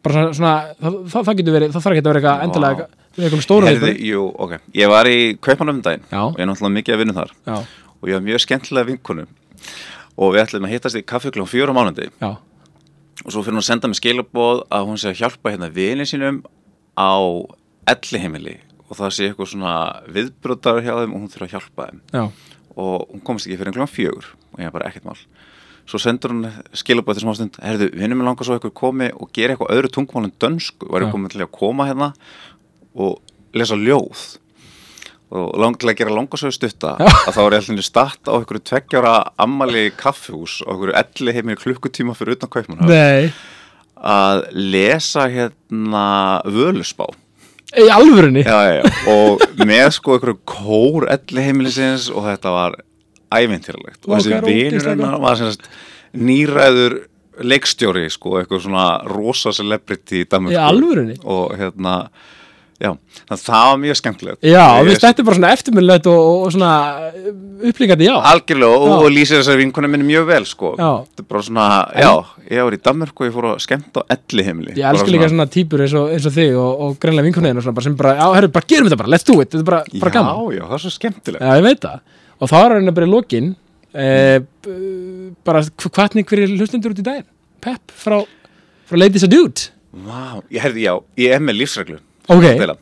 Bara 0.07 0.15
svona, 0.15 0.33
svona 0.39 0.55
það, 0.81 0.97
það, 1.13 1.27
það 1.29 1.37
getur 1.41 1.57
verið, 1.59 1.75
það 1.75 1.85
þarf 1.85 1.97
ekki 1.99 2.03
að 2.03 2.09
vera 2.09 2.23
eitthvað 2.23 2.47
endilega 2.47 2.73
eitthvað, 2.87 3.27
eitthvað 3.27 3.45
stóra 3.45 3.69
Herði, 3.71 3.93
jú, 4.09 4.25
ok, 4.47 4.57
ég 4.81 4.91
var 4.95 5.11
í 5.13 5.19
Kaupanum 5.45 5.77
um 5.77 5.85
daginn 5.85 6.05
Já. 6.09 6.23
og 6.25 6.41
ég 6.41 6.47
er 6.47 6.51
náttúrulega 6.51 6.77
mikið 6.81 6.97
að 6.97 7.03
vinna 7.05 7.17
þar. 7.21 7.35
Já, 7.51 7.57
og 8.07 8.13
ég 8.13 8.21
var 8.21 8.27
mjög 8.29 8.45
skemmtilega 8.47 8.91
vinkonu 8.93 9.27
og 10.17 10.37
við 10.37 10.45
ætlum 10.45 10.69
að 10.69 10.77
hittast 10.77 11.01
í 11.01 11.03
kaffeklum 11.03 11.51
fjóra 11.51 11.75
mánundi 11.75 12.07
já, 12.09 12.31
og 13.25 13.29
svo 13.33 13.43
fyrir 13.43 13.59
hún 13.59 13.65
að 13.65 13.69
senda 13.73 13.91
mig 13.91 13.99
skilabóð 13.99 14.63
að 14.71 14.87
hún 14.87 15.03
sé 15.03 15.11
að 15.11 15.25
hjálpa 15.25 15.53
hérna 15.53 15.73
vini 15.75 16.07
sínum 16.09 16.45
á 16.95 17.19
elli 17.91 18.23
heimili 18.23 18.57
og 18.87 18.99
það 18.99 19.15
sé 19.15 19.29
eitthvað 19.29 19.51
svona 19.51 19.75
viðbrotar 20.15 20.83
hjá 20.85 20.93
þeim 21.01 21.15
og 21.15 21.23
hún 21.23 21.31
þurfa 21.33 21.47
að 21.49 21.55
hjálpa 21.57 21.89
þeim. 21.89 22.01
Já, 22.15 22.25
og 22.77 23.07
hún 23.11 23.23
komst 23.27 23.49
ekki 23.49 23.59
fyrir 23.59 23.73
einhverjum 23.73 23.93
fjögur. 23.93 24.33
Og 24.55 24.63
ég 24.63 24.71
var 24.71 24.77
bara 24.79 24.91
ekkert 24.91 25.09
mál. 25.09 25.23
Svo 25.87 26.01
sendur 26.03 26.35
hún 26.35 26.49
skilabóð 26.77 27.19
til 27.19 27.25
smástund. 27.27 27.59
Herðu, 27.63 27.91
vinnum 27.95 28.21
mig 28.21 28.29
langar 28.29 28.47
svo 28.47 28.57
eitthvað 28.57 28.75
komi 28.79 29.11
og 29.15 29.31
gera 29.37 29.55
eitthvað 29.55 29.73
öðru 29.75 29.93
tungmál 29.95 30.29
en 30.29 30.35
dönsku. 30.43 30.89
Var 30.91 31.07
ég 31.07 31.15
komin 31.15 31.33
til 31.33 31.43
að 31.45 31.53
koma 31.55 31.89
hérna 31.89 32.13
og 32.95 33.21
lesa 33.57 33.79
ljóð 33.79 34.27
og 35.37 35.61
lang 35.63 35.77
til 35.81 35.91
að 35.93 35.99
gera 36.01 36.17
langarsögu 36.17 36.57
stutta 36.57 36.95
að 37.01 37.35
þá 37.37 37.43
er 37.45 37.57
ég 37.59 37.69
allir 37.73 37.87
statt 37.87 38.31
á 38.31 38.35
einhverju 38.37 38.65
tveggjára 38.71 39.15
ammali 39.43 39.91
kaffihús 39.99 40.61
og 40.65 40.73
einhverju 40.75 40.97
elli 41.03 41.37
heimir 41.37 41.61
klukkutíma 41.61 42.17
fyrir 42.19 42.39
utan 42.39 42.53
kaupmann 42.53 42.83
nei. 42.89 43.31
Að 43.97 44.43
lesa 44.53 45.25
hérna 45.33 46.09
völusbá 46.45 47.09
í 47.77 47.89
alvörunni, 47.91 48.45
já, 48.47 48.59
já, 48.63 48.75
já. 48.79 48.93
og 49.11 49.43
með 49.67 49.89
sko 49.97 50.17
einhverju 50.17 50.39
kór 50.49 51.09
elli 51.13 51.45
heimilisins 51.49 52.07
og 52.13 52.29
þetta 52.29 52.53
var 52.55 52.79
ævintýralegt. 53.35 54.05
Og 54.07 54.17
þessi 54.17 54.41
vinur 54.47 54.89
hennar 54.93 55.19
var 55.23 55.39
sem 55.39 55.51
sagt 55.53 55.69
nýræður 56.17 57.01
leikstjóri 57.47 58.07
sko, 58.13 58.39
eitthvað 58.41 58.65
svona 58.65 58.87
rosa 59.11 59.53
celebrity 59.53 60.23
í 60.25 60.57
alvörunni? 60.57 61.19
og 61.25 61.57
hérna 61.59 61.97
Já, 62.77 62.91
þannig 62.93 63.33
að 63.33 63.43
það 63.47 63.67
var 63.71 63.79
mjög 63.81 63.97
skemmtilegt. 63.97 64.39
Já, 64.45 64.65
við 64.85 64.99
þetta 65.01 65.23
er 65.23 65.27
bara 65.27 65.37
svona 65.39 65.51
eftirminnilegt 65.57 66.09
og, 66.13 66.19
og 66.45 66.51
svona 66.53 66.73
upplíkandi, 67.71 68.05
já. 68.05 68.15
Algjörlega 68.33 68.75
og, 68.77 68.85
Já. 68.91 68.97
og 68.99 69.07
lýsir 69.15 69.39
þessari 69.41 69.61
vinkonu 69.63 69.89
minni 69.89 70.05
mjög 70.11 70.27
vel 70.29 70.45
sko. 70.51 70.73
Já. 70.77 70.91
Þetta 71.07 71.23
er 71.25 71.29
bara 71.31 71.43
svona, 71.47 71.69
já, 71.97 72.11
ég 72.51 72.67
var 72.69 72.77
í 72.77 72.81
Danmörku 72.85 73.25
og 73.25 73.31
ég 73.31 73.37
fór 73.39 73.47
að 73.49 73.63
skemmta 73.65 74.03
á 74.05 74.13
elli 74.13 74.45
heimili 74.45 74.75
Ég 74.77 74.89
elska 74.91 75.09
líka 75.15 75.31
svona 75.33 75.47
típur 75.57 75.85
eins 75.87 75.95
og, 75.97 76.11
eins 76.13 76.29
og 76.29 76.35
þig 76.37 76.53
og, 76.61 76.83
og 76.85 76.99
greinlega 77.01 77.29
vinkunniðin 77.31 77.63
og 77.63 77.65
svona 77.65 77.79
bara 77.79 77.87
sem 77.89 77.97
bara, 77.97 78.13
já, 78.21 78.27
herru, 78.37 78.51
bara 78.59 78.69
gerum 78.75 78.91
þetta 78.91 79.01
bara, 79.01 79.13
let's 79.17 79.25
do 79.31 79.39
it, 79.41 79.49
þetta 79.55 79.65
er 79.65 79.71
bara, 79.71 79.81
bara 80.05 80.13
Já, 80.13 80.17
gaman. 80.19 80.43
já, 80.59 80.65
það 80.67 80.77
er 80.77 80.85
svo 80.85 80.93
skemmtilegt. 80.99 81.47
Já, 81.49 81.57
ég 81.57 81.65
veit 81.71 81.81
það. 81.87 82.03
Og 82.37 82.53
þá 82.53 82.57
er 82.61 82.75
hann 82.77 82.93
bara 83.01 83.09
í 83.09 83.13
lokin 83.15 83.49
eh, 83.97 84.39
bara 85.49 85.65
hvatning 85.97 86.29
fyrir 86.29 86.53
hlustendur 86.59 86.93
út 86.93 87.01
í 87.01 87.07
daginn. 87.09 87.27
Pep 87.65 87.97
frá, 88.05 88.21
frá 88.87 89.01
Ladies 89.01 89.25
a 89.25 89.31
Dude 89.33 89.71
Vá, 90.07 90.43
ég 90.53 90.61
herði, 90.61 90.85
já, 90.85 90.93
ég 91.25 91.33
er 91.33 91.41
með 91.41 91.57
lífsreglu 91.63 91.97
Ok. 92.29 92.45
að 92.45 92.57
spila. 92.61 92.77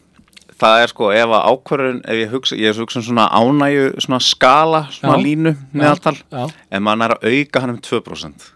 Það 0.64 0.82
er 0.84 0.92
sko, 0.92 1.08
ef 1.12 1.32
að 1.34 1.46
ákvörðun 1.50 1.96
ef 2.08 2.18
ég 2.20 2.30
hugsa, 2.32 2.56
ég 2.56 2.76
hugsa 2.78 3.00
um 3.00 3.04
svona 3.08 3.24
ánægju 3.34 3.86
svona 4.04 4.20
skala, 4.22 4.84
svona 4.94 5.16
Já. 5.18 5.24
línu 5.26 5.52
meðaltal, 5.74 6.14
ef 6.70 6.80
maður 6.80 7.04
er 7.10 7.14
að 7.16 7.26
auka 7.34 7.60
hann 7.64 7.72
um 7.74 7.80
2% 7.82 8.46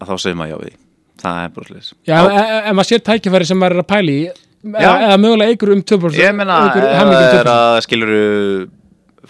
að 0.00 0.06
þá 0.08 0.14
segir 0.22 0.38
maður 0.38 0.52
já 0.54 0.58
við 0.62 0.76
það 1.20 1.40
er 1.44 1.50
bara 1.56 1.66
slis 1.68 1.88
Já, 2.06 2.16
ef, 2.22 2.30
ef- 2.40 2.68
ef 2.70 2.76
maður 2.78 2.88
sér 2.92 3.02
tækifæri 3.10 3.48
sem 3.50 3.58
maður 3.60 3.74
er 3.76 3.82
að 3.82 3.88
pæli 3.90 4.14
í 4.14 4.28
eða, 4.30 4.92
eða 5.08 5.18
mögulega 5.20 5.56
ykkur 5.56 5.72
um 5.74 5.82
2% 5.82 6.20
Ég 6.20 6.30
það 6.30 6.32
um 6.32 7.10
er 7.10 7.26
2%. 7.44 7.50
að 7.52 7.80
skiluru 7.84 8.20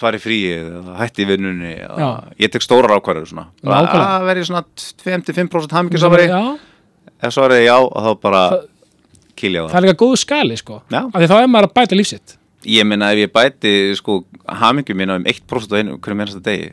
fara 0.01 0.17
í 0.17 0.23
fríi 0.23 0.53
eða 0.61 0.95
hætti 1.01 1.27
vinnunni 1.29 1.73
eða, 1.89 2.11
ég 2.39 2.53
tek 2.53 2.63
stórar 2.63 2.95
ákvarður 3.01 3.27
svona 3.33 3.49
bara 3.65 3.81
Nákvæmlega. 3.81 4.13
að 4.21 4.29
verði 4.29 4.45
svona 4.47 4.63
25% 5.03 5.75
hamingjusafari 5.81 6.29
Já, 6.31 6.43
ef 7.27 7.35
svo 7.35 7.49
er 7.49 7.57
það 7.57 7.65
já 7.67 7.75
og 7.81 8.07
þá 8.07 8.11
bara 8.23 8.45
kilja 9.41 9.65
það. 9.65 9.73
Það 9.73 9.81
er 9.81 9.89
líka 9.89 10.03
góðu 10.05 10.21
skali 10.21 10.61
sko. 10.61 10.83
Já. 10.91 11.03
af 11.07 11.17
því 11.19 11.31
þá 11.33 11.37
er 11.41 11.51
maður 11.51 11.71
að 11.71 11.77
bæta 11.81 11.99
lífsitt 11.99 12.37
ég 12.67 12.85
meina 12.85 13.11
ef 13.13 13.23
ég 13.23 13.33
bæti 13.33 13.73
sko 13.97 14.21
hamingjum 14.45 14.99
mína 15.01 15.17
um 15.17 15.25
1% 15.25 15.73
á 15.73 15.77
einu 15.81 15.97
hverju 15.97 16.17
mennasta 16.17 16.43
degi 16.45 16.73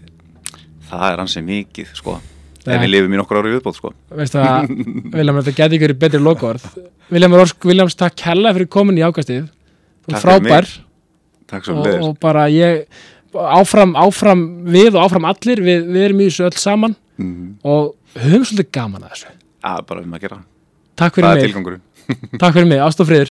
það 0.89 1.05
er 1.11 1.21
hansi 1.21 1.43
mikið 1.43 1.93
sko. 1.95 2.17
Nei. 2.67 2.75
ef 2.75 2.81
við 2.83 2.91
lifum 2.91 3.13
í 3.15 3.19
nokkur 3.19 3.39
ári 3.39 3.53
viðbót 3.55 3.77
sko. 3.77 3.93
Veistu 4.11 4.41
að 4.43 4.71
Viljam, 5.15 5.37
þetta 5.39 5.53
geti 5.55 5.77
ykkur 5.77 5.93
betri 6.01 6.19
lokaorð. 6.19 6.65
Viljam 7.13 7.35
Orsk, 7.37 7.67
Viljams, 7.67 7.95
takk 7.95 8.23
hella 8.27 8.51
fyrir 8.57 8.67
komin 8.71 8.99
í 8.99 9.05
ákastið. 9.07 9.45
Þú 10.03 10.11
er 10.11 10.17
fyrir 10.17 10.25
frábær. 10.25 10.67
takk 11.47 11.67
svo 11.67 11.77
og, 11.77 11.87
leiðis 11.87 12.03
og 12.09 12.17
bara 12.23 12.47
ég 12.51 12.83
áfram, 13.31 13.95
áfram 13.95 14.43
við 14.67 14.97
og 14.97 15.05
áfram 15.05 15.29
allir 15.29 15.63
við, 15.63 15.87
við 15.87 16.07
erum 16.09 16.23
í 16.23 16.27
þessu 16.27 16.47
öll 16.49 16.59
saman. 16.59 16.97
Mhm. 17.17 17.45
og 17.63 17.95
höfum 18.19 18.43
svolítið 18.45 18.71
gaman 18.71 19.07
að 19.07 19.15
þessu. 19.15 19.31
Að 19.63 19.85
bara 19.87 20.03
um 20.03 20.13
að 20.13 20.25
gera 20.27 20.41
takk 20.97 21.15
það 21.17 21.41
fyrir 21.41 21.55
mig, 21.63 21.81
takk 22.39 22.53
fyrir 22.53 22.69
mig, 22.69 22.79
ást 22.83 23.01
og 23.03 23.09
friður 23.09 23.36